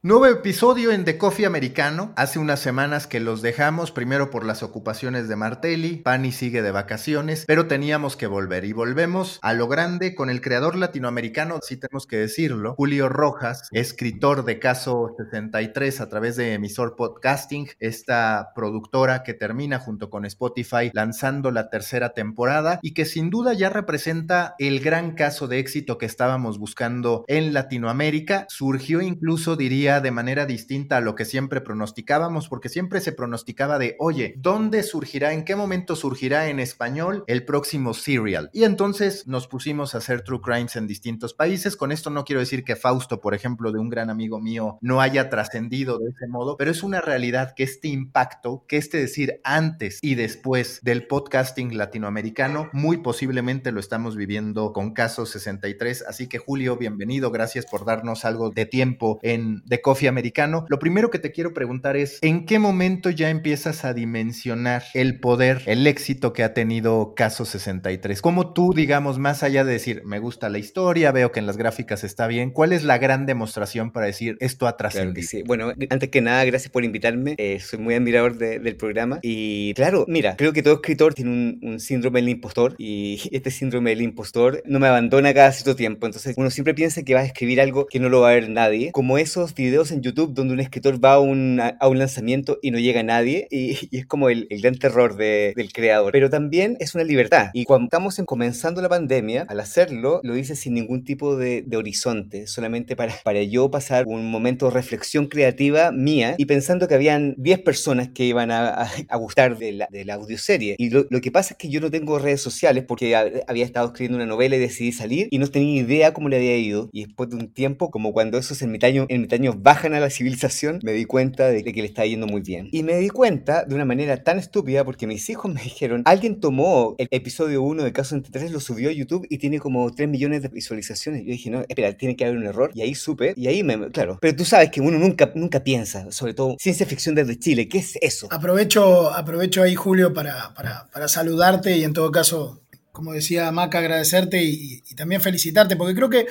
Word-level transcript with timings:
Nuevo 0.00 0.26
episodio 0.26 0.92
en 0.92 1.04
The 1.04 1.18
Coffee 1.18 1.44
Americano. 1.44 2.12
Hace 2.14 2.38
unas 2.38 2.60
semanas 2.60 3.08
que 3.08 3.18
los 3.18 3.42
dejamos, 3.42 3.90
primero 3.90 4.30
por 4.30 4.44
las 4.44 4.62
ocupaciones 4.62 5.26
de 5.26 5.34
Martelli, 5.34 5.96
Pani 5.96 6.30
sigue 6.30 6.62
de 6.62 6.70
vacaciones, 6.70 7.44
pero 7.48 7.66
teníamos 7.66 8.14
que 8.14 8.28
volver 8.28 8.64
y 8.64 8.72
volvemos 8.72 9.40
a 9.42 9.54
lo 9.54 9.66
grande 9.66 10.14
con 10.14 10.30
el 10.30 10.40
creador 10.40 10.76
latinoamericano, 10.76 11.58
si 11.62 11.78
tenemos 11.78 12.06
que 12.06 12.16
decirlo, 12.16 12.76
Julio 12.76 13.08
Rojas, 13.08 13.68
escritor 13.72 14.44
de 14.44 14.60
Caso 14.60 15.16
63 15.18 16.00
a 16.00 16.08
través 16.08 16.36
de 16.36 16.52
Emisor 16.52 16.94
Podcasting, 16.94 17.66
esta 17.80 18.52
productora 18.54 19.24
que 19.24 19.34
termina 19.34 19.80
junto 19.80 20.10
con 20.10 20.24
Spotify 20.26 20.92
lanzando 20.92 21.50
la 21.50 21.70
tercera 21.70 22.10
temporada 22.10 22.78
y 22.82 22.94
que 22.94 23.04
sin 23.04 23.30
duda 23.30 23.52
ya 23.52 23.68
representa 23.68 24.54
el 24.60 24.78
gran 24.78 25.16
caso 25.16 25.48
de 25.48 25.58
éxito 25.58 25.98
que 25.98 26.06
estábamos 26.06 26.60
buscando 26.60 27.24
en 27.26 27.52
Latinoamérica. 27.52 28.46
Surgió 28.48 29.00
incluso, 29.00 29.56
diría, 29.56 29.87
de 29.88 30.10
manera 30.10 30.44
distinta 30.44 30.98
a 30.98 31.00
lo 31.00 31.14
que 31.14 31.24
siempre 31.24 31.60
pronosticábamos, 31.60 32.48
porque 32.48 32.68
siempre 32.68 33.00
se 33.00 33.12
pronosticaba 33.12 33.78
de, 33.78 33.96
oye, 33.98 34.34
¿dónde 34.36 34.82
surgirá, 34.82 35.32
en 35.32 35.44
qué 35.44 35.56
momento 35.56 35.96
surgirá 35.96 36.48
en 36.48 36.60
español 36.60 37.24
el 37.26 37.44
próximo 37.44 37.94
serial? 37.94 38.50
Y 38.52 38.64
entonces 38.64 39.26
nos 39.26 39.48
pusimos 39.48 39.94
a 39.94 39.98
hacer 39.98 40.22
true 40.22 40.40
crimes 40.40 40.76
en 40.76 40.86
distintos 40.86 41.32
países. 41.32 41.76
Con 41.76 41.90
esto 41.90 42.10
no 42.10 42.24
quiero 42.24 42.40
decir 42.40 42.64
que 42.64 42.76
Fausto, 42.76 43.20
por 43.20 43.34
ejemplo, 43.34 43.72
de 43.72 43.78
un 43.78 43.88
gran 43.88 44.10
amigo 44.10 44.40
mío, 44.40 44.78
no 44.82 45.00
haya 45.00 45.30
trascendido 45.30 45.98
de 45.98 46.10
ese 46.10 46.28
modo, 46.28 46.56
pero 46.58 46.70
es 46.70 46.82
una 46.82 47.00
realidad 47.00 47.54
que 47.56 47.62
este 47.62 47.88
impacto, 47.88 48.64
que 48.68 48.76
este 48.76 48.98
decir 48.98 49.40
antes 49.42 49.98
y 50.02 50.14
después 50.14 50.80
del 50.82 51.06
podcasting 51.06 51.76
latinoamericano, 51.76 52.68
muy 52.72 52.98
posiblemente 52.98 53.72
lo 53.72 53.80
estamos 53.80 54.16
viviendo 54.16 54.72
con 54.72 54.92
Caso 54.92 55.24
63. 55.24 56.04
Así 56.06 56.28
que 56.28 56.38
Julio, 56.38 56.76
bienvenido, 56.76 57.30
gracias 57.30 57.64
por 57.66 57.84
darnos 57.84 58.24
algo 58.24 58.50
de 58.50 58.66
tiempo 58.66 59.18
en 59.22 59.62
coffee 59.80 60.08
americano, 60.08 60.66
lo 60.68 60.78
primero 60.78 61.10
que 61.10 61.18
te 61.18 61.32
quiero 61.32 61.54
preguntar 61.54 61.96
es, 61.96 62.18
¿en 62.22 62.46
qué 62.46 62.58
momento 62.58 63.10
ya 63.10 63.30
empiezas 63.30 63.84
a 63.84 63.94
dimensionar 63.94 64.84
el 64.94 65.20
poder, 65.20 65.62
el 65.66 65.86
éxito 65.86 66.32
que 66.32 66.42
ha 66.42 66.54
tenido 66.54 67.14
Caso 67.14 67.44
63? 67.44 68.20
¿Cómo 68.22 68.52
tú, 68.52 68.72
digamos, 68.74 69.18
más 69.18 69.42
allá 69.42 69.64
de 69.64 69.72
decir, 69.72 70.02
me 70.04 70.18
gusta 70.18 70.48
la 70.48 70.58
historia, 70.58 71.12
veo 71.12 71.32
que 71.32 71.40
en 71.40 71.46
las 71.46 71.56
gráficas 71.56 72.04
está 72.04 72.26
bien, 72.26 72.50
¿cuál 72.50 72.72
es 72.72 72.84
la 72.84 72.98
gran 72.98 73.26
demostración 73.26 73.90
para 73.90 74.06
decir, 74.06 74.36
esto 74.40 74.66
ha 74.66 74.76
trascendido? 74.76 75.26
sí. 75.26 75.42
Bueno, 75.46 75.72
antes 75.90 76.08
que 76.08 76.20
nada, 76.20 76.44
gracias 76.44 76.70
por 76.70 76.84
invitarme, 76.84 77.34
eh, 77.38 77.60
soy 77.60 77.78
muy 77.78 77.94
admirador 77.94 78.36
del 78.36 78.76
programa 78.76 79.18
y 79.22 79.74
claro, 79.74 80.04
mira, 80.08 80.36
creo 80.36 80.52
que 80.52 80.62
todo 80.62 80.74
escritor 80.74 81.14
tiene 81.14 81.30
un, 81.30 81.60
un 81.62 81.80
síndrome 81.80 82.20
del 82.20 82.28
impostor 82.30 82.74
y 82.78 83.20
este 83.32 83.50
síndrome 83.50 83.90
del 83.90 84.02
impostor 84.02 84.62
no 84.66 84.78
me 84.78 84.86
abandona 84.86 85.34
cada 85.34 85.52
cierto 85.52 85.76
tiempo, 85.76 86.06
entonces 86.06 86.34
uno 86.36 86.50
siempre 86.50 86.74
piensa 86.74 87.02
que 87.02 87.14
va 87.14 87.20
a 87.20 87.24
escribir 87.24 87.60
algo 87.60 87.86
que 87.86 88.00
no 88.00 88.08
lo 88.08 88.20
va 88.20 88.30
a 88.30 88.34
ver 88.34 88.48
nadie, 88.48 88.92
como 88.92 89.18
esos 89.18 89.54
videos 89.54 89.67
en 89.68 90.02
YouTube 90.02 90.34
donde 90.34 90.54
un 90.54 90.60
escritor 90.60 91.02
va 91.02 91.14
a 91.14 91.20
un, 91.20 91.60
a 91.60 91.88
un 91.88 91.98
lanzamiento 91.98 92.58
y 92.62 92.70
no 92.70 92.78
llega 92.78 93.02
nadie 93.02 93.46
y, 93.50 93.96
es 93.96 94.06
como 94.06 94.28
el, 94.28 94.46
el 94.50 94.60
gran 94.60 94.76
terror 94.76 95.16
de, 95.16 95.52
del 95.56 95.72
creador. 95.72 96.12
Pero 96.12 96.30
también 96.30 96.76
es 96.80 96.94
una 96.94 97.04
libertad. 97.04 97.50
Y 97.52 97.64
cuando 97.64 97.84
estamos 97.84 98.18
en, 98.18 98.24
comenzando 98.24 98.80
la 98.82 98.88
pandemia, 98.88 99.46
al 99.48 99.60
hacerlo, 99.60 100.20
lo 100.24 100.36
hice 100.36 100.56
sin 100.56 100.74
ningún 100.74 101.04
tipo 101.04 101.36
de, 101.36 101.62
de 101.62 101.76
horizonte, 101.76 102.46
solamente 102.46 102.96
para, 102.96 103.14
para 103.22 103.42
yo 103.42 103.70
pasar 103.70 104.04
un 104.06 104.30
momento 104.30 104.66
de 104.66 104.72
reflexión 104.72 105.26
creativa 105.26 105.92
mía 105.92 106.34
y 106.38 106.46
pensando 106.46 106.88
que 106.88 106.94
habían 106.94 107.34
10 107.38 107.60
personas 107.60 108.08
que 108.08 108.24
iban 108.24 108.50
a, 108.50 108.68
a, 108.68 108.90
a 109.08 109.16
gustar 109.16 109.58
de 109.58 109.72
la, 109.72 109.88
de 109.90 110.04
la 110.04 110.14
audioserie. 110.14 110.76
Y 110.78 110.90
lo, 110.90 111.06
lo, 111.10 111.20
que 111.20 111.30
pasa 111.30 111.54
es 111.54 111.58
que 111.58 111.68
yo 111.68 111.80
no 111.80 111.90
tengo 111.90 112.18
redes 112.18 112.40
sociales 112.40 112.84
porque 112.86 113.14
había 113.14 113.64
estado 113.64 113.86
escribiendo 113.86 114.16
una 114.16 114.26
novela 114.26 114.56
y 114.56 114.60
decidí 114.60 114.92
salir 114.92 115.28
y 115.30 115.38
no 115.38 115.46
tenía 115.46 115.82
idea 115.82 116.12
cómo 116.12 116.28
le 116.28 116.36
había 116.36 116.56
ido. 116.56 116.88
Y 116.92 117.04
después 117.04 117.30
de 117.30 117.36
un 117.36 117.52
tiempo, 117.52 117.90
como 117.90 118.12
cuando 118.12 118.38
esos 118.38 118.60
ermitaños, 118.62 119.06
ermitaños 119.08 119.57
bajan 119.62 119.94
a 119.94 120.00
la 120.00 120.10
civilización, 120.10 120.80
me 120.82 120.92
di 120.92 121.04
cuenta 121.04 121.48
de 121.48 121.64
que 121.64 121.72
le 121.72 121.86
está 121.86 122.04
yendo 122.04 122.26
muy 122.26 122.40
bien. 122.40 122.68
Y 122.72 122.82
me 122.82 122.96
di 122.96 123.08
cuenta 123.08 123.64
de 123.64 123.74
una 123.74 123.84
manera 123.84 124.22
tan 124.22 124.38
estúpida 124.38 124.84
porque 124.84 125.06
mis 125.06 125.28
hijos 125.30 125.52
me 125.54 125.62
dijeron, 125.62 126.02
alguien 126.04 126.40
tomó 126.40 126.94
el 126.98 127.08
episodio 127.10 127.62
1 127.62 127.84
de 127.84 127.92
Caso 127.92 128.14
23, 128.14 128.50
lo 128.50 128.60
subió 128.60 128.90
a 128.90 128.92
YouTube 128.92 129.26
y 129.28 129.38
tiene 129.38 129.58
como 129.58 129.90
3 129.92 130.08
millones 130.08 130.42
de 130.42 130.48
visualizaciones. 130.48 131.22
Yo 131.24 131.32
dije, 131.32 131.50
no, 131.50 131.64
espera, 131.68 131.92
tiene 131.96 132.16
que 132.16 132.24
haber 132.24 132.38
un 132.38 132.46
error. 132.46 132.70
Y 132.74 132.82
ahí 132.82 132.94
supe, 132.94 133.34
y 133.36 133.46
ahí 133.48 133.62
me, 133.62 133.90
claro. 133.90 134.18
Pero 134.20 134.36
tú 134.36 134.44
sabes 134.44 134.70
que 134.70 134.80
uno 134.80 134.98
nunca, 134.98 135.32
nunca 135.34 135.62
piensa, 135.62 136.10
sobre 136.10 136.34
todo 136.34 136.56
ciencia 136.58 136.86
ficción 136.86 137.14
desde 137.14 137.38
Chile, 137.38 137.68
¿qué 137.68 137.78
es 137.78 137.98
eso? 138.00 138.28
Aprovecho, 138.30 139.12
aprovecho 139.12 139.62
ahí, 139.62 139.74
Julio, 139.74 140.12
para, 140.12 140.54
para, 140.54 140.88
para 140.92 141.08
saludarte 141.08 141.76
y 141.76 141.84
en 141.84 141.92
todo 141.92 142.10
caso 142.10 142.62
como 142.98 143.12
decía 143.12 143.52
Maca, 143.52 143.78
agradecerte 143.78 144.42
y, 144.42 144.82
y, 144.90 144.94
también 144.96 145.20
felicitarte, 145.20 145.76
porque 145.76 145.94
creo 145.94 146.10
que 146.10 146.26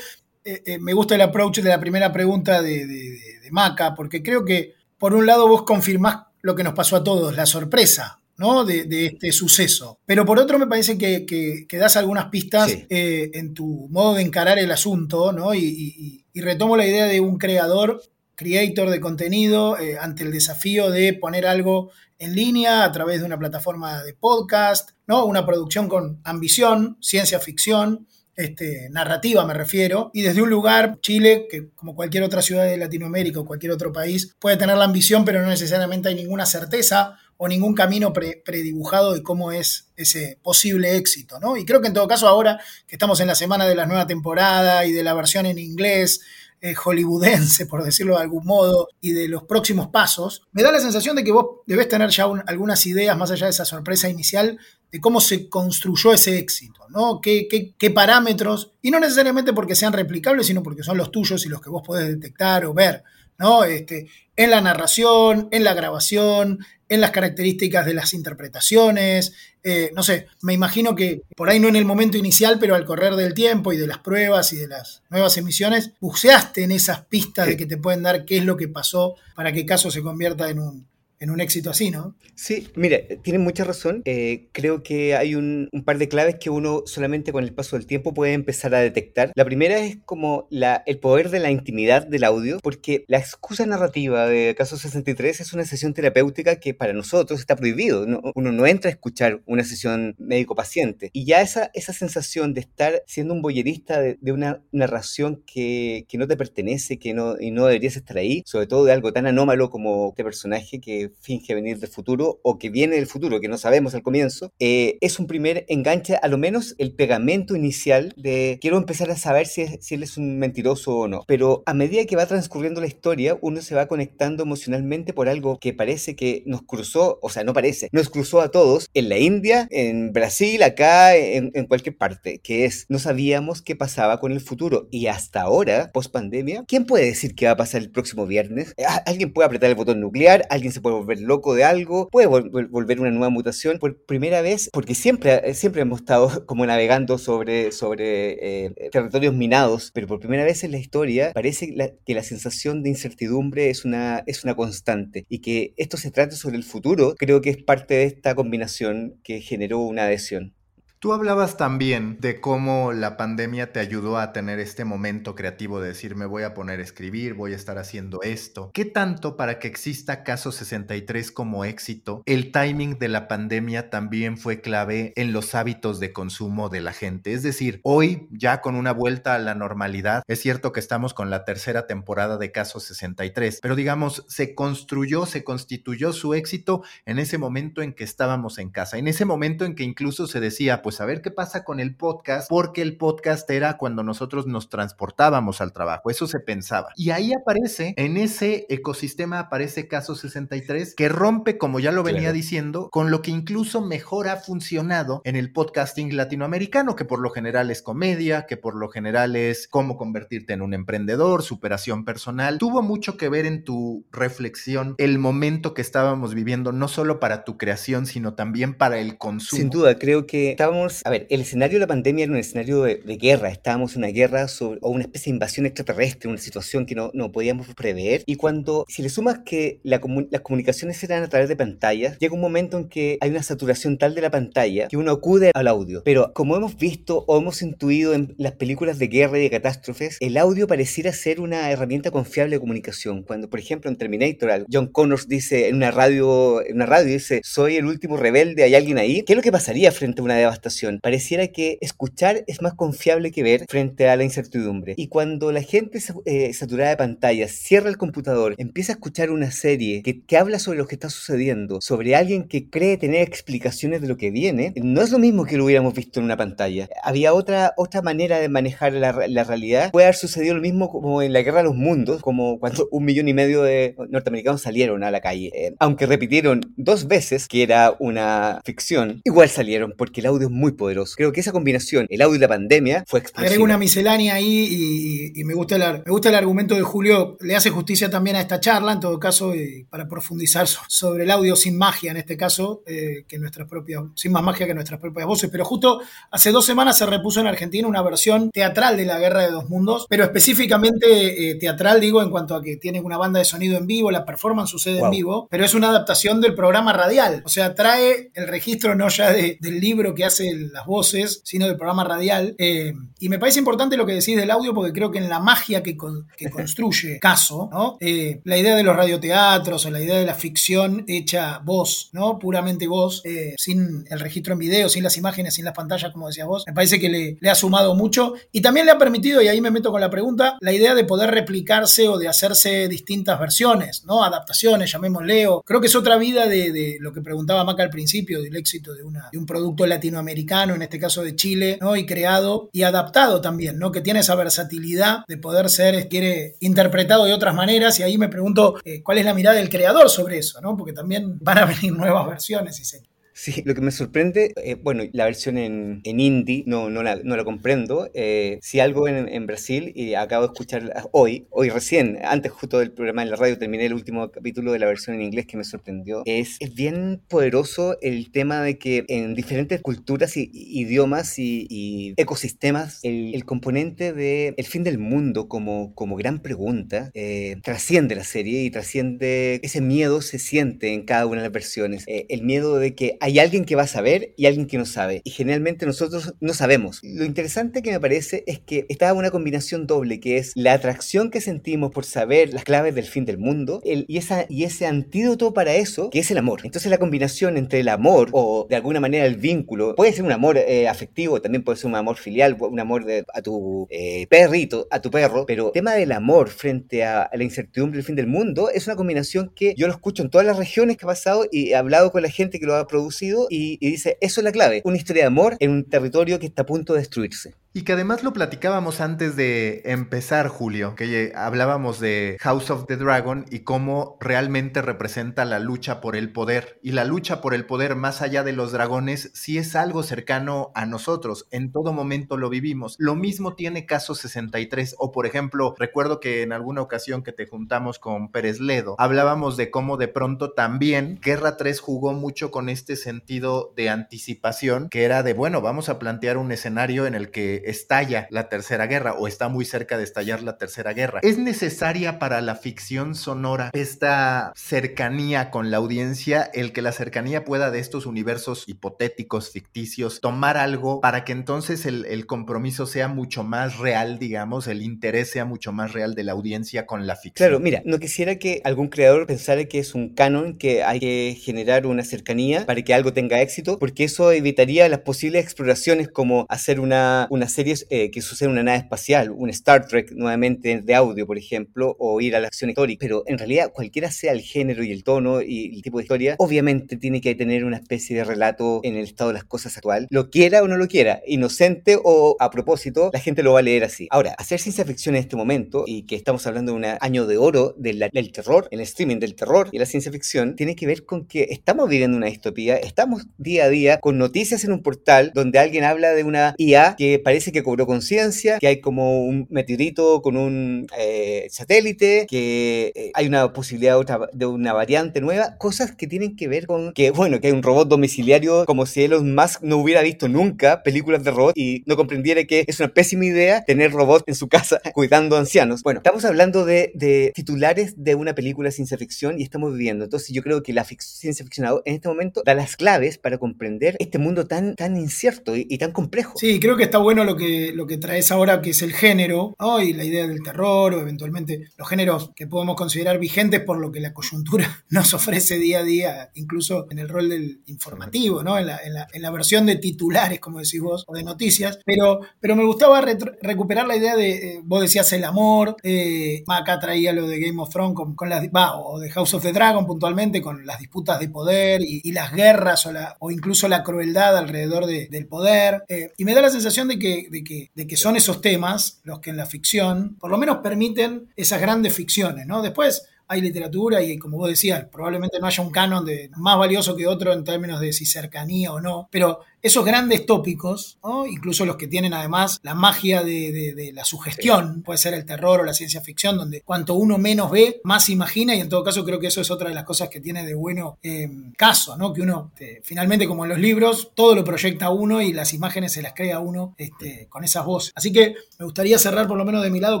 eh, 0.46 0.62
eh, 0.64 0.78
me 0.78 0.94
gusta 0.94 1.16
el 1.16 1.20
approach 1.22 1.58
de 1.58 1.68
la 1.68 1.80
primera 1.80 2.12
pregunta 2.12 2.62
de, 2.62 2.86
de, 2.86 3.18
de 3.42 3.50
Maca, 3.50 3.94
porque 3.94 4.22
creo 4.22 4.44
que 4.44 4.74
por 4.98 5.14
un 5.14 5.26
lado 5.26 5.48
vos 5.48 5.64
confirmás 5.64 6.26
lo 6.40 6.54
que 6.54 6.64
nos 6.64 6.74
pasó 6.74 6.96
a 6.96 7.04
todos, 7.04 7.36
la 7.36 7.44
sorpresa, 7.44 8.20
¿no? 8.36 8.64
De, 8.64 8.84
de, 8.84 9.06
este 9.06 9.32
suceso. 9.32 9.98
Pero 10.06 10.24
por 10.24 10.38
otro 10.38 10.58
me 10.58 10.66
parece 10.66 10.96
que, 10.96 11.26
que, 11.26 11.66
que 11.68 11.76
das 11.76 11.96
algunas 11.96 12.26
pistas 12.26 12.70
sí. 12.70 12.86
eh, 12.88 13.30
en 13.34 13.54
tu 13.54 13.88
modo 13.90 14.14
de 14.14 14.22
encarar 14.22 14.58
el 14.58 14.70
asunto, 14.70 15.32
¿no? 15.32 15.54
Y, 15.54 15.64
y, 15.64 16.24
y, 16.32 16.40
retomo 16.40 16.76
la 16.76 16.86
idea 16.86 17.06
de 17.06 17.20
un 17.20 17.38
creador, 17.38 18.02
creator 18.34 18.90
de 18.90 19.00
contenido, 19.00 19.78
eh, 19.78 19.96
ante 20.00 20.22
el 20.22 20.32
desafío 20.32 20.90
de 20.90 21.14
poner 21.14 21.46
algo 21.46 21.90
en 22.18 22.34
línea 22.34 22.84
a 22.84 22.92
través 22.92 23.20
de 23.20 23.26
una 23.26 23.38
plataforma 23.38 24.02
de 24.02 24.14
podcast, 24.14 24.90
¿no? 25.06 25.24
Una 25.24 25.44
producción 25.44 25.88
con 25.88 26.20
ambición, 26.24 26.98
ciencia 27.00 27.40
ficción, 27.40 28.06
este, 28.36 28.88
narrativa 28.90 29.44
me 29.46 29.54
refiero, 29.54 30.10
y 30.12 30.22
desde 30.22 30.42
un 30.42 30.50
lugar, 30.50 30.98
Chile, 31.00 31.46
que 31.50 31.70
como 31.74 31.96
cualquier 31.96 32.22
otra 32.22 32.42
ciudad 32.42 32.64
de 32.64 32.76
Latinoamérica 32.76 33.40
o 33.40 33.46
cualquier 33.46 33.72
otro 33.72 33.92
país, 33.92 34.34
puede 34.38 34.56
tener 34.56 34.76
la 34.76 34.84
ambición, 34.84 35.24
pero 35.24 35.40
no 35.40 35.48
necesariamente 35.48 36.10
hay 36.10 36.14
ninguna 36.14 36.44
certeza 36.44 37.18
o 37.38 37.48
ningún 37.48 37.74
camino 37.74 38.12
pre, 38.12 38.42
predibujado 38.44 39.14
de 39.14 39.22
cómo 39.22 39.52
es 39.52 39.88
ese 39.96 40.38
posible 40.42 40.96
éxito, 40.96 41.38
¿no? 41.40 41.56
Y 41.56 41.64
creo 41.64 41.80
que 41.80 41.88
en 41.88 41.94
todo 41.94 42.08
caso 42.08 42.28
ahora 42.28 42.60
que 42.86 42.96
estamos 42.96 43.20
en 43.20 43.26
la 43.26 43.34
semana 43.34 43.66
de 43.66 43.74
la 43.74 43.86
nueva 43.86 44.06
temporada 44.06 44.84
y 44.86 44.92
de 44.92 45.02
la 45.02 45.14
versión 45.14 45.46
en 45.46 45.58
inglés, 45.58 46.20
eh, 46.60 46.74
hollywoodense, 46.74 47.66
por 47.66 47.84
decirlo 47.84 48.16
de 48.16 48.22
algún 48.22 48.44
modo, 48.44 48.88
y 49.00 49.12
de 49.12 49.28
los 49.28 49.44
próximos 49.44 49.88
pasos, 49.88 50.42
me 50.52 50.62
da 50.62 50.72
la 50.72 50.80
sensación 50.80 51.16
de 51.16 51.24
que 51.24 51.32
vos 51.32 51.46
debés 51.66 51.88
tener 51.88 52.10
ya 52.10 52.26
un, 52.26 52.42
algunas 52.46 52.86
ideas, 52.86 53.16
más 53.16 53.30
allá 53.30 53.46
de 53.46 53.50
esa 53.50 53.64
sorpresa 53.64 54.08
inicial, 54.08 54.58
de 54.90 55.00
cómo 55.00 55.20
se 55.20 55.48
construyó 55.48 56.12
ese 56.12 56.38
éxito, 56.38 56.86
¿no? 56.88 57.20
¿Qué, 57.20 57.46
qué, 57.48 57.74
qué 57.76 57.90
parámetros, 57.90 58.72
y 58.82 58.90
no 58.90 59.00
necesariamente 59.00 59.52
porque 59.52 59.74
sean 59.74 59.92
replicables, 59.92 60.46
sino 60.46 60.62
porque 60.62 60.82
son 60.82 60.96
los 60.96 61.10
tuyos 61.10 61.44
y 61.44 61.48
los 61.48 61.60
que 61.60 61.70
vos 61.70 61.82
podés 61.84 62.08
detectar 62.08 62.64
o 62.64 62.74
ver, 62.74 63.02
¿no? 63.38 63.64
Este, 63.64 64.08
en 64.36 64.50
la 64.50 64.60
narración, 64.60 65.48
en 65.50 65.64
la 65.64 65.74
grabación, 65.74 66.58
en 66.88 67.00
las 67.00 67.10
características 67.10 67.86
de 67.86 67.94
las 67.94 68.14
interpretaciones, 68.14 69.34
eh, 69.64 69.90
no 69.94 70.04
sé, 70.04 70.28
me 70.42 70.52
imagino 70.52 70.94
que 70.94 71.22
por 71.34 71.48
ahí 71.48 71.58
no 71.58 71.66
en 71.66 71.74
el 71.74 71.84
momento 71.84 72.16
inicial, 72.16 72.58
pero 72.60 72.76
al 72.76 72.84
correr 72.84 73.16
del 73.16 73.34
tiempo 73.34 73.72
y 73.72 73.76
de 73.76 73.88
las 73.88 73.98
pruebas 73.98 74.52
y 74.52 74.56
de 74.56 74.68
las 74.68 75.02
nuevas 75.10 75.36
emisiones, 75.38 75.90
buceaste 76.00 76.62
en 76.62 76.70
esas 76.70 77.04
pistas 77.06 77.48
de 77.48 77.56
que 77.56 77.66
te 77.66 77.76
pueden 77.76 78.04
dar 78.04 78.24
qué 78.24 78.38
es 78.38 78.44
lo 78.44 78.56
que 78.56 78.68
pasó 78.68 79.16
para 79.34 79.52
que 79.52 79.66
Caso 79.66 79.90
se 79.90 80.02
convierta 80.02 80.48
en 80.50 80.60
un, 80.60 80.86
en 81.18 81.30
un 81.30 81.40
éxito 81.40 81.70
así, 81.70 81.90
¿no? 81.90 82.16
Sí, 82.34 82.68
mira, 82.74 82.98
tienen 83.22 83.42
mucha 83.42 83.64
razón. 83.64 84.02
Eh, 84.04 84.48
creo 84.52 84.82
que 84.82 85.14
hay 85.16 85.34
un, 85.34 85.68
un, 85.72 85.84
par 85.84 85.98
de 85.98 86.08
claves 86.08 86.36
que 86.38 86.50
uno 86.50 86.82
solamente 86.86 87.32
con 87.32 87.44
el 87.44 87.54
paso 87.54 87.76
del 87.76 87.86
tiempo 87.86 88.12
puede 88.12 88.32
empezar 88.34 88.74
a 88.74 88.80
detectar. 88.80 89.32
La 89.34 89.44
primera 89.44 89.78
es 89.78 89.98
como 90.04 90.46
la, 90.50 90.82
el 90.86 90.98
poder 90.98 91.30
de 91.30 91.40
la 91.40 91.50
intimidad 91.50 92.06
del 92.06 92.24
audio, 92.24 92.58
porque 92.62 93.04
la 93.08 93.18
excusa 93.18 93.64
narrativa 93.66 94.26
de 94.26 94.54
Caso 94.56 94.76
63 94.76 95.40
es 95.40 95.52
una 95.52 95.64
sesión 95.64 95.94
terapéutica 95.94 96.56
que 96.56 96.74
para 96.74 96.92
nosotros 96.92 97.40
está 97.40 97.56
prohibido. 97.56 98.06
No, 98.06 98.20
uno 98.34 98.52
no 98.52 98.66
entra 98.66 98.90
a 98.90 98.92
escuchar 98.92 99.42
una 99.46 99.64
sesión 99.64 100.14
médico-paciente. 100.18 101.10
Y 101.12 101.24
ya 101.24 101.40
esa, 101.40 101.70
esa 101.74 101.92
sensación 101.92 102.52
de 102.54 102.60
estar 102.60 103.02
siendo 103.06 103.34
un 103.34 103.42
boyerista 103.42 104.00
de, 104.00 104.18
de 104.20 104.32
una 104.32 104.62
narración 104.72 105.42
que, 105.46 106.04
que, 106.08 106.18
no 106.18 106.26
te 106.26 106.36
pertenece, 106.36 106.98
que 106.98 107.14
no, 107.14 107.40
y 107.40 107.50
no 107.50 107.66
deberías 107.66 107.96
estar 107.96 108.18
ahí, 108.18 108.42
sobre 108.46 108.66
todo 108.66 108.84
de 108.84 108.92
algo 108.92 109.12
tan 109.12 109.26
anómalo 109.26 109.70
como 109.70 110.10
este 110.10 110.24
personaje 110.24 110.80
que 110.80 111.05
finge 111.20 111.54
venir 111.54 111.78
del 111.78 111.90
futuro 111.90 112.40
o 112.42 112.58
que 112.58 112.70
viene 112.70 112.96
del 112.96 113.06
futuro, 113.06 113.40
que 113.40 113.48
no 113.48 113.58
sabemos 113.58 113.94
al 113.94 114.02
comienzo, 114.02 114.52
eh, 114.58 114.98
es 115.00 115.18
un 115.18 115.26
primer 115.26 115.64
enganche, 115.68 116.16
a 116.20 116.28
lo 116.28 116.38
menos 116.38 116.74
el 116.78 116.94
pegamento 116.94 117.56
inicial 117.56 118.14
de 118.16 118.58
quiero 118.60 118.76
empezar 118.76 119.10
a 119.10 119.16
saber 119.16 119.46
si, 119.46 119.62
es, 119.62 119.78
si 119.80 119.94
él 119.94 120.02
es 120.02 120.16
un 120.16 120.38
mentiroso 120.38 120.96
o 120.96 121.08
no. 121.08 121.24
Pero 121.26 121.62
a 121.66 121.74
medida 121.74 122.04
que 122.04 122.16
va 122.16 122.26
transcurriendo 122.26 122.80
la 122.80 122.86
historia, 122.86 123.38
uno 123.40 123.60
se 123.62 123.74
va 123.74 123.86
conectando 123.86 124.42
emocionalmente 124.42 125.12
por 125.12 125.28
algo 125.28 125.58
que 125.58 125.72
parece 125.72 126.16
que 126.16 126.42
nos 126.46 126.62
cruzó, 126.62 127.18
o 127.22 127.30
sea, 127.30 127.44
no 127.44 127.52
parece, 127.52 127.88
nos 127.92 128.08
cruzó 128.08 128.40
a 128.40 128.50
todos 128.50 128.88
en 128.94 129.08
la 129.08 129.18
India, 129.18 129.68
en 129.70 130.12
Brasil, 130.12 130.62
acá, 130.62 131.16
en, 131.16 131.50
en 131.54 131.66
cualquier 131.66 131.96
parte, 131.96 132.38
que 132.38 132.64
es, 132.64 132.86
no 132.88 132.98
sabíamos 132.98 133.62
qué 133.62 133.76
pasaba 133.76 134.20
con 134.20 134.32
el 134.32 134.40
futuro 134.40 134.88
y 134.90 135.06
hasta 135.06 135.42
ahora, 135.42 135.90
post 135.92 136.12
pandemia, 136.12 136.64
¿quién 136.66 136.86
puede 136.86 137.06
decir 137.06 137.34
qué 137.34 137.46
va 137.46 137.52
a 137.52 137.56
pasar 137.56 137.82
el 137.82 137.90
próximo 137.90 138.26
viernes? 138.26 138.74
¿Alguien 139.06 139.32
puede 139.32 139.46
apretar 139.46 139.70
el 139.70 139.76
botón 139.76 140.00
nuclear? 140.00 140.46
¿Alguien 140.50 140.72
se 140.72 140.80
puede 140.80 140.95
volver 140.98 141.20
loco 141.20 141.54
de 141.54 141.64
algo, 141.64 142.08
puede 142.10 142.26
volver 142.26 143.00
una 143.00 143.10
nueva 143.10 143.30
mutación 143.30 143.78
por 143.78 144.04
primera 144.04 144.42
vez, 144.42 144.70
porque 144.72 144.94
siempre, 144.94 145.54
siempre 145.54 145.82
hemos 145.82 146.00
estado 146.00 146.26
como 146.46 146.66
navegando 146.66 147.18
sobre, 147.18 147.72
sobre 147.72 148.66
eh, 148.66 148.74
territorios 148.92 149.34
minados, 149.34 149.90
pero 149.94 150.06
por 150.06 150.20
primera 150.20 150.44
vez 150.44 150.64
en 150.64 150.72
la 150.72 150.78
historia 150.78 151.32
parece 151.32 151.74
que 152.04 152.14
la 152.14 152.22
sensación 152.22 152.82
de 152.82 152.90
incertidumbre 152.90 153.70
es 153.70 153.84
una, 153.84 154.22
es 154.26 154.44
una 154.44 154.54
constante 154.54 155.26
y 155.28 155.40
que 155.40 155.74
esto 155.76 155.96
se 155.96 156.10
trate 156.10 156.36
sobre 156.36 156.56
el 156.56 156.64
futuro, 156.64 157.14
creo 157.16 157.40
que 157.40 157.50
es 157.50 157.62
parte 157.62 157.94
de 157.94 158.04
esta 158.04 158.34
combinación 158.34 159.20
que 159.22 159.40
generó 159.40 159.80
una 159.80 160.04
adhesión. 160.04 160.54
Tú 160.98 161.12
hablabas 161.12 161.58
también 161.58 162.16
de 162.20 162.40
cómo 162.40 162.90
la 162.92 163.18
pandemia 163.18 163.70
te 163.70 163.80
ayudó 163.80 164.16
a 164.16 164.32
tener 164.32 164.58
este 164.58 164.86
momento 164.86 165.34
creativo 165.34 165.78
de 165.78 165.88
decir, 165.88 166.16
me 166.16 166.24
voy 166.24 166.42
a 166.42 166.54
poner 166.54 166.80
a 166.80 166.82
escribir, 166.82 167.34
voy 167.34 167.52
a 167.52 167.56
estar 167.56 167.76
haciendo 167.76 168.22
esto. 168.22 168.70
¿Qué 168.72 168.86
tanto 168.86 169.36
para 169.36 169.58
que 169.58 169.68
exista 169.68 170.24
Caso 170.24 170.52
63 170.52 171.30
como 171.32 171.66
éxito, 171.66 172.22
el 172.24 172.50
timing 172.50 172.98
de 172.98 173.08
la 173.08 173.28
pandemia 173.28 173.90
también 173.90 174.38
fue 174.38 174.62
clave 174.62 175.12
en 175.16 175.34
los 175.34 175.54
hábitos 175.54 176.00
de 176.00 176.14
consumo 176.14 176.70
de 176.70 176.80
la 176.80 176.94
gente? 176.94 177.34
Es 177.34 177.42
decir, 177.42 177.80
hoy 177.82 178.26
ya 178.30 178.62
con 178.62 178.74
una 178.74 178.92
vuelta 178.92 179.34
a 179.34 179.38
la 179.38 179.54
normalidad, 179.54 180.22
es 180.26 180.40
cierto 180.40 180.72
que 180.72 180.80
estamos 180.80 181.12
con 181.12 181.28
la 181.28 181.44
tercera 181.44 181.86
temporada 181.86 182.38
de 182.38 182.52
Caso 182.52 182.80
63, 182.80 183.60
pero 183.60 183.76
digamos, 183.76 184.24
se 184.28 184.54
construyó, 184.54 185.26
se 185.26 185.44
constituyó 185.44 186.14
su 186.14 186.32
éxito 186.32 186.84
en 187.04 187.18
ese 187.18 187.36
momento 187.36 187.82
en 187.82 187.92
que 187.92 188.04
estábamos 188.04 188.56
en 188.56 188.70
casa, 188.70 188.96
en 188.96 189.08
ese 189.08 189.26
momento 189.26 189.66
en 189.66 189.74
que 189.74 189.84
incluso 189.84 190.26
se 190.26 190.40
decía, 190.40 190.80
pues 190.86 191.00
a 191.00 191.04
ver 191.04 191.20
qué 191.20 191.32
pasa 191.32 191.64
con 191.64 191.80
el 191.80 191.96
podcast, 191.96 192.48
porque 192.48 192.80
el 192.80 192.96
podcast 192.96 193.50
era 193.50 193.76
cuando 193.76 194.04
nosotros 194.04 194.46
nos 194.46 194.70
transportábamos 194.70 195.60
al 195.60 195.72
trabajo, 195.72 196.10
eso 196.10 196.28
se 196.28 196.38
pensaba. 196.38 196.90
Y 196.94 197.10
ahí 197.10 197.32
aparece, 197.32 197.92
en 197.96 198.16
ese 198.16 198.66
ecosistema 198.68 199.40
aparece 199.40 199.88
Caso 199.88 200.14
63, 200.14 200.94
que 200.94 201.08
rompe, 201.08 201.58
como 201.58 201.80
ya 201.80 201.90
lo 201.90 202.04
venía 202.04 202.32
diciendo, 202.32 202.88
con 202.92 203.10
lo 203.10 203.20
que 203.20 203.32
incluso 203.32 203.80
mejor 203.80 204.28
ha 204.28 204.36
funcionado 204.36 205.22
en 205.24 205.34
el 205.34 205.52
podcasting 205.52 206.16
latinoamericano, 206.16 206.94
que 206.94 207.04
por 207.04 207.18
lo 207.18 207.30
general 207.30 207.72
es 207.72 207.82
comedia, 207.82 208.46
que 208.46 208.56
por 208.56 208.76
lo 208.76 208.88
general 208.88 209.34
es 209.34 209.66
cómo 209.66 209.96
convertirte 209.96 210.52
en 210.52 210.62
un 210.62 210.72
emprendedor, 210.72 211.42
superación 211.42 212.04
personal. 212.04 212.58
Tuvo 212.58 212.80
mucho 212.82 213.16
que 213.16 213.28
ver 213.28 213.44
en 213.44 213.64
tu 213.64 214.06
reflexión 214.12 214.94
el 214.98 215.18
momento 215.18 215.74
que 215.74 215.82
estábamos 215.82 216.32
viviendo, 216.32 216.70
no 216.70 216.86
solo 216.86 217.18
para 217.18 217.42
tu 217.42 217.58
creación, 217.58 218.06
sino 218.06 218.34
también 218.34 218.74
para 218.74 219.00
el 219.00 219.18
consumo. 219.18 219.58
Sin 219.58 219.70
duda, 219.70 219.98
creo 219.98 220.28
que 220.28 220.52
estábamos 220.52 220.75
a 221.04 221.10
ver, 221.10 221.26
el 221.30 221.40
escenario 221.40 221.76
de 221.76 221.80
la 221.80 221.86
pandemia 221.86 222.24
era 222.24 222.32
un 222.32 222.38
escenario 222.38 222.82
de, 222.82 222.96
guerra, 223.16 223.48
estábamos 223.48 223.94
en 223.94 223.98
una 223.98 224.08
guerra 224.08 224.46
o 224.60 224.90
una 224.90 225.04
especie 225.04 225.32
de 225.32 225.36
invasión 225.36 225.66
extraterrestre, 225.66 226.28
una 226.28 226.38
situación 226.38 226.86
que 226.86 226.94
no, 226.94 227.10
no 227.14 227.32
podíamos 227.32 227.74
prever. 227.74 228.22
Y 228.26 228.36
cuando, 228.36 228.84
si 228.88 229.02
le 229.02 229.08
sumas 229.08 229.40
que 229.44 229.80
las 229.82 230.00
comunicaciones 230.00 231.02
eran 231.02 231.22
a 231.22 231.28
través 231.28 231.48
de 231.48 231.56
pantallas, 231.56 232.18
llega 232.18 232.34
un 232.34 232.40
momento 232.40 232.78
en 232.78 232.88
que 232.88 233.18
hay 233.20 233.30
una 233.30 233.42
saturación 233.42 233.98
tal 233.98 234.14
de 234.14 234.20
la 234.20 234.30
pantalla 234.30 234.88
que 234.88 234.96
uno 234.96 235.12
acude 235.12 235.50
al 235.54 235.68
audio. 235.68 236.02
Pero 236.04 236.32
como 236.34 236.56
hemos 236.56 236.76
visto 236.76 237.24
o 237.26 237.38
hemos 237.38 237.62
intuido 237.62 238.14
en 238.14 238.34
las 238.38 238.52
películas 238.52 238.98
de 238.98 239.08
guerra 239.08 239.38
y 239.38 239.42
de 239.42 239.50
catástrofes, 239.50 240.18
el 240.20 240.36
audio 240.36 240.66
pareciera 240.66 241.12
ser 241.12 241.40
una 241.40 241.70
herramienta 241.70 242.10
confiable 242.10 242.56
de 242.56 242.60
comunicación. 242.60 243.22
Cuando, 243.22 243.48
por 243.48 243.60
ejemplo, 243.60 243.90
en 243.90 243.96
Terminator, 243.96 244.66
John 244.70 244.88
Connors 244.88 245.28
dice 245.28 245.68
en 245.68 245.76
una 245.76 245.90
radio, 245.90 246.64
en 246.64 246.76
una 246.76 246.86
radio 246.86 247.06
dice, 247.06 247.40
soy 247.42 247.76
el 247.76 247.86
último 247.86 248.16
rebelde, 248.16 248.62
¿hay 248.62 248.74
alguien 248.74 248.98
ahí? 248.98 249.22
¿Qué 249.22 249.32
es 249.32 249.36
lo 249.36 249.42
que 249.42 249.52
pasaría 249.52 249.90
frente 249.92 250.20
a 250.20 250.24
una 250.24 250.36
devastación? 250.36 250.65
Pareciera 251.02 251.48
que 251.48 251.78
escuchar 251.80 252.44
es 252.46 252.62
más 252.62 252.74
confiable 252.74 253.30
que 253.30 253.42
ver 253.42 253.64
frente 253.68 254.08
a 254.08 254.16
la 254.16 254.24
incertidumbre. 254.24 254.94
Y 254.96 255.08
cuando 255.08 255.52
la 255.52 255.62
gente 255.62 256.00
eh, 256.24 256.52
saturada 256.52 256.90
de 256.90 256.96
pantallas 256.96 257.50
cierra 257.52 257.88
el 257.88 257.96
computador, 257.96 258.54
empieza 258.58 258.92
a 258.92 258.94
escuchar 258.94 259.30
una 259.30 259.50
serie 259.50 260.02
que, 260.02 260.22
que, 260.22 260.36
habla 260.36 260.58
sobre 260.58 260.78
lo 260.78 260.86
que 260.86 260.94
está 260.94 261.08
sucediendo, 261.08 261.80
sobre 261.80 262.14
alguien 262.14 262.48
que 262.48 262.68
cree 262.68 262.96
tener 262.96 263.22
explicaciones 263.22 264.02
de 264.02 264.08
lo 264.08 264.16
que 264.16 264.30
viene, 264.30 264.72
no 264.76 265.02
es 265.02 265.10
lo 265.10 265.18
mismo 265.18 265.44
que 265.44 265.56
lo 265.56 265.64
hubiéramos 265.64 265.94
visto 265.94 266.20
en 266.20 266.24
una 266.24 266.36
pantalla. 266.36 266.88
Había 267.02 267.34
otra, 267.34 267.72
otra 267.76 268.02
manera 268.02 268.38
de 268.38 268.48
manejar 268.48 268.92
la, 268.92 269.26
la 269.28 269.44
realidad. 269.44 269.90
Puede 269.92 270.06
haber 270.06 270.16
sucedido 270.16 270.54
lo 270.54 270.60
mismo 270.60 270.90
como 270.90 271.22
en 271.22 271.32
la 271.32 271.42
Guerra 271.42 271.58
de 271.58 271.64
los 271.64 271.76
Mundos, 271.76 272.22
como 272.22 272.58
cuando 272.58 272.88
un 272.90 273.04
millón 273.04 273.28
y 273.28 273.34
medio 273.34 273.62
de 273.62 273.94
norteamericanos 274.08 274.62
salieron 274.62 275.02
a 275.04 275.10
la 275.10 275.20
calle. 275.20 275.50
Eh, 275.54 275.74
aunque 275.78 276.06
repitieron 276.06 276.60
dos 276.76 277.08
veces 277.08 277.48
que 277.48 277.62
era 277.62 277.94
una 277.98 278.60
ficción, 278.64 279.20
igual 279.24 279.48
salieron 279.48 279.94
porque 279.96 280.20
el 280.20 280.26
audio 280.26 280.50
muy 280.56 280.72
poderoso. 280.72 281.14
Creo 281.16 281.32
que 281.32 281.40
esa 281.40 281.52
combinación, 281.52 282.06
el 282.10 282.22
audio 282.22 282.36
y 282.36 282.40
la 282.40 282.48
pandemia, 282.48 283.04
fue 283.06 283.20
explosiva. 283.20 283.46
Agrego 283.46 283.64
una 283.64 283.78
miscelánea 283.78 284.34
ahí 284.34 285.32
y, 285.34 285.44
me, 285.44 285.54
gusta 285.54 285.76
el, 285.76 286.02
me 286.04 286.10
gusta 286.10 286.30
el 286.30 286.34
argumento 286.34 286.74
de 286.74 286.82
Julio. 286.82 287.36
Le 287.40 287.54
hace 287.54 287.70
justicia 287.70 288.10
también 288.10 288.36
a 288.36 288.40
esta 288.40 288.58
charla, 288.58 288.92
en 288.92 289.00
todo 289.00 289.18
caso, 289.20 289.52
para 289.90 290.08
profundizar 290.08 290.66
sobre 290.66 291.24
el 291.24 291.30
audio 291.30 291.54
sin 291.56 291.76
magia, 291.76 292.10
en 292.10 292.16
este 292.16 292.36
caso, 292.36 292.82
eh, 292.86 293.24
que 293.28 293.38
nuestras 293.38 293.68
propias, 293.68 294.02
sin 294.14 294.32
más 294.32 294.42
magia 294.42 294.66
que 294.66 294.74
nuestras 294.74 295.00
propias 295.00 295.26
voces. 295.26 295.50
Pero 295.50 295.64
justo 295.64 296.00
hace 296.30 296.50
dos 296.50 296.64
semanas 296.64 296.98
se 296.98 297.06
repuso 297.06 297.40
en 297.40 297.46
Argentina 297.46 297.86
una 297.86 298.02
versión 298.02 298.50
teatral 298.50 298.96
de 298.96 299.04
la 299.04 299.18
Guerra 299.18 299.42
de 299.42 299.50
dos 299.50 299.68
Mundos, 299.68 300.06
pero 300.08 300.24
específicamente 300.24 301.50
eh, 301.50 301.54
teatral, 301.56 302.00
digo, 302.00 302.22
en 302.22 302.30
cuanto 302.30 302.54
a 302.54 302.62
que 302.62 302.76
tiene 302.76 303.00
una 303.00 303.18
banda 303.18 303.38
de 303.38 303.44
sonido 303.44 303.76
en 303.76 303.86
vivo, 303.86 304.10
la 304.10 304.24
performance 304.24 304.70
sucede 304.70 305.00
en 305.00 305.10
vivo, 305.10 305.46
pero 305.50 305.64
es 305.64 305.74
una 305.74 305.90
adaptación 305.90 306.40
del 306.40 306.54
programa 306.54 306.92
radial. 306.92 307.42
O 307.44 307.48
sea, 307.48 307.74
trae 307.74 308.30
el 308.34 308.48
registro 308.48 308.94
no 308.94 309.08
ya 309.08 309.32
del 309.32 309.80
libro 309.80 310.14
que 310.14 310.24
hace 310.24 310.45
las 310.54 310.86
voces, 310.86 311.40
sino 311.44 311.66
del 311.66 311.76
programa 311.76 312.04
radial. 312.04 312.54
Eh, 312.58 312.94
y 313.18 313.28
me 313.28 313.38
parece 313.38 313.58
importante 313.58 313.96
lo 313.96 314.06
que 314.06 314.14
decís 314.14 314.36
del 314.36 314.50
audio 314.50 314.74
porque 314.74 314.92
creo 314.92 315.10
que 315.10 315.18
en 315.18 315.28
la 315.28 315.40
magia 315.40 315.82
que, 315.82 315.96
construye 316.52 317.18
Caso, 317.20 317.68
¿no? 317.72 317.96
Eh, 318.00 318.40
la 318.44 318.58
idea 318.58 318.76
de 318.76 318.82
los 318.82 318.96
radioteatros 318.96 319.86
o 319.86 319.90
la 319.90 320.00
idea 320.00 320.18
de 320.18 320.26
la 320.26 320.34
ficción 320.34 321.04
hecha 321.08 321.58
voz, 321.58 322.10
¿no? 322.12 322.38
Puramente 322.38 322.86
voz, 322.86 323.22
eh, 323.24 323.54
sin 323.58 324.04
el 324.08 324.20
registro 324.20 324.52
en 324.52 324.58
video, 324.58 324.88
sin 324.88 325.02
las 325.02 325.16
imágenes, 325.16 325.54
sin 325.54 325.64
las 325.64 325.74
pantallas, 325.74 326.12
como 326.12 326.28
decías 326.28 326.46
vos, 326.46 326.64
me 326.66 326.72
parece 326.72 327.00
que 327.00 327.08
le, 327.08 327.38
le 327.40 327.50
ha 327.50 327.54
sumado 327.54 327.94
mucho 327.94 328.34
y 328.52 328.60
también 328.60 328.86
le 328.86 328.92
ha 328.92 328.98
permitido, 328.98 329.40
y 329.42 329.48
ahí 329.48 329.60
me 329.60 329.70
meto 329.70 329.90
con 329.90 330.00
la 330.00 330.10
pregunta, 330.10 330.56
la 330.60 330.72
idea 330.72 330.94
de 330.94 331.04
poder 331.04 331.30
replicarse 331.30 332.08
o 332.08 332.18
de 332.18 332.28
hacerse 332.28 332.88
distintas 332.88 333.38
versiones, 333.40 334.04
¿no? 334.04 334.24
Adaptaciones, 334.24 334.92
llamémosle, 334.92 335.46
o 335.46 335.62
creo 335.62 335.80
que 335.80 335.86
es 335.86 335.96
otra 335.96 336.16
vida 336.16 336.46
de, 336.46 336.98
lo 337.00 337.12
que 337.12 337.20
preguntaba 337.20 337.64
Maca 337.64 337.82
al 337.82 337.90
principio, 337.90 338.42
del 338.42 338.56
éxito 338.56 338.94
de, 338.94 339.02
una, 339.02 339.28
de 339.30 339.38
un 339.38 339.46
producto 339.46 339.86
latinoamericano 339.86 340.35
en 340.74 340.82
este 340.82 340.98
caso 340.98 341.22
de 341.22 341.34
Chile, 341.34 341.78
¿no? 341.80 341.96
y 341.96 342.06
creado 342.06 342.68
y 342.72 342.82
adaptado 342.82 343.40
también, 343.40 343.78
¿no? 343.78 343.90
que 343.90 344.00
tiene 344.00 344.20
esa 344.20 344.34
versatilidad 344.34 345.24
de 345.26 345.38
poder 345.38 345.70
ser, 345.70 346.08
quiere, 346.08 346.56
interpretado 346.60 347.24
de 347.24 347.32
otras 347.32 347.54
maneras, 347.54 347.98
y 347.98 348.02
ahí 348.02 348.18
me 348.18 348.28
pregunto 348.28 348.76
eh, 348.84 349.02
cuál 349.02 349.18
es 349.18 349.24
la 349.24 349.34
mirada 349.34 349.56
del 349.56 349.68
creador 349.68 350.10
sobre 350.10 350.38
eso, 350.38 350.60
¿no? 350.60 350.76
porque 350.76 350.92
también 350.92 351.38
van 351.40 351.58
a 351.58 351.64
venir 351.66 351.92
nuevas 351.92 352.26
versiones 352.26 352.78
y 352.80 352.84
se 352.84 353.02
Sí, 353.36 353.62
lo 353.66 353.74
que 353.74 353.82
me 353.82 353.90
sorprende, 353.90 354.54
eh, 354.64 354.76
bueno, 354.82 355.04
la 355.12 355.26
versión 355.26 355.58
en, 355.58 356.00
en 356.04 356.20
indie 356.20 356.64
no, 356.66 356.88
no, 356.88 357.02
la, 357.02 357.16
no 357.16 357.36
la 357.36 357.44
comprendo. 357.44 358.08
Eh, 358.14 358.58
si 358.62 358.80
algo 358.80 359.08
en, 359.08 359.28
en, 359.28 359.46
Brasil, 359.46 359.92
y 359.94 360.14
acabo 360.14 360.46
de 360.46 360.52
escuchar 360.54 361.10
hoy, 361.12 361.46
hoy 361.50 361.68
recién, 361.68 362.18
antes 362.24 362.50
justo 362.50 362.78
del 362.78 362.92
programa 362.92 363.22
en 363.22 363.28
la 363.28 363.36
radio, 363.36 363.58
terminé 363.58 363.84
el 363.84 363.92
último 363.92 364.30
capítulo 364.30 364.72
de 364.72 364.78
la 364.78 364.86
versión 364.86 365.16
en 365.16 365.22
inglés 365.22 365.44
que 365.44 365.58
me 365.58 365.64
sorprendió. 365.64 366.22
Es, 366.24 366.56
es 366.60 366.74
bien 366.74 367.20
poderoso 367.28 367.98
el 368.00 368.32
tema 368.32 368.62
de 368.62 368.78
que 368.78 369.04
en 369.08 369.34
diferentes 369.34 369.82
culturas 369.82 370.38
y, 370.38 370.50
idiomas 370.54 371.38
y, 371.38 372.14
ecosistemas, 372.16 373.00
el, 373.02 373.44
componente 373.44 374.14
de 374.14 374.54
fin 374.66 374.82
del 374.82 374.96
mundo 374.98 375.46
como, 375.46 375.94
como 375.94 376.16
gran 376.16 376.40
pregunta 376.40 377.10
eh, 377.12 377.56
trasciende 377.62 378.14
la 378.14 378.24
serie 378.24 378.62
y 378.62 378.70
trasciende 378.70 379.60
ese 379.62 379.82
miedo 379.82 380.22
se 380.22 380.38
siente 380.38 380.94
en 380.94 381.04
cada 381.04 381.26
una 381.26 381.36
de 381.36 381.42
las 381.42 381.52
versiones. 381.52 382.04
El 382.06 382.42
miedo 382.42 382.78
de 382.78 382.94
que 382.94 383.18
hay 383.26 383.40
alguien 383.40 383.64
que 383.64 383.74
va 383.74 383.82
a 383.82 383.86
saber 383.88 384.34
y 384.36 384.46
alguien 384.46 384.68
que 384.68 384.78
no 384.78 384.86
sabe. 384.86 385.20
Y 385.24 385.30
generalmente 385.30 385.84
nosotros 385.84 386.34
no 386.38 386.54
sabemos. 386.54 387.00
Lo 387.02 387.24
interesante 387.24 387.82
que 387.82 387.90
me 387.90 387.98
parece 387.98 388.44
es 388.46 388.60
que 388.60 388.86
está 388.88 389.12
una 389.14 389.32
combinación 389.32 389.88
doble, 389.88 390.20
que 390.20 390.36
es 390.36 390.52
la 390.54 390.74
atracción 390.74 391.32
que 391.32 391.40
sentimos 391.40 391.90
por 391.90 392.04
saber 392.04 392.54
las 392.54 392.62
claves 392.62 392.94
del 392.94 393.04
fin 393.04 393.24
del 393.24 393.38
mundo 393.38 393.80
y, 393.84 394.16
esa, 394.16 394.46
y 394.48 394.62
ese 394.62 394.86
antídoto 394.86 395.52
para 395.52 395.74
eso, 395.74 396.08
que 396.10 396.20
es 396.20 396.30
el 396.30 396.38
amor. 396.38 396.60
Entonces 396.62 396.88
la 396.88 396.98
combinación 396.98 397.56
entre 397.56 397.80
el 397.80 397.88
amor 397.88 398.28
o 398.30 398.68
de 398.70 398.76
alguna 398.76 399.00
manera 399.00 399.26
el 399.26 399.38
vínculo, 399.38 399.96
puede 399.96 400.12
ser 400.12 400.24
un 400.24 400.30
amor 400.30 400.56
eh, 400.56 400.86
afectivo, 400.86 401.42
también 401.42 401.64
puede 401.64 401.78
ser 401.78 401.88
un 401.88 401.96
amor 401.96 402.18
filial, 402.18 402.56
un 402.60 402.78
amor 402.78 403.06
a 403.34 403.42
tu 403.42 403.88
eh, 403.90 404.28
perrito, 404.28 404.86
a 404.92 405.00
tu 405.00 405.10
perro, 405.10 405.46
pero 405.46 405.66
el 405.66 405.72
tema 405.72 405.94
del 405.94 406.12
amor 406.12 406.48
frente 406.48 407.02
a, 407.02 407.22
a 407.22 407.36
la 407.36 407.42
incertidumbre 407.42 407.96
del 407.96 408.06
fin 408.06 408.14
del 408.14 408.28
mundo 408.28 408.70
es 408.70 408.86
una 408.86 408.94
combinación 408.94 409.50
que 409.52 409.74
yo 409.76 409.88
lo 409.88 409.92
escucho 409.92 410.22
en 410.22 410.30
todas 410.30 410.46
las 410.46 410.56
regiones 410.56 410.96
que 410.96 411.06
ha 411.06 411.08
pasado 411.08 411.44
y 411.50 411.70
he 411.70 411.74
hablado 411.74 412.12
con 412.12 412.22
la 412.22 412.30
gente 412.30 412.60
que 412.60 412.66
lo 412.66 412.76
ha 412.76 412.86
producido 412.86 413.15
y, 413.22 413.78
dice, 413.78 414.18
eso 414.20 414.40
es 414.40 414.44
la 414.44 414.52
clave, 414.52 414.82
una 414.84 414.96
historia 414.96 415.24
de 415.24 415.28
amor 415.28 415.56
en 415.60 415.70
un 415.70 415.84
territorio 415.84 416.38
que 416.38 416.46
está 416.46 416.62
a 416.62 416.66
punto 416.66 416.92
de 416.92 417.00
destruirse. 417.00 417.54
Y 417.76 417.82
que 417.82 417.92
además 417.92 418.24
lo 418.24 418.32
platicábamos 418.32 419.02
antes 419.02 419.36
de 419.36 419.82
empezar, 419.84 420.48
Julio, 420.48 420.94
que 420.94 421.34
hablábamos 421.36 422.00
de 422.00 422.38
House 422.40 422.70
of 422.70 422.86
the 422.86 422.96
Dragon 422.96 423.44
y 423.50 423.64
cómo 423.64 424.16
realmente 424.18 424.80
representa 424.80 425.44
la 425.44 425.58
lucha 425.58 426.00
por 426.00 426.16
el 426.16 426.32
poder. 426.32 426.80
Y 426.82 426.92
la 426.92 427.04
lucha 427.04 427.42
por 427.42 427.52
el 427.52 427.66
poder 427.66 427.94
más 427.94 428.22
allá 428.22 428.44
de 428.44 428.54
los 428.54 428.72
dragones 428.72 429.30
sí 429.34 429.58
es 429.58 429.76
algo 429.76 430.02
cercano 430.02 430.72
a 430.74 430.86
nosotros. 430.86 431.48
En 431.50 431.70
todo 431.70 431.92
momento 431.92 432.38
lo 432.38 432.48
vivimos. 432.48 432.96
Lo 432.98 433.14
mismo 433.14 433.56
tiene 433.56 433.84
Caso 433.84 434.14
63 434.14 434.94
o 434.96 435.12
por 435.12 435.26
ejemplo, 435.26 435.74
recuerdo 435.78 436.18
que 436.18 436.40
en 436.40 436.54
alguna 436.54 436.80
ocasión 436.80 437.22
que 437.22 437.32
te 437.32 437.46
juntamos 437.46 437.98
con 437.98 438.32
Pérez 438.32 438.58
Ledo, 438.58 438.94
hablábamos 438.96 439.58
de 439.58 439.70
cómo 439.70 439.98
de 439.98 440.08
pronto 440.08 440.54
también 440.54 441.20
Guerra 441.20 441.58
3 441.58 441.78
jugó 441.80 442.14
mucho 442.14 442.50
con 442.50 442.70
este 442.70 442.96
sentido 442.96 443.74
de 443.76 443.90
anticipación, 443.90 444.88
que 444.88 445.04
era 445.04 445.22
de, 445.22 445.34
bueno, 445.34 445.60
vamos 445.60 445.90
a 445.90 445.98
plantear 445.98 446.38
un 446.38 446.52
escenario 446.52 447.04
en 447.04 447.14
el 447.14 447.30
que 447.30 447.65
estalla 447.70 448.26
la 448.30 448.48
tercera 448.48 448.86
guerra 448.86 449.14
o 449.14 449.28
está 449.28 449.48
muy 449.48 449.64
cerca 449.64 449.98
de 449.98 450.04
estallar 450.04 450.42
la 450.42 450.58
tercera 450.58 450.92
guerra. 450.92 451.20
¿Es 451.22 451.38
necesaria 451.38 452.18
para 452.18 452.40
la 452.40 452.54
ficción 452.54 453.14
sonora 453.14 453.70
esta 453.72 454.52
cercanía 454.56 455.50
con 455.50 455.70
la 455.70 455.76
audiencia, 455.78 456.50
el 456.54 456.72
que 456.72 456.82
la 456.82 456.92
cercanía 456.92 457.44
pueda 457.44 457.70
de 457.70 457.78
estos 457.78 458.06
universos 458.06 458.64
hipotéticos, 458.66 459.50
ficticios, 459.50 460.20
tomar 460.20 460.56
algo 460.56 461.00
para 461.00 461.24
que 461.24 461.32
entonces 461.32 461.86
el, 461.86 462.04
el 462.06 462.26
compromiso 462.26 462.86
sea 462.86 463.08
mucho 463.08 463.44
más 463.44 463.78
real, 463.78 464.18
digamos, 464.18 464.66
el 464.66 464.82
interés 464.82 465.30
sea 465.30 465.44
mucho 465.44 465.72
más 465.72 465.92
real 465.92 466.14
de 466.14 466.24
la 466.24 466.32
audiencia 466.32 466.86
con 466.86 467.06
la 467.06 467.16
ficción? 467.16 467.48
Claro, 467.48 467.60
mira, 467.60 467.82
no 467.84 467.98
quisiera 467.98 468.36
que 468.36 468.60
algún 468.64 468.88
creador 468.88 469.26
pensara 469.26 469.64
que 469.64 469.78
es 469.78 469.94
un 469.94 470.14
canon, 470.14 470.58
que 470.58 470.82
hay 470.82 471.00
que 471.00 471.38
generar 471.40 471.86
una 471.86 472.04
cercanía 472.04 472.66
para 472.66 472.82
que 472.82 472.94
algo 472.94 473.12
tenga 473.12 473.40
éxito, 473.40 473.78
porque 473.78 474.04
eso 474.04 474.32
evitaría 474.32 474.88
las 474.88 475.00
posibles 475.00 475.44
exploraciones 475.44 476.08
como 476.08 476.46
hacer 476.48 476.80
una, 476.80 477.26
una 477.30 477.48
serie 477.56 477.74
eh, 477.90 478.10
que 478.10 478.20
sucede 478.20 478.46
en 478.48 478.52
una 478.52 478.62
nave 478.62 478.78
espacial, 478.78 479.30
un 479.30 479.48
Star 479.50 479.86
Trek 479.86 480.12
nuevamente 480.12 480.82
de 480.82 480.94
audio, 480.94 481.26
por 481.26 481.38
ejemplo, 481.38 481.96
o 481.98 482.20
ir 482.20 482.36
a 482.36 482.40
la 482.40 482.48
acción 482.48 482.70
histórica. 482.70 482.98
Pero 483.00 483.24
en 483.26 483.38
realidad, 483.38 483.72
cualquiera 483.72 484.10
sea 484.10 484.32
el 484.32 484.42
género 484.42 484.84
y 484.84 484.92
el 484.92 485.02
tono 485.04 485.40
y 485.40 485.74
el 485.74 485.82
tipo 485.82 485.98
de 485.98 486.04
historia, 486.04 486.36
obviamente 486.38 486.96
tiene 486.96 487.20
que 487.20 487.34
tener 487.34 487.64
una 487.64 487.78
especie 487.78 488.14
de 488.14 488.24
relato 488.24 488.80
en 488.82 488.96
el 488.96 489.04
estado 489.04 489.30
de 489.30 489.34
las 489.34 489.44
cosas 489.44 489.76
actual, 489.76 490.06
lo 490.10 490.30
quiera 490.30 490.62
o 490.62 490.68
no 490.68 490.76
lo 490.76 490.86
quiera, 490.86 491.22
inocente 491.26 491.98
o 492.02 492.36
a 492.38 492.50
propósito, 492.50 493.10
la 493.12 493.20
gente 493.20 493.42
lo 493.42 493.54
va 493.54 493.60
a 493.60 493.62
leer 493.62 493.84
así. 493.84 494.06
Ahora, 494.10 494.34
hacer 494.38 494.60
ciencia 494.60 494.84
ficción 494.84 495.14
en 495.14 495.22
este 495.22 495.36
momento, 495.36 495.84
y 495.86 496.02
que 496.02 496.16
estamos 496.16 496.46
hablando 496.46 496.72
de 496.72 496.78
un 496.78 496.84
año 497.00 497.26
de 497.26 497.38
oro 497.38 497.74
del, 497.78 498.08
del 498.12 498.32
terror, 498.32 498.68
el 498.70 498.80
streaming 498.80 499.18
del 499.18 499.34
terror 499.34 499.68
y 499.72 499.78
la 499.78 499.86
ciencia 499.86 500.12
ficción, 500.12 500.56
tiene 500.56 500.76
que 500.76 500.86
ver 500.86 501.04
con 501.04 501.26
que 501.26 501.48
estamos 501.50 501.88
viviendo 501.88 502.16
una 502.16 502.26
distopía, 502.26 502.76
estamos 502.76 503.26
día 503.38 503.64
a 503.64 503.68
día 503.68 504.00
con 504.00 504.18
noticias 504.18 504.64
en 504.64 504.72
un 504.72 504.82
portal 504.82 505.32
donde 505.34 505.58
alguien 505.58 505.84
habla 505.84 506.12
de 506.12 506.24
una 506.24 506.54
IA 506.58 506.94
que 506.96 507.18
parece 507.18 507.45
que 507.52 507.62
cobró 507.62 507.86
conciencia, 507.86 508.58
que 508.58 508.66
hay 508.66 508.80
como 508.80 509.24
un 509.24 509.46
meteorito 509.50 510.22
con 510.22 510.36
un 510.36 510.86
eh, 510.98 511.46
satélite, 511.50 512.26
que 512.28 512.92
eh, 512.94 513.10
hay 513.14 513.26
una 513.26 513.52
posibilidad 513.52 513.98
de, 514.32 514.46
una 514.46 514.72
variante 514.72 515.20
nueva, 515.20 515.56
cosas 515.58 515.92
que 515.92 516.06
tienen 516.06 516.36
que 516.36 516.48
ver 516.48 516.66
con 516.66 516.92
que, 516.92 517.10
bueno, 517.10 517.40
que 517.40 517.48
hay 517.48 517.52
un 517.52 517.62
robot 517.62 517.88
domiciliario 517.88 518.64
como 518.66 518.86
si 518.86 519.04
Elon 519.04 519.34
Musk 519.34 519.62
no 519.62 519.76
hubiera 519.78 520.02
visto 520.02 520.28
nunca 520.28 520.82
películas 520.82 521.24
de 521.24 521.30
robots 521.30 521.56
y 521.56 521.82
no 521.86 521.96
comprendiera 521.96 522.44
que 522.44 522.64
es 522.66 522.80
una 522.80 522.88
pésima 522.88 523.24
idea 523.24 523.64
tener 523.64 523.92
robots 523.92 524.24
en 524.26 524.34
su 524.34 524.48
casa 524.48 524.80
cuidando 524.94 525.36
ancianos. 525.36 525.82
Bueno, 525.82 525.98
estamos 525.98 526.24
hablando 526.24 526.64
de, 526.64 526.92
de 526.94 527.32
titulares 527.34 527.94
de 527.96 528.14
una 528.14 528.34
película 528.34 528.68
de 528.68 528.72
ciencia 528.72 528.98
ficción 528.98 529.38
y 529.38 529.42
estamos 529.42 529.72
viviendo. 529.72 530.04
Entonces 530.04 530.30
yo 530.34 530.42
creo 530.42 530.62
que 530.62 530.72
la 530.72 530.84
ciencia 530.84 531.44
ficción 531.44 531.66
en 531.84 531.94
este 531.94 532.08
momento 532.08 532.42
da 532.44 532.54
las 532.54 532.76
claves 532.76 533.18
para 533.18 533.38
comprender 533.38 533.96
este 533.98 534.18
mundo 534.18 534.46
tan, 534.46 534.74
tan 534.74 534.96
incierto 534.96 535.56
y, 535.56 535.78
tan 535.78 535.92
complejo. 535.92 536.34
Sí, 536.38 536.58
creo 536.60 536.76
que 536.76 536.84
está 536.84 536.98
bueno 536.98 537.24
lo 537.26 537.36
que, 537.36 537.72
lo 537.74 537.86
que 537.86 537.98
traes 537.98 538.30
ahora, 538.32 538.62
que 538.62 538.70
es 538.70 538.82
el 538.82 538.92
género, 538.92 539.54
y 539.82 539.92
la 539.92 540.04
idea 540.04 540.26
del 540.26 540.42
terror, 540.42 540.94
o 540.94 541.00
eventualmente 541.00 541.68
los 541.76 541.88
géneros 541.88 542.30
que 542.34 542.46
podemos 542.46 542.76
considerar 542.76 543.18
vigentes 543.18 543.60
por 543.60 543.78
lo 543.78 543.92
que 543.92 544.00
la 544.00 544.14
coyuntura 544.14 544.84
nos 544.90 545.12
ofrece 545.14 545.58
día 545.58 545.80
a 545.80 545.84
día, 545.84 546.30
incluso 546.34 546.86
en 546.90 546.98
el 546.98 547.08
rol 547.08 547.28
del 547.28 547.60
informativo, 547.66 548.42
¿no? 548.42 548.58
en, 548.58 548.66
la, 548.66 548.80
en, 549.12 549.22
la, 549.22 549.30
versión 549.30 549.66
de 549.66 549.76
titulares, 549.76 550.40
como 550.40 550.60
decís 550.60 550.80
vos, 550.80 551.04
o 551.06 551.14
de 551.14 551.22
noticias. 551.22 551.78
Pero, 551.84 552.20
pero 552.40 552.56
me 552.56 552.64
gustaba 552.64 553.02
recuperar 553.42 553.86
la 553.86 553.96
idea 553.96 554.16
de, 554.16 554.30
eh, 554.30 554.60
vos 554.62 554.80
decías 554.80 555.12
el 555.12 555.24
amor, 555.24 555.76
eh, 555.82 556.42
acá 556.46 556.78
traía 556.78 557.12
lo 557.12 557.26
de 557.26 557.38
Game 557.38 557.60
of 557.60 557.70
Thrones 557.70 557.94
con, 557.94 558.14
con 558.14 558.30
las, 558.30 558.48
o 558.74 558.98
de 558.98 559.10
House 559.10 559.34
of 559.34 559.42
the 559.42 559.52
Dragon 559.52 559.86
puntualmente, 559.86 560.40
con 560.40 560.64
las 560.64 560.78
disputas 560.78 561.20
de 561.20 561.28
poder 561.28 561.80
y, 561.82 562.12
las 562.12 562.32
guerras 562.32 562.86
o, 562.86 562.92
la, 562.92 563.16
o 563.18 563.30
incluso 563.30 563.68
la 563.68 563.82
crueldad 563.82 564.36
alrededor 564.36 564.86
del 564.86 565.26
poder. 565.26 565.84
Eh, 565.88 566.12
y 566.16 566.24
me 566.24 566.34
da 566.34 566.40
la 566.40 566.50
sensación 566.50 566.88
de 566.88 566.98
que, 566.98 567.15
de 567.22 567.44
que, 567.44 567.70
de, 567.74 567.86
que, 567.86 567.96
son 567.96 568.16
esos 568.16 568.40
temas 568.40 569.00
los 569.04 569.20
que 569.20 569.30
en 569.30 569.36
la 569.36 569.46
ficción, 569.46 570.16
por 570.20 570.30
lo 570.30 570.38
menos 570.38 570.58
permiten 570.58 571.28
esas 571.36 571.60
grandes 571.60 571.94
ficciones, 571.94 572.46
¿no? 572.46 572.62
Después 572.62 573.06
hay 573.28 573.40
literatura 573.40 574.02
y 574.02 574.18
como 574.18 574.38
vos 574.38 574.48
decías, 574.48 574.86
probablemente 574.90 575.38
no 575.40 575.46
haya 575.46 575.62
un 575.62 575.70
canon 575.70 576.04
de, 576.04 576.30
más 576.36 576.58
valioso 576.58 576.96
que 576.96 577.06
otro 577.06 577.32
en 577.32 577.44
términos 577.44 577.80
de 577.80 577.92
si 577.92 578.06
cercanía 578.06 578.72
o 578.72 578.80
no, 578.80 579.08
pero 579.10 579.40
esos 579.66 579.84
grandes 579.84 580.26
tópicos, 580.26 580.98
incluso 581.28 581.66
los 581.66 581.76
que 581.76 581.88
tienen 581.88 582.14
además 582.14 582.60
la 582.62 582.74
magia 582.74 583.22
de, 583.22 583.90
la 583.92 584.04
sugestión, 584.04 584.82
puede 584.82 584.98
ser 584.98 585.14
el 585.14 585.24
terror 585.24 585.60
o 585.60 585.64
la 585.64 585.74
ciencia 585.74 586.00
ficción, 586.00 586.36
donde 586.36 586.62
cuanto 586.62 586.94
uno 586.94 587.18
menos 587.18 587.50
ve, 587.50 587.80
más 587.84 588.08
imagina, 588.08 588.54
y 588.54 588.60
en 588.60 588.68
todo 588.68 588.84
caso 588.84 589.04
creo 589.04 589.18
que 589.18 589.26
eso 589.26 589.40
es 589.40 589.50
otra 589.50 589.68
de 589.68 589.74
las 589.74 589.84
cosas 589.84 590.08
que 590.08 590.20
tiene 590.20 590.44
de 590.44 590.54
bueno 590.54 590.98
eh, 591.02 591.28
caso, 591.56 591.96
¿no? 591.96 592.12
que 592.12 592.22
uno 592.22 592.52
este, 592.54 592.80
finalmente 592.84 593.26
como 593.26 593.44
en 593.44 593.50
los 593.50 593.58
libros, 593.58 594.12
todo 594.14 594.34
lo 594.34 594.44
proyecta 594.44 594.90
uno 594.90 595.20
y 595.20 595.32
las 595.32 595.52
imágenes 595.52 595.92
se 595.92 596.02
las 596.02 596.14
crea 596.14 596.38
uno 596.38 596.74
este, 596.78 597.26
con 597.28 597.44
esas 597.44 597.64
voces. 597.64 597.92
Así 597.94 598.12
que 598.12 598.34
me 598.58 598.64
gustaría 598.64 598.98
cerrar 598.98 599.26
por 599.26 599.36
lo 599.36 599.44
menos 599.44 599.62
de 599.62 599.70
mi 599.70 599.80
lado 599.80 600.00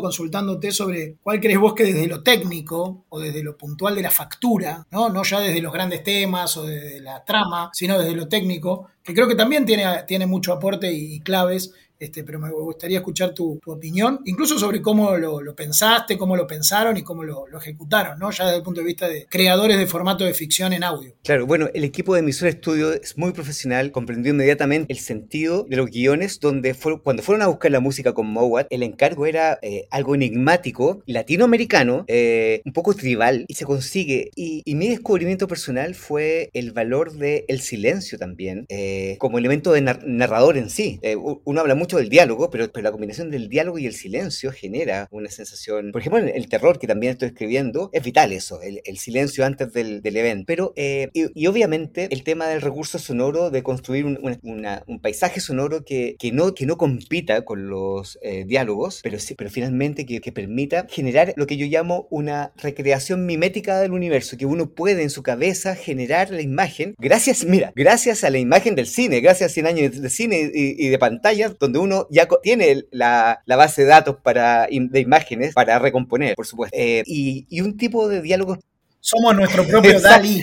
consultándote 0.00 0.70
sobre 0.72 1.16
cuál 1.22 1.40
crees 1.40 1.58
vos 1.58 1.74
que 1.74 1.84
desde 1.84 2.06
lo 2.06 2.22
técnico 2.22 3.04
o 3.08 3.20
desde 3.20 3.42
lo 3.42 3.56
puntual 3.56 3.94
de 3.94 4.02
la 4.02 4.10
factura, 4.10 4.86
¿no? 4.90 5.08
no 5.08 5.22
ya 5.22 5.40
desde 5.40 5.60
los 5.60 5.72
grandes 5.72 6.02
temas 6.02 6.56
o 6.56 6.64
desde 6.64 7.00
la 7.00 7.24
trama, 7.24 7.70
sino 7.72 7.98
desde 7.98 8.14
lo 8.14 8.28
técnico, 8.28 8.88
que 9.06 9.14
creo 9.14 9.28
que 9.28 9.36
también 9.36 9.64
tiene, 9.64 9.84
tiene 10.06 10.26
mucho 10.26 10.52
aporte 10.52 10.92
y 10.92 11.20
claves 11.20 11.72
este, 11.98 12.24
pero 12.24 12.38
me 12.38 12.50
gustaría 12.50 12.98
escuchar 12.98 13.32
tu, 13.32 13.58
opinión, 13.66 14.20
incluso 14.24 14.58
sobre 14.58 14.80
cómo 14.80 15.16
lo, 15.16 15.54
pensaste, 15.54 16.16
cómo 16.16 16.36
lo 16.36 16.46
pensaron 16.46 16.96
y 16.96 17.02
cómo 17.02 17.24
lo, 17.24 17.46
ejecutaron, 17.56 18.18
¿no? 18.18 18.30
Ya 18.30 18.44
desde 18.44 18.58
el 18.58 18.62
punto 18.62 18.80
de 18.80 18.86
vista 18.86 19.08
de 19.08 19.26
creadores 19.28 19.78
de 19.78 19.86
formato 19.86 20.24
de 20.24 20.34
ficción 20.34 20.72
en 20.72 20.84
audio. 20.84 21.14
Claro, 21.24 21.46
bueno, 21.46 21.68
el 21.74 21.84
equipo 21.84 22.14
de 22.14 22.20
Emisor 22.20 22.50
Studio 22.52 22.92
es 22.92 23.16
muy 23.16 23.32
profesional, 23.32 23.92
comprendió 23.92 24.32
inmediatamente 24.32 24.92
el 24.92 24.98
sentido 24.98 25.64
de 25.64 25.76
los 25.76 25.90
guiones, 25.90 26.40
donde 26.40 26.74
cuando 27.02 27.22
fueron 27.22 27.42
a 27.42 27.46
buscar 27.46 27.70
la 27.70 27.80
música 27.80 28.12
con 28.12 28.26
Mowat, 28.26 28.66
el 28.70 28.82
encargo 28.82 29.26
era 29.26 29.58
eh, 29.62 29.86
algo 29.90 30.14
enigmático, 30.14 31.02
latinoamericano, 31.06 32.04
eh, 32.08 32.62
un 32.64 32.72
poco 32.72 32.94
tribal, 32.94 33.44
y 33.48 33.54
se 33.54 33.64
consigue. 33.64 34.30
Y, 34.34 34.62
mi 34.76 34.88
descubrimiento 34.88 35.48
personal 35.48 35.94
fue 35.94 36.50
el 36.52 36.72
valor 36.72 37.12
del 37.12 37.44
el 37.48 37.60
silencio 37.62 38.18
también, 38.18 38.66
eh, 38.68 39.16
como 39.18 39.38
elemento 39.38 39.72
de 39.72 39.80
narrador 39.80 40.58
en 40.58 40.68
sí. 40.68 41.00
uno 41.44 41.60
habla 41.62 41.74
mucho 41.74 41.85
mucho 41.86 41.98
del 41.98 42.08
diálogo, 42.08 42.50
pero, 42.50 42.68
pero 42.72 42.82
la 42.82 42.90
combinación 42.90 43.30
del 43.30 43.48
diálogo 43.48 43.78
y 43.78 43.86
el 43.86 43.94
silencio 43.94 44.50
genera 44.50 45.06
una 45.12 45.30
sensación. 45.30 45.92
Por 45.92 46.00
ejemplo, 46.00 46.18
el, 46.20 46.48
terror 46.48 46.80
que 46.80 46.88
también 46.88 47.12
estoy 47.12 47.28
escribiendo, 47.28 47.90
es 47.92 48.02
vital 48.02 48.32
eso, 48.32 48.60
el, 48.60 48.80
el 48.84 48.98
silencio 48.98 49.46
antes 49.46 49.72
del, 49.72 50.02
del 50.02 50.16
evento. 50.16 50.44
Pero, 50.48 50.72
eh, 50.74 51.10
y, 51.12 51.46
obviamente, 51.46 52.08
el 52.10 52.24
tema 52.24 52.48
del 52.48 52.60
recurso 52.60 52.98
sonoro, 52.98 53.50
de 53.50 53.62
construir 53.62 54.04
un, 54.04 54.18
un 54.42 55.00
paisaje 55.00 55.38
sonoro 55.38 55.84
que, 55.84 56.16
que, 56.18 56.32
no, 56.32 56.54
que 56.54 56.66
no 56.66 56.76
compita 56.76 57.44
con 57.44 57.68
los 57.68 58.18
eh, 58.20 58.44
diálogos, 58.44 58.98
pero, 59.04 59.18
pero 59.38 59.48
finalmente 59.48 60.06
que, 60.06 60.20
que 60.20 60.32
permita 60.32 60.88
generar 60.90 61.34
lo 61.36 61.46
que 61.46 61.56
yo 61.56 61.66
llamo 61.66 62.08
una 62.10 62.52
recreación 62.56 63.26
mimética 63.26 63.78
del 63.78 63.92
universo, 63.92 64.36
que 64.36 64.46
uno 64.46 64.74
puede 64.74 65.04
en 65.04 65.10
su 65.10 65.22
cabeza 65.22 65.76
generar 65.76 66.30
la 66.30 66.42
imagen, 66.42 66.96
gracias, 66.98 67.44
mira, 67.44 67.72
gracias 67.76 68.24
a 68.24 68.30
la 68.30 68.38
imagen 68.38 68.74
del 68.74 68.88
cine, 68.88 69.20
gracias 69.20 69.52
a 69.52 69.54
100 69.54 69.66
años 69.66 70.02
de 70.02 70.10
cine 70.10 70.50
y, 70.52 70.84
y 70.84 70.88
de 70.88 70.98
pantalla, 70.98 71.54
donde 71.60 71.75
uno 71.76 72.06
ya 72.10 72.28
tiene 72.42 72.84
la, 72.90 73.42
base 73.46 73.82
de 73.82 73.88
datos 73.88 74.16
para, 74.22 74.66
de 74.68 75.00
imágenes 75.00 75.54
para 75.54 75.78
recomponer, 75.78 76.34
por 76.34 76.46
supuesto. 76.46 76.76
Eh, 76.76 77.02
y, 77.06 77.46
y, 77.48 77.60
un 77.60 77.76
tipo 77.76 78.08
de 78.08 78.22
diálogo 78.22 78.58
somos 79.06 79.36
nuestro 79.36 79.64
propio 79.64 80.00
DALI. 80.00 80.42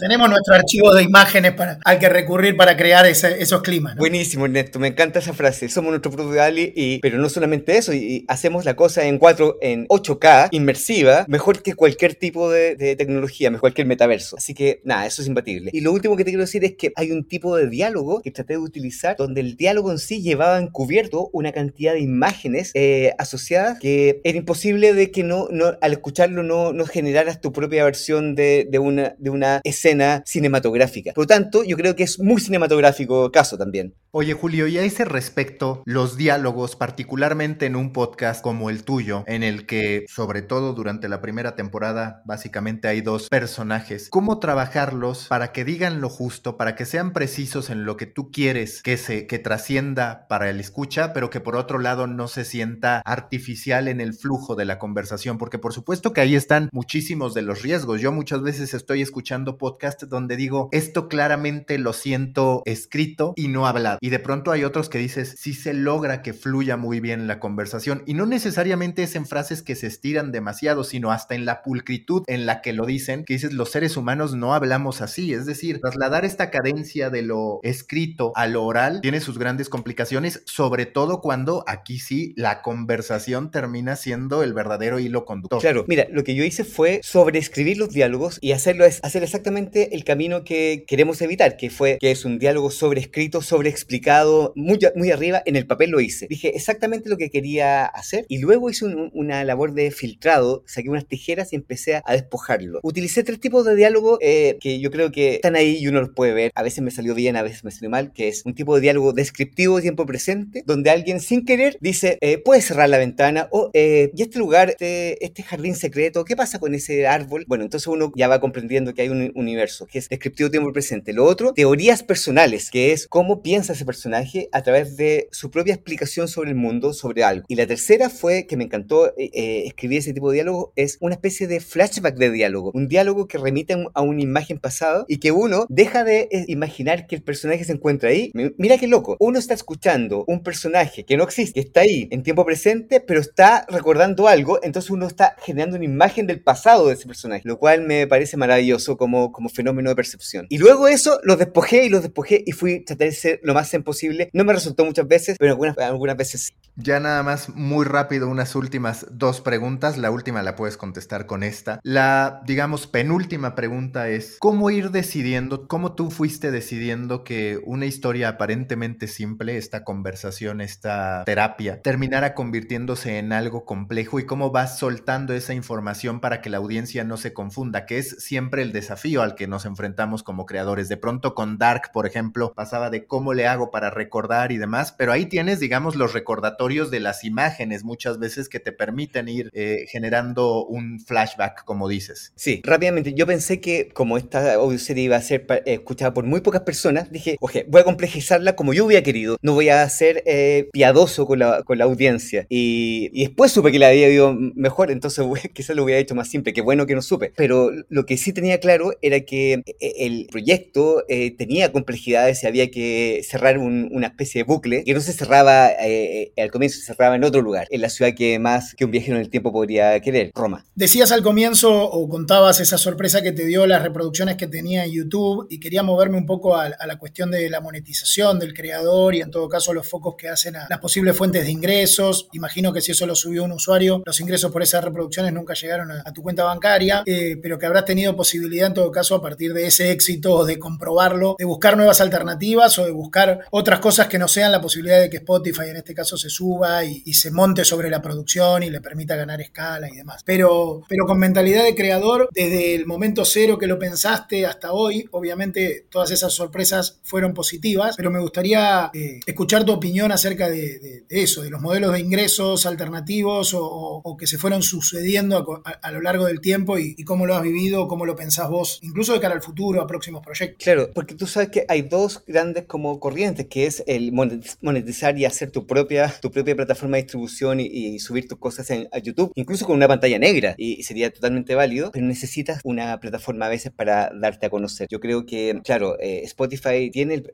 tenemos 0.00 0.28
nuestro 0.28 0.54
archivo 0.54 0.92
de 0.92 1.04
imágenes 1.04 1.52
para, 1.52 1.78
al 1.84 2.00
que 2.00 2.08
recurrir 2.08 2.56
para 2.56 2.76
crear 2.76 3.06
esos 3.06 3.62
climas. 3.62 3.94
Buenísimo, 3.94 4.46
Ernesto. 4.46 4.80
Me 4.80 4.88
encanta 4.88 5.20
esa 5.20 5.32
frase. 5.32 5.68
Somos 5.68 5.90
nuestro 5.90 6.10
propio 6.10 6.34
DALI, 6.34 6.72
y, 6.74 6.98
pero 6.98 7.18
no 7.18 7.28
solamente 7.28 7.76
eso. 7.78 7.92
Y, 7.94 8.24
hacemos 8.26 8.64
la 8.64 8.74
cosa 8.74 9.04
en 9.04 9.18
4, 9.18 9.58
en 9.60 9.86
8K, 9.86 10.48
inmersiva, 10.50 11.24
mejor 11.28 11.62
que 11.62 11.74
cualquier 11.74 12.16
tipo 12.16 12.50
de, 12.50 12.96
tecnología, 12.96 13.48
mejor 13.48 13.60
que 13.60 13.70
cualquier 13.70 13.86
metaverso. 13.86 14.36
Así 14.36 14.54
que, 14.54 14.80
nada, 14.82 15.06
eso 15.06 15.22
es 15.22 15.28
imbatible. 15.28 15.70
Y 15.72 15.80
lo 15.80 15.92
último 15.92 16.16
que 16.16 16.24
te 16.24 16.32
quiero 16.32 16.42
decir 16.42 16.64
es 16.64 16.74
que 16.74 16.92
hay 16.96 17.12
un 17.12 17.28
tipo 17.28 17.56
de 17.56 17.68
diálogo 17.68 18.22
que 18.22 18.32
traté 18.32 18.54
de 18.54 18.58
utilizar 18.58 19.16
donde 19.16 19.40
el 19.40 19.56
diálogo 19.56 19.92
en 19.92 20.00
sí 20.00 20.20
llevaba 20.20 20.58
encubierto 20.58 21.30
una 21.32 21.52
cantidad 21.52 21.92
de 21.92 22.00
imágenes 22.00 22.72
eh, 22.74 23.12
asociadas 23.18 23.78
que 23.78 24.20
era 24.24 24.36
imposible 24.36 24.94
de 24.94 25.12
que 25.12 25.22
no, 25.22 25.46
no 25.52 25.76
al 25.80 25.92
escucharlo 25.92 26.42
no, 26.42 26.72
no 26.72 26.86
generaras 26.86 27.40
tu 27.40 27.52
propia 27.52 27.84
versión 27.84 27.99
de, 28.08 28.78
una, 28.80 29.14
de 29.18 29.30
una 29.30 29.60
escena 29.64 30.22
cinematográfica. 30.26 31.12
Por 31.12 31.24
lo 31.24 31.28
tanto, 31.28 31.64
yo 31.64 31.76
creo 31.76 31.94
que 31.94 32.04
es 32.04 32.18
muy 32.18 32.40
cinematográfico 32.40 33.30
caso 33.30 33.56
también. 33.56 33.94
Oye 34.12 34.34
Julio, 34.34 34.66
y 34.66 34.76
a 34.76 34.82
ese 34.82 35.04
respecto, 35.04 35.82
los 35.84 36.16
diálogos, 36.16 36.74
particularmente 36.74 37.66
en 37.66 37.76
un 37.76 37.92
podcast 37.92 38.42
como 38.42 38.68
el 38.68 38.82
tuyo, 38.82 39.22
en 39.28 39.44
el 39.44 39.66
que, 39.66 40.04
sobre 40.08 40.42
todo 40.42 40.72
durante 40.72 41.08
la 41.08 41.20
primera 41.20 41.54
temporada, 41.54 42.22
básicamente 42.24 42.88
hay 42.88 43.02
dos 43.02 43.28
personajes, 43.28 44.08
¿cómo 44.10 44.40
trabajarlos 44.40 45.26
para 45.28 45.52
que 45.52 45.64
digan 45.64 46.00
lo 46.00 46.08
justo, 46.08 46.56
para 46.56 46.74
que 46.74 46.86
sean 46.86 47.12
precisos 47.12 47.70
en 47.70 47.84
lo 47.84 47.96
que 47.96 48.06
tú 48.06 48.32
quieres 48.32 48.82
que 48.82 48.96
se 48.96 49.28
que 49.28 49.38
trascienda 49.38 50.26
para 50.28 50.50
el 50.50 50.58
escucha, 50.58 51.12
pero 51.12 51.30
que 51.30 51.40
por 51.40 51.54
otro 51.54 51.78
lado 51.78 52.08
no 52.08 52.26
se 52.26 52.44
sienta 52.44 53.02
artificial 53.04 53.86
en 53.86 54.00
el 54.00 54.14
flujo 54.14 54.56
de 54.56 54.64
la 54.64 54.80
conversación? 54.80 55.38
Porque 55.38 55.58
por 55.58 55.72
supuesto 55.72 56.12
que 56.12 56.20
ahí 56.20 56.34
están 56.34 56.68
muchísimos 56.72 57.32
de 57.32 57.42
los 57.42 57.62
riesgos. 57.62 57.79
Yo 57.96 58.12
muchas 58.12 58.42
veces 58.42 58.74
estoy 58.74 59.02
escuchando 59.02 59.58
podcasts 59.58 60.08
donde 60.08 60.36
digo, 60.36 60.68
esto 60.72 61.08
claramente 61.08 61.78
lo 61.78 61.92
siento 61.92 62.62
escrito 62.66 63.32
y 63.36 63.48
no 63.48 63.66
hablado 63.66 63.98
y 64.00 64.10
de 64.10 64.18
pronto 64.18 64.52
hay 64.52 64.64
otros 64.64 64.88
que 64.88 64.98
dices, 64.98 65.34
sí 65.38 65.54
se 65.54 65.74
logra 65.74 66.22
que 66.22 66.32
fluya 66.32 66.76
muy 66.76 67.00
bien 67.00 67.26
la 67.26 67.40
conversación. 67.40 68.02
Y 68.06 68.14
no 68.14 68.26
necesariamente 68.26 69.02
es 69.02 69.16
en 69.16 69.26
frases 69.26 69.62
que 69.62 69.74
se 69.74 69.86
estiran 69.86 70.32
demasiado, 70.32 70.84
sino 70.84 71.10
hasta 71.12 71.34
en 71.34 71.44
la 71.44 71.62
pulcritud 71.62 72.22
en 72.26 72.46
la 72.46 72.60
que 72.60 72.72
lo 72.72 72.86
dicen, 72.86 73.24
que 73.24 73.34
dices, 73.34 73.52
los 73.52 73.70
seres 73.70 73.96
humanos 73.96 74.34
no 74.34 74.54
hablamos 74.54 75.00
así. 75.00 75.32
Es 75.32 75.46
decir, 75.46 75.80
trasladar 75.80 76.24
esta 76.24 76.50
cadencia 76.50 77.10
de 77.10 77.22
lo 77.22 77.60
escrito 77.62 78.32
a 78.34 78.46
lo 78.46 78.64
oral 78.64 79.00
tiene 79.00 79.20
sus 79.20 79.38
grandes 79.38 79.68
complicaciones, 79.68 80.42
sobre 80.46 80.86
todo 80.86 81.20
cuando 81.20 81.64
aquí 81.66 81.98
sí 81.98 82.34
la 82.36 82.62
conversación 82.62 83.50
termina 83.50 83.96
siendo 83.96 84.42
el 84.42 84.52
verdadero 84.52 84.98
hilo 84.98 85.24
conductor. 85.24 85.60
Claro, 85.60 85.84
mira, 85.88 86.06
lo 86.10 86.24
que 86.24 86.34
yo 86.34 86.44
hice 86.44 86.64
fue 86.64 87.00
sobreescribir 87.02 87.69
los 87.78 87.90
diálogos 87.90 88.38
y 88.40 88.52
hacerlo 88.52 88.84
es 88.84 89.00
hacer 89.02 89.22
exactamente 89.22 89.94
el 89.94 90.04
camino 90.04 90.44
que 90.44 90.84
queremos 90.86 91.20
evitar, 91.22 91.56
que 91.56 91.70
fue 91.70 91.98
que 92.00 92.10
es 92.10 92.24
un 92.24 92.38
diálogo 92.38 92.70
sobrescrito, 92.70 93.42
sobreexplicado 93.42 93.80
explicado 93.90 94.52
muy, 94.56 94.78
muy 94.94 95.10
arriba, 95.10 95.42
en 95.44 95.56
el 95.56 95.66
papel 95.66 95.90
lo 95.90 96.00
hice. 96.00 96.26
Dije 96.28 96.54
exactamente 96.54 97.08
lo 97.08 97.16
que 97.16 97.30
quería 97.30 97.86
hacer 97.86 98.24
y 98.28 98.38
luego 98.38 98.70
hice 98.70 98.84
una 99.12 99.42
labor 99.44 99.74
de 99.74 99.90
filtrado, 99.90 100.62
saqué 100.66 100.88
unas 100.88 101.06
tijeras 101.06 101.52
y 101.52 101.56
empecé 101.56 101.96
a, 101.96 102.02
despojarlo. 102.12 102.80
Utilicé 102.82 103.22
tres 103.22 103.40
tipos 103.40 103.64
de 103.64 103.74
diálogo 103.74 104.18
eh, 104.20 104.58
que 104.60 104.80
yo 104.80 104.90
creo 104.90 105.10
que 105.10 105.36
están 105.36 105.56
ahí 105.56 105.78
y 105.78 105.88
uno 105.88 106.00
los 106.00 106.10
puede 106.10 106.32
ver. 106.32 106.52
A 106.54 106.62
veces 106.62 106.82
me 106.82 106.90
salió 106.90 107.14
bien, 107.14 107.36
a 107.36 107.42
veces 107.42 107.64
me 107.64 107.70
salió 107.70 107.90
mal, 107.90 108.12
que 108.12 108.28
es 108.28 108.42
un 108.44 108.54
tipo 108.54 108.74
de 108.74 108.80
diálogo 108.80 109.12
descriptivo 109.12 109.76
de 109.76 109.82
tiempo 109.82 110.06
presente, 110.06 110.62
donde 110.66 110.90
alguien 110.90 111.20
sin 111.20 111.44
querer 111.44 111.76
dice, 111.80 112.18
eh, 112.20 112.38
puedes 112.38 112.64
cerrar 112.64 112.88
la 112.88 112.98
ventana 112.98 113.48
o, 113.50 113.70
eh, 113.74 114.10
¿y 114.14 114.22
este 114.22 114.38
lugar, 114.38 114.70
este, 114.70 115.24
este 115.24 115.42
jardín 115.42 115.74
secreto, 115.74 116.24
qué 116.24 116.36
pasa 116.36 116.58
con 116.58 116.74
ese 116.74 117.06
árbol? 117.06 117.44
Bueno, 117.46 117.59
entonces 117.64 117.86
uno 117.86 118.12
ya 118.14 118.28
va 118.28 118.40
comprendiendo 118.40 118.94
que 118.94 119.02
hay 119.02 119.08
un 119.08 119.32
universo 119.34 119.86
que 119.86 119.98
es 119.98 120.08
descriptivo 120.08 120.48
de 120.48 120.52
tiempo 120.52 120.72
presente. 120.72 121.12
Lo 121.12 121.24
otro, 121.24 121.52
teorías 121.52 122.02
personales, 122.02 122.70
que 122.70 122.92
es 122.92 123.06
cómo 123.06 123.42
piensas 123.42 123.80
personaje 123.84 124.48
a 124.52 124.62
través 124.62 124.96
de 124.96 125.28
su 125.32 125.50
propia 125.50 125.74
explicación 125.74 126.28
sobre 126.28 126.50
el 126.50 126.56
mundo, 126.56 126.92
sobre 126.92 127.24
algo. 127.24 127.44
Y 127.48 127.56
la 127.56 127.66
tercera 127.66 128.10
fue, 128.10 128.46
que 128.46 128.56
me 128.56 128.64
encantó 128.64 129.08
eh, 129.16 129.30
eh, 129.32 129.62
escribir 129.66 129.98
ese 129.98 130.12
tipo 130.12 130.30
de 130.30 130.36
diálogo, 130.36 130.72
es 130.76 130.98
una 131.00 131.14
especie 131.14 131.46
de 131.46 131.60
flashback 131.60 132.16
de 132.16 132.30
diálogo. 132.30 132.70
Un 132.74 132.88
diálogo 132.88 133.26
que 133.26 133.38
remite 133.38 133.76
a 133.94 134.02
una 134.02 134.22
imagen 134.22 134.58
pasada 134.58 135.04
y 135.08 135.18
que 135.18 135.32
uno 135.32 135.66
deja 135.68 136.04
de 136.04 136.28
eh, 136.30 136.44
imaginar 136.48 137.06
que 137.06 137.16
el 137.16 137.22
personaje 137.22 137.64
se 137.64 137.72
encuentra 137.72 138.10
ahí. 138.10 138.30
Mira 138.56 138.78
qué 138.78 138.86
loco. 138.86 139.16
Uno 139.20 139.38
está 139.38 139.54
escuchando 139.54 140.24
un 140.26 140.42
personaje 140.42 141.04
que 141.04 141.16
no 141.16 141.24
existe, 141.24 141.54
que 141.54 141.66
está 141.66 141.80
ahí 141.80 142.08
en 142.10 142.22
tiempo 142.22 142.44
presente, 142.44 143.00
pero 143.00 143.20
está 143.20 143.66
recordando 143.68 144.28
algo, 144.28 144.60
entonces 144.62 144.90
uno 144.90 145.06
está 145.06 145.36
generando 145.42 145.76
una 145.76 145.84
imagen 145.84 146.26
del 146.26 146.42
pasado 146.42 146.88
de 146.88 146.94
ese 146.94 147.06
personaje, 147.06 147.42
lo 147.50 147.58
cual 147.58 147.82
me 147.82 148.06
parece 148.06 148.36
maravilloso 148.36 148.96
como, 148.96 149.32
como 149.32 149.48
fenómeno 149.48 149.90
de 149.90 149.96
percepción. 149.96 150.46
Y 150.50 150.58
luego 150.58 150.86
eso 150.86 151.18
lo 151.24 151.36
despojé 151.36 151.84
y 151.84 151.88
lo 151.88 152.00
despojé 152.00 152.44
y 152.46 152.52
fui 152.52 152.84
tratar 152.84 153.08
de 153.08 153.12
ser 153.12 153.40
lo 153.42 153.54
más 153.54 153.70
posible. 153.84 154.30
No 154.32 154.44
me 154.44 154.52
resultó 154.52 154.84
muchas 154.84 155.08
veces, 155.08 155.36
pero 155.36 155.52
algunas, 155.52 155.76
algunas 155.78 156.16
veces 156.16 156.42
sí. 156.42 156.52
Ya 156.76 157.00
nada 157.00 157.22
más, 157.22 157.48
muy 157.50 157.84
rápido, 157.84 158.28
unas 158.28 158.54
últimas 158.54 159.06
dos 159.10 159.40
preguntas. 159.40 159.98
La 159.98 160.10
última 160.10 160.42
la 160.42 160.54
puedes 160.54 160.76
contestar 160.76 161.26
con 161.26 161.42
esta. 161.42 161.80
La, 161.82 162.42
digamos, 162.46 162.86
penúltima 162.86 163.54
pregunta 163.54 164.08
es, 164.08 164.36
¿cómo 164.38 164.70
ir 164.70 164.90
decidiendo, 164.90 165.66
cómo 165.66 165.94
tú 165.94 166.10
fuiste 166.10 166.50
decidiendo 166.50 167.24
que 167.24 167.60
una 167.64 167.86
historia 167.86 168.28
aparentemente 168.28 169.08
simple, 169.08 169.56
esta 169.56 169.82
conversación, 169.82 170.60
esta 170.60 171.24
terapia, 171.26 171.82
terminara 171.82 172.34
convirtiéndose 172.34 173.18
en 173.18 173.32
algo 173.32 173.64
complejo 173.64 174.20
y 174.20 174.24
cómo 174.24 174.50
vas 174.50 174.78
soltando 174.78 175.34
esa 175.34 175.52
información 175.52 176.20
para 176.20 176.40
que 176.40 176.50
la 176.50 176.58
audiencia 176.58 177.04
no 177.04 177.16
se 177.16 177.32
confunda, 177.40 177.86
que 177.86 177.96
es 177.96 178.16
siempre 178.18 178.60
el 178.60 178.70
desafío 178.70 179.22
al 179.22 179.34
que 179.34 179.46
nos 179.46 179.64
enfrentamos 179.64 180.22
como 180.22 180.44
creadores. 180.44 180.90
De 180.90 180.98
pronto 180.98 181.34
con 181.34 181.56
Dark, 181.56 181.90
por 181.90 182.06
ejemplo, 182.06 182.52
pasaba 182.52 182.90
de 182.90 183.06
cómo 183.06 183.32
le 183.32 183.46
hago 183.46 183.70
para 183.70 183.88
recordar 183.88 184.52
y 184.52 184.58
demás, 184.58 184.92
pero 184.92 185.10
ahí 185.10 185.24
tienes, 185.24 185.58
digamos, 185.58 185.96
los 185.96 186.12
recordatorios 186.12 186.90
de 186.90 187.00
las 187.00 187.24
imágenes 187.24 187.82
muchas 187.82 188.18
veces 188.18 188.50
que 188.50 188.60
te 188.60 188.72
permiten 188.72 189.26
ir 189.28 189.48
eh, 189.54 189.86
generando 189.88 190.66
un 190.66 191.00
flashback, 191.00 191.64
como 191.64 191.88
dices. 191.88 192.34
Sí, 192.36 192.60
rápidamente, 192.62 193.14
yo 193.14 193.26
pensé 193.26 193.58
que 193.58 193.88
como 193.88 194.18
esta 194.18 194.52
audioserie 194.56 195.04
iba 195.04 195.16
a 195.16 195.22
ser 195.22 195.46
escuchada 195.64 196.12
por 196.12 196.26
muy 196.26 196.42
pocas 196.42 196.60
personas, 196.60 197.10
dije, 197.10 197.38
oye, 197.40 197.64
voy 197.70 197.80
a 197.80 197.84
complejizarla 197.84 198.54
como 198.54 198.74
yo 198.74 198.84
hubiera 198.84 199.02
querido, 199.02 199.38
no 199.40 199.54
voy 199.54 199.70
a 199.70 199.88
ser 199.88 200.22
eh, 200.26 200.68
piadoso 200.72 201.26
con 201.26 201.38
la, 201.38 201.62
con 201.62 201.78
la 201.78 201.84
audiencia. 201.84 202.44
Y, 202.50 203.08
después 203.18 203.50
supe 203.50 203.72
que 203.72 203.78
la 203.78 203.88
había 203.88 204.10
ido 204.10 204.34
mejor, 204.34 204.90
entonces 204.90 205.24
quizás 205.54 205.74
lo 205.74 205.84
hubiera 205.84 205.98
hecho 205.98 206.14
más 206.14 206.28
simple, 206.28 206.52
qué 206.52 206.60
bueno 206.60 206.84
que 206.84 206.94
no 206.94 207.00
supe. 207.00 207.29
Pero 207.36 207.70
lo 207.88 208.06
que 208.06 208.16
sí 208.16 208.32
tenía 208.32 208.60
claro 208.60 208.92
era 209.02 209.20
que 209.20 209.62
eh, 209.78 209.92
el 209.98 210.28
proyecto 210.30 211.04
tenía 211.38 211.72
complejidades 211.72 212.42
y 212.42 212.46
había 212.46 212.70
que 212.70 213.22
cerrar 213.28 213.58
una 213.58 214.08
especie 214.08 214.40
de 214.40 214.44
bucle 214.44 214.84
que 214.84 214.94
no 214.94 215.00
se 215.00 215.12
cerraba 215.12 215.70
eh, 215.70 216.32
eh, 216.36 216.42
al 216.42 216.50
comienzo, 216.50 216.78
se 216.78 216.86
cerraba 216.86 217.16
en 217.16 217.24
otro 217.24 217.42
lugar, 217.42 217.66
en 217.70 217.80
la 217.80 217.88
ciudad 217.88 218.12
que 218.14 218.38
más 218.38 218.74
que 218.74 218.84
un 218.84 218.90
viajero 218.90 219.16
en 219.16 219.22
el 219.22 219.30
tiempo 219.30 219.52
podría 219.52 219.98
querer, 220.00 220.30
Roma. 220.34 220.64
Decías 220.74 221.12
al 221.12 221.22
comienzo 221.22 221.84
o 221.84 222.08
contabas 222.08 222.60
esa 222.60 222.78
sorpresa 222.78 223.22
que 223.22 223.32
te 223.32 223.44
dio 223.44 223.66
las 223.66 223.82
reproducciones 223.82 224.36
que 224.36 224.46
tenía 224.46 224.84
en 224.84 224.92
YouTube 224.92 225.46
y 225.50 225.60
quería 225.60 225.82
moverme 225.82 226.18
un 226.18 226.26
poco 226.26 226.56
a, 226.56 226.68
la 226.68 226.98
cuestión 226.98 227.30
de 227.30 227.48
la 227.50 227.60
monetización 227.60 228.38
del 228.38 228.54
creador 228.54 229.14
y 229.14 229.20
en 229.20 229.30
todo 229.30 229.48
caso 229.48 229.72
los 229.72 229.88
focos 229.88 230.14
que 230.16 230.28
hacen 230.28 230.56
a 230.56 230.66
las 230.68 230.78
posibles 230.78 231.16
fuentes 231.16 231.44
de 231.44 231.50
ingresos. 231.50 232.28
Imagino 232.32 232.72
que 232.72 232.80
si 232.80 232.92
eso 232.92 233.06
lo 233.06 233.14
subió 233.14 233.44
un 233.44 233.52
usuario, 233.52 234.02
los 234.04 234.20
ingresos 234.20 234.50
por 234.50 234.62
esas 234.62 234.84
reproducciones 234.84 235.32
nunca 235.32 235.54
llegaron 235.54 235.90
a, 235.90 236.12
tu 236.12 236.22
cuenta 236.22 236.44
bancaria, 236.44 237.02
eh, 237.06 237.19
pero 237.42 237.58
que 237.58 237.66
habrás 237.66 237.84
tenido 237.84 238.16
posibilidad 238.16 238.66
en 238.66 238.74
todo 238.74 238.90
caso 238.90 239.14
a 239.14 239.22
partir 239.22 239.52
de 239.54 239.66
ese 239.66 239.90
éxito 239.90 240.44
de 240.44 240.58
comprobarlo, 240.58 241.36
de 241.38 241.44
buscar 241.44 241.76
nuevas 241.76 242.00
alternativas 242.00 242.78
o 242.78 242.84
de 242.84 242.90
buscar 242.90 243.40
otras 243.50 243.80
cosas 243.80 244.08
que 244.08 244.18
no 244.18 244.28
sean 244.28 244.52
la 244.52 244.60
posibilidad 244.60 245.00
de 245.00 245.10
que 245.10 245.18
Spotify 245.18 245.68
en 245.68 245.76
este 245.76 245.94
caso 245.94 246.16
se 246.16 246.30
suba 246.30 246.84
y, 246.84 247.10
se 247.20 247.30
monte 247.30 247.64
sobre 247.64 247.90
la 247.90 248.00
producción 248.00 248.62
y 248.62 248.70
le 248.70 248.80
permita 248.80 249.14
ganar 249.14 249.40
escala 249.42 249.88
y 249.90 249.96
demás. 249.96 250.22
Pero, 250.24 250.82
pero 250.88 251.04
con 251.04 251.18
mentalidad 251.18 251.64
de 251.64 251.74
creador, 251.74 252.30
desde 252.32 252.74
el 252.74 252.86
momento 252.86 253.24
cero 253.24 253.58
que 253.58 253.66
lo 253.66 253.78
pensaste 253.78 254.46
hasta 254.46 254.72
hoy, 254.72 255.06
obviamente 255.10 255.86
todas 255.90 256.10
esas 256.10 256.32
sorpresas 256.32 256.98
fueron 257.02 257.34
positivas, 257.34 257.94
pero 257.96 258.10
me 258.10 258.20
gustaría 258.20 258.90
eh, 258.94 259.20
escuchar 259.26 259.64
tu 259.64 259.72
opinión 259.72 260.12
acerca 260.12 260.48
de, 260.48 261.04
eso, 261.10 261.42
de 261.42 261.50
los 261.50 261.60
modelos 261.60 261.92
de 261.92 262.00
ingresos 262.00 262.66
alternativos 262.66 263.54
o, 263.54 264.16
que 264.18 264.26
se 264.26 264.38
fueron 264.38 264.62
sucediendo 264.62 265.62
a, 265.64 265.92
lo 265.92 266.00
largo 266.00 266.26
del 266.26 266.40
tiempo 266.40 266.78
y, 266.78 266.94
y, 266.96 267.04
cómo 267.10 267.26
lo 267.26 267.34
has 267.34 267.42
vivido, 267.42 267.88
cómo 267.88 268.06
lo 268.06 268.14
pensás 268.14 268.48
vos, 268.48 268.78
incluso 268.82 269.12
de 269.12 269.18
cara 269.18 269.34
al 269.34 269.42
futuro, 269.42 269.82
a 269.82 269.86
próximos 269.88 270.22
proyectos. 270.22 270.62
Claro, 270.62 270.90
porque 270.94 271.16
tú 271.16 271.26
sabes 271.26 271.48
que 271.48 271.64
hay 271.66 271.82
dos 271.82 272.22
grandes 272.24 272.66
como 272.66 273.00
corrientes 273.00 273.48
que 273.48 273.66
es 273.66 273.82
el 273.88 274.12
monetizar 274.12 275.18
y 275.18 275.24
hacer 275.24 275.50
tu 275.50 275.66
propia, 275.66 276.14
tu 276.22 276.30
propia 276.30 276.54
plataforma 276.54 276.98
de 276.98 277.02
distribución 277.02 277.58
y, 277.58 277.98
subir 277.98 278.28
tus 278.28 278.38
cosas 278.38 278.70
en, 278.70 278.88
a 278.92 278.98
YouTube, 278.98 279.32
incluso 279.34 279.66
con 279.66 279.74
una 279.74 279.88
pantalla 279.88 280.20
negra, 280.20 280.54
y, 280.56 280.84
sería 280.84 281.12
totalmente 281.12 281.56
válido, 281.56 281.90
pero 281.90 282.06
necesitas 282.06 282.60
una 282.62 283.00
plataforma 283.00 283.46
a 283.46 283.48
veces 283.48 283.72
para 283.72 284.12
darte 284.14 284.46
a 284.46 284.50
conocer. 284.50 284.86
Yo 284.88 285.00
creo 285.00 285.26
que, 285.26 285.60
claro, 285.64 285.98
eh, 285.98 286.20
Spotify 286.22 286.92
tiene 286.92 287.24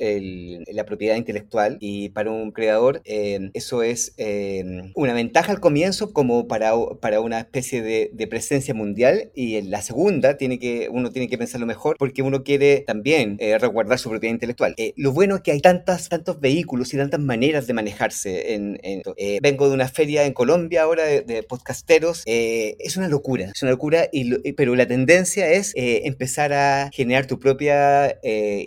la 0.72 0.84
propiedad 0.86 1.16
intelectual 1.16 1.76
y 1.80 2.08
para 2.08 2.30
un 2.30 2.50
creador 2.50 3.02
eh, 3.04 3.50
eso 3.52 3.82
es 3.82 4.14
eh, 4.16 4.64
una 4.94 5.12
ventaja 5.12 5.52
al 5.52 5.60
comienzo 5.60 6.14
como 6.14 6.48
para, 6.48 6.72
para 7.02 7.20
una 7.20 7.40
especie 7.40 7.82
de, 7.82 8.10
de, 8.14 8.26
presencia 8.26 8.72
mundial 8.72 9.30
y 9.34 9.56
en 9.56 9.65
la 9.66 9.82
segunda 9.82 10.36
tiene 10.36 10.58
que, 10.58 10.88
uno 10.90 11.10
tiene 11.10 11.28
que 11.28 11.38
pensarlo 11.38 11.66
mejor 11.66 11.96
porque 11.98 12.22
uno 12.22 12.42
quiere 12.42 12.80
también 12.86 13.38
resguardar 13.38 13.98
su 13.98 14.10
propiedad 14.10 14.34
intelectual. 14.34 14.74
lo 14.96 15.12
bueno 15.12 15.36
es 15.36 15.42
que 15.42 15.52
hay 15.52 15.60
tantas 15.60 16.08
tantos 16.08 16.40
vehículos 16.40 16.92
y 16.92 16.96
tantas 16.96 17.20
maneras 17.20 17.66
de 17.66 17.74
manejarse. 17.74 18.54
En, 18.54 18.78
eh, 18.82 19.38
vengo 19.42 19.68
de 19.68 19.74
una 19.74 19.88
feria 19.88 20.24
en 20.24 20.32
Colombia 20.32 20.82
ahora 20.82 21.04
de, 21.04 21.42
podcasteros. 21.42 22.22
Eh, 22.26 22.76
es 22.78 22.96
una 22.96 23.08
locura, 23.08 23.52
es 23.54 23.62
una 23.62 23.72
locura, 23.72 24.08
y, 24.12 24.52
pero 24.52 24.74
la 24.74 24.86
tendencia 24.86 25.50
es 25.50 25.72
eh, 25.76 26.02
empezar 26.04 26.52
a 26.52 26.90
generar 26.92 27.26
tu 27.26 27.38
propia 27.38 28.18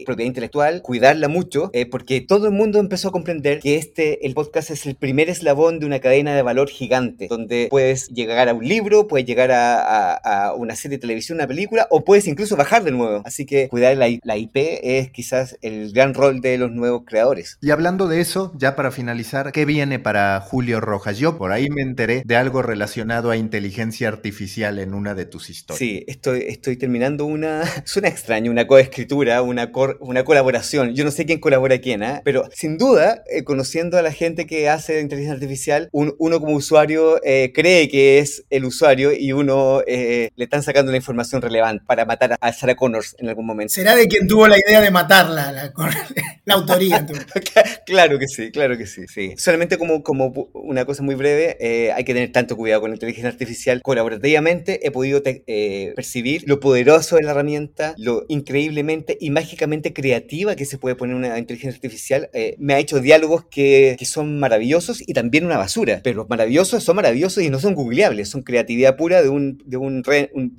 propiedad 0.05 0.27
intelectual, 0.27 0.81
cuidarla 0.81 1.27
mucho, 1.27 1.71
porque 1.91 2.21
todo 2.21 2.47
el 2.47 2.53
mundo 2.53 2.79
empezó 2.79 3.09
a 3.09 3.11
comprender 3.11 3.59
que 3.59 3.75
este, 3.75 4.25
el 4.25 4.33
podcast 4.33 4.71
es 4.71 4.85
el 4.85 4.95
primer 4.95 5.29
eslabón 5.29 5.79
de 5.79 5.85
una 5.85 5.99
cadena 5.99 6.35
de 6.35 6.41
valor 6.41 6.69
gigante, 6.69 7.27
donde 7.27 7.67
puedes 7.69 8.09
llegar 8.09 8.49
a 8.49 8.53
un 8.53 8.67
libro, 8.67 9.07
puedes 9.07 9.27
llegar 9.27 9.51
a, 9.51 10.53
una, 10.55 10.75
serie 10.79 10.97
de 10.97 11.01
televisión, 11.01 11.37
una 11.37 11.47
película, 11.47 11.87
o 11.91 12.03
puedes 12.03 12.27
incluso 12.27 12.55
bajar 12.55 12.83
de 12.83 12.91
nuevo. 12.91 13.21
Así 13.25 13.45
que 13.45 13.67
cuidar 13.69 13.95
la, 13.97 14.07
la 14.23 14.37
IP 14.37 14.55
es 14.55 15.11
quizás 15.11 15.57
el 15.61 15.91
gran 15.93 16.13
rol 16.13 16.41
de 16.41 16.57
los 16.57 16.71
nuevos 16.71 17.03
creadores. 17.05 17.57
Y 17.61 17.71
hablando 17.71 18.07
de 18.07 18.21
eso, 18.21 18.51
ya 18.57 18.75
para 18.75 18.91
finalizar, 18.91 19.51
¿qué 19.51 19.65
viene 19.65 19.99
para 19.99 20.39
Julio 20.41 20.81
Rojas? 20.81 21.17
Yo 21.17 21.37
por 21.37 21.51
ahí 21.51 21.69
me 21.69 21.81
enteré 21.81 22.23
de 22.25 22.35
algo 22.35 22.61
relacionado 22.61 23.31
a 23.31 23.37
inteligencia 23.37 24.07
artificial 24.07 24.79
en 24.79 24.93
una 24.93 25.13
de 25.15 25.25
tus 25.25 25.49
historias. 25.49 25.79
Sí, 25.79 26.03
estoy, 26.07 26.45
estoy 26.47 26.77
terminando 26.77 27.25
una, 27.25 27.63
suena 27.85 28.07
extraño, 28.07 28.51
una 28.51 28.67
coescritura, 28.67 29.41
una, 29.41 29.71
una 29.99 30.23
colaboración. 30.23 30.95
Yo 30.95 31.03
no 31.03 31.11
sé 31.11 31.25
quién 31.25 31.39
colabora 31.39 31.79
quién, 31.79 32.03
¿eh? 32.03 32.21
pero 32.23 32.49
sin 32.53 32.77
duda, 32.77 33.23
eh, 33.29 33.43
conociendo 33.43 33.97
a 33.97 34.01
la 34.01 34.11
gente 34.11 34.45
que 34.45 34.69
hace 34.69 35.01
inteligencia 35.01 35.33
artificial, 35.33 35.89
uno 35.91 36.39
como 36.39 36.55
usuario 36.55 37.19
eh, 37.23 37.51
cree 37.53 37.89
que 37.89 38.19
es 38.19 38.45
el 38.49 38.65
usuario 38.65 39.11
y 39.13 39.31
uno 39.31 39.81
eh, 39.87 40.29
le 40.35 40.43
están 40.43 40.63
sacando 40.69 40.91
la 40.91 40.97
información 40.97 41.41
relevante 41.41 41.83
para 41.87 42.05
matar 42.05 42.37
a 42.39 42.53
Sarah 42.53 42.75
Connors 42.75 43.15
en 43.17 43.27
algún 43.27 43.47
momento. 43.47 43.73
Será 43.73 43.95
de 43.95 44.07
quien 44.07 44.27
tuvo 44.27 44.47
la 44.47 44.55
idea 44.59 44.81
de 44.81 44.91
matarla, 44.91 45.51
la, 45.51 45.73
la 46.45 46.53
autoría. 46.53 47.07
claro 47.87 48.19
que 48.19 48.27
sí, 48.27 48.51
claro 48.51 48.77
que 48.77 48.85
sí, 48.85 49.07
sí. 49.07 49.33
Solamente 49.35 49.79
como, 49.79 50.03
como 50.03 50.31
una 50.53 50.85
cosa 50.85 51.01
muy 51.01 51.15
breve, 51.15 51.57
eh, 51.59 51.91
hay 51.91 52.03
que 52.03 52.13
tener 52.13 52.31
tanto 52.31 52.55
cuidado 52.55 52.81
con 52.81 52.91
la 52.91 52.97
inteligencia 52.97 53.31
artificial. 53.31 53.81
Colaborativamente 53.81 54.85
he 54.85 54.91
podido 54.91 55.23
percibir 55.23 56.43
lo 56.45 56.59
poderoso 56.59 57.15
de 57.15 57.23
la 57.23 57.31
herramienta, 57.31 57.95
lo 57.97 58.25
increíblemente 58.27 59.17
y 59.19 59.31
mágicamente 59.31 59.91
creativa 59.91 60.55
que 60.55 60.65
se 60.65 60.77
puede 60.77 60.93
poner 60.93 61.15
una 61.15 61.39
inteligencia 61.39 61.75
artificial. 61.75 62.29
me 62.59 62.75
ha 62.75 62.79
hecho 62.79 62.99
diálogos 62.99 63.45
que, 63.49 63.95
que 63.97 64.05
son 64.05 64.39
maravillosos 64.39 65.01
y 65.03 65.13
también 65.13 65.47
una 65.47 65.57
basura, 65.57 66.01
pero 66.03 66.17
los 66.17 66.29
maravillosos 66.29 66.83
son 66.83 66.95
maravillosos 66.95 67.43
y 67.43 67.49
no 67.49 67.59
son 67.59 67.73
googleables, 67.73 68.29
son 68.29 68.43
creatividad 68.43 68.97
pura 68.97 69.23
de, 69.23 69.29
un, 69.29 69.63
de, 69.65 69.77
un 69.77 70.03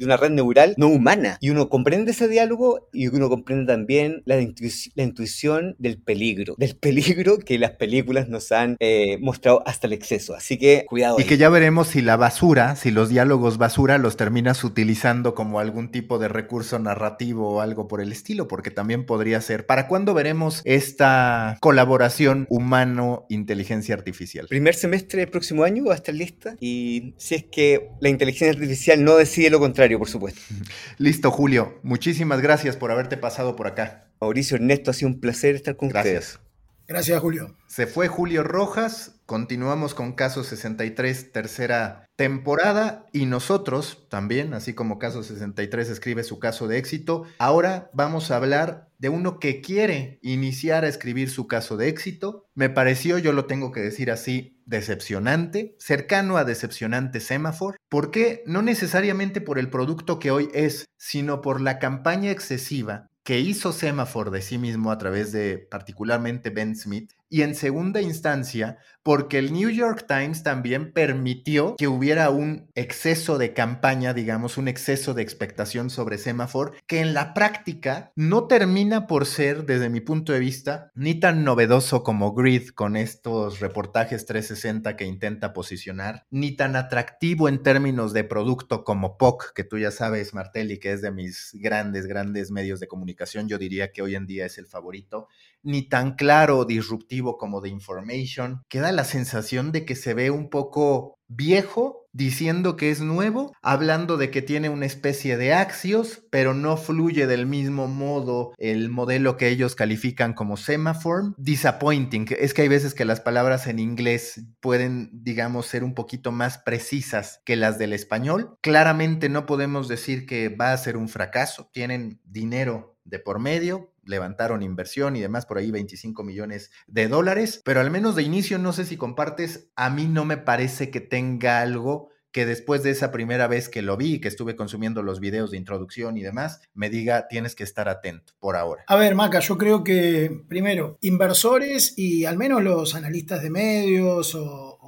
de 0.00 0.06
una 0.06 0.16
red 0.16 0.30
neural 0.30 0.74
no 0.78 0.88
humana. 0.88 1.36
Y 1.40 1.50
uno 1.50 1.68
comprende 1.68 2.12
ese 2.12 2.26
diálogo 2.26 2.88
y 2.92 3.06
uno 3.08 3.28
comprende 3.28 3.72
también 3.72 4.22
la, 4.24 4.36
la 4.36 5.02
intuición 5.02 5.76
del 5.78 5.98
peligro, 5.98 6.54
del 6.58 6.74
peligro 6.76 7.38
que 7.38 7.58
las 7.58 7.72
películas 7.72 8.28
nos 8.28 8.50
han 8.50 8.76
eh, 8.80 9.18
mostrado 9.20 9.62
hasta 9.66 9.86
el 9.86 9.92
exceso. 9.92 10.34
Así 10.34 10.58
que 10.58 10.86
cuidado. 10.88 11.20
Y 11.20 11.24
que 11.24 11.36
ya 11.36 11.50
veremos 11.50 11.88
si 11.88 12.00
la 12.00 12.16
basura, 12.16 12.76
si 12.76 12.90
los 12.90 13.10
diálogos 13.10 13.58
basura 13.58 13.98
los 13.98 14.16
terminas 14.16 14.64
utilizando 14.64 15.34
como 15.34 15.60
algún 15.60 15.90
tipo 15.90 16.18
de 16.18 16.28
recurso 16.28 16.78
narrativo 16.78 17.50
o 17.50 17.60
algo 17.60 17.86
por 17.86 18.00
el 18.00 18.10
estilo, 18.10 18.48
porque 18.48 18.70
también 18.70 19.04
podría 19.04 19.40
ser. 19.40 19.66
¿Para 19.66 19.86
cuándo 19.86 20.14
veremos 20.14 20.62
esta 20.64 21.58
colaboración 21.60 22.46
humano-inteligencia 22.48 23.94
artificial? 23.94 24.46
Primer 24.48 24.74
semestre 24.74 25.20
del 25.20 25.28
próximo 25.28 25.64
año 25.64 25.84
va 25.84 25.92
a 25.92 25.96
estar 25.96 26.14
lista 26.14 26.56
y 26.60 27.14
si 27.18 27.34
es 27.34 27.44
que 27.44 27.90
la 28.00 28.08
inteligencia 28.08 28.50
artificial 28.50 29.04
no 29.04 29.16
decide 29.16 29.50
lo 29.50 29.58
contrario, 29.58 29.89
por 29.98 30.08
supuesto. 30.08 30.40
Listo, 30.98 31.30
Julio. 31.30 31.78
Muchísimas 31.82 32.40
gracias 32.40 32.76
por 32.76 32.90
haberte 32.90 33.16
pasado 33.16 33.56
por 33.56 33.66
acá. 33.66 34.10
Mauricio 34.20 34.56
Ernesto, 34.56 34.90
ha 34.90 34.94
sido 34.94 35.08
un 35.10 35.20
placer 35.20 35.54
estar 35.54 35.76
con 35.76 35.88
gracias. 35.88 36.24
ustedes. 36.34 36.50
Gracias, 36.86 37.20
Julio. 37.20 37.56
Se 37.68 37.86
fue 37.86 38.08
Julio 38.08 38.42
Rojas, 38.42 39.20
continuamos 39.24 39.94
con 39.94 40.12
Caso 40.12 40.42
63, 40.42 41.30
tercera 41.30 42.09
temporada, 42.20 43.06
y 43.14 43.24
nosotros 43.24 44.06
también, 44.10 44.52
así 44.52 44.74
como 44.74 44.98
Caso 44.98 45.22
63 45.22 45.88
escribe 45.88 46.22
su 46.22 46.38
caso 46.38 46.68
de 46.68 46.76
éxito, 46.76 47.24
ahora 47.38 47.90
vamos 47.94 48.30
a 48.30 48.36
hablar 48.36 48.90
de 48.98 49.08
uno 49.08 49.38
que 49.38 49.62
quiere 49.62 50.18
iniciar 50.20 50.84
a 50.84 50.88
escribir 50.88 51.30
su 51.30 51.46
caso 51.46 51.78
de 51.78 51.88
éxito. 51.88 52.44
Me 52.54 52.68
pareció, 52.68 53.16
yo 53.16 53.32
lo 53.32 53.46
tengo 53.46 53.72
que 53.72 53.80
decir 53.80 54.10
así, 54.10 54.60
decepcionante, 54.66 55.74
cercano 55.78 56.36
a 56.36 56.44
decepcionante 56.44 57.20
Semaphore. 57.20 57.78
¿Por 57.88 58.10
qué? 58.10 58.42
No 58.44 58.60
necesariamente 58.60 59.40
por 59.40 59.58
el 59.58 59.70
producto 59.70 60.18
que 60.18 60.30
hoy 60.30 60.50
es, 60.52 60.90
sino 60.98 61.40
por 61.40 61.62
la 61.62 61.78
campaña 61.78 62.30
excesiva 62.30 63.08
que 63.24 63.40
hizo 63.40 63.72
Semaphore 63.72 64.30
de 64.30 64.42
sí 64.42 64.58
mismo 64.58 64.92
a 64.92 64.98
través 64.98 65.32
de 65.32 65.56
particularmente 65.70 66.50
Ben 66.50 66.76
Smith, 66.76 67.12
y 67.30 67.42
en 67.42 67.54
segunda 67.54 68.02
instancia, 68.02 68.78
porque 69.02 69.38
el 69.38 69.52
New 69.52 69.70
York 69.70 70.04
Times 70.06 70.42
también 70.42 70.92
permitió 70.92 71.76
que 71.76 71.88
hubiera 71.88 72.28
un 72.30 72.68
exceso 72.74 73.38
de 73.38 73.54
campaña, 73.54 74.12
digamos, 74.12 74.58
un 74.58 74.68
exceso 74.68 75.14
de 75.14 75.22
expectación 75.22 75.90
sobre 75.90 76.18
Semaphore, 76.18 76.72
que 76.86 77.00
en 77.00 77.14
la 77.14 77.32
práctica 77.32 78.12
no 78.16 78.46
termina 78.46 79.06
por 79.06 79.26
ser, 79.26 79.64
desde 79.64 79.88
mi 79.88 80.00
punto 80.00 80.32
de 80.32 80.40
vista, 80.40 80.90
ni 80.94 81.14
tan 81.14 81.44
novedoso 81.44 82.02
como 82.02 82.34
Grid 82.34 82.70
con 82.70 82.96
estos 82.96 83.60
reportajes 83.60 84.26
360 84.26 84.96
que 84.96 85.06
intenta 85.06 85.52
posicionar, 85.52 86.26
ni 86.30 86.56
tan 86.56 86.74
atractivo 86.74 87.48
en 87.48 87.62
términos 87.62 88.12
de 88.12 88.24
producto 88.24 88.84
como 88.84 89.16
POC, 89.16 89.52
que 89.54 89.64
tú 89.64 89.78
ya 89.78 89.92
sabes, 89.92 90.34
Martelli, 90.34 90.78
que 90.78 90.92
es 90.92 91.00
de 91.00 91.12
mis 91.12 91.52
grandes, 91.54 92.06
grandes 92.06 92.50
medios 92.50 92.80
de 92.80 92.88
comunicación, 92.88 93.48
yo 93.48 93.56
diría 93.56 93.92
que 93.92 94.02
hoy 94.02 94.16
en 94.16 94.26
día 94.26 94.46
es 94.46 94.58
el 94.58 94.66
favorito 94.66 95.28
ni 95.62 95.88
tan 95.88 96.14
claro 96.14 96.58
o 96.58 96.64
disruptivo 96.64 97.36
como 97.36 97.60
The 97.60 97.68
Information, 97.68 98.62
queda 98.68 98.92
la 98.92 99.04
sensación 99.04 99.72
de 99.72 99.84
que 99.84 99.96
se 99.96 100.14
ve 100.14 100.30
un 100.30 100.50
poco 100.50 101.18
viejo 101.28 102.00
diciendo 102.12 102.76
que 102.76 102.90
es 102.90 103.00
nuevo, 103.00 103.52
hablando 103.62 104.16
de 104.16 104.30
que 104.30 104.42
tiene 104.42 104.68
una 104.68 104.86
especie 104.86 105.36
de 105.36 105.54
axios, 105.54 106.24
pero 106.30 106.54
no 106.54 106.76
fluye 106.76 107.26
del 107.26 107.46
mismo 107.46 107.86
modo 107.86 108.52
el 108.58 108.90
modelo 108.90 109.36
que 109.36 109.48
ellos 109.48 109.76
califican 109.76 110.34
como 110.34 110.56
semaphore. 110.56 111.28
Disappointing, 111.36 112.26
es 112.38 112.52
que 112.52 112.62
hay 112.62 112.68
veces 112.68 112.94
que 112.94 113.04
las 113.04 113.20
palabras 113.20 113.68
en 113.68 113.78
inglés 113.78 114.42
pueden, 114.60 115.10
digamos, 115.12 115.66
ser 115.66 115.84
un 115.84 115.94
poquito 115.94 116.32
más 116.32 116.58
precisas 116.58 117.40
que 117.44 117.56
las 117.56 117.78
del 117.78 117.92
español. 117.92 118.56
Claramente 118.60 119.28
no 119.28 119.46
podemos 119.46 119.86
decir 119.86 120.26
que 120.26 120.48
va 120.48 120.72
a 120.72 120.78
ser 120.78 120.96
un 120.96 121.08
fracaso, 121.08 121.70
tienen 121.72 122.20
dinero 122.24 122.96
de 123.04 123.18
por 123.18 123.38
medio, 123.38 123.92
levantaron 124.10 124.62
inversión 124.62 125.16
y 125.16 125.20
demás, 125.20 125.46
por 125.46 125.56
ahí 125.56 125.70
25 125.70 126.22
millones 126.22 126.70
de 126.86 127.08
dólares, 127.08 127.62
pero 127.64 127.80
al 127.80 127.90
menos 127.90 128.16
de 128.16 128.22
inicio, 128.22 128.58
no 128.58 128.74
sé 128.74 128.84
si 128.84 128.98
compartes, 128.98 129.70
a 129.76 129.88
mí 129.88 130.06
no 130.06 130.26
me 130.26 130.36
parece 130.36 130.90
que 130.90 131.00
tenga 131.00 131.62
algo 131.62 132.10
que 132.32 132.46
después 132.46 132.82
de 132.82 132.90
esa 132.90 133.10
primera 133.10 133.48
vez 133.48 133.68
que 133.68 133.82
lo 133.82 133.96
vi, 133.96 134.20
que 134.20 134.28
estuve 134.28 134.54
consumiendo 134.56 135.02
los 135.02 135.20
videos 135.20 135.50
de 135.50 135.56
introducción 135.56 136.16
y 136.16 136.22
demás, 136.22 136.60
me 136.74 136.88
diga, 136.88 137.26
tienes 137.28 137.54
que 137.54 137.64
estar 137.64 137.88
atento 137.88 138.34
por 138.38 138.56
ahora. 138.56 138.84
A 138.86 138.96
ver, 138.96 139.14
Maca, 139.14 139.40
yo 139.40 139.58
creo 139.58 139.82
que 139.82 140.44
primero, 140.48 140.96
inversores 141.00 141.98
y 141.98 142.24
al 142.26 142.36
menos 142.36 142.62
los 142.62 142.94
analistas 142.94 143.42
de 143.42 143.50
medios 143.50 144.34
o 144.34 144.78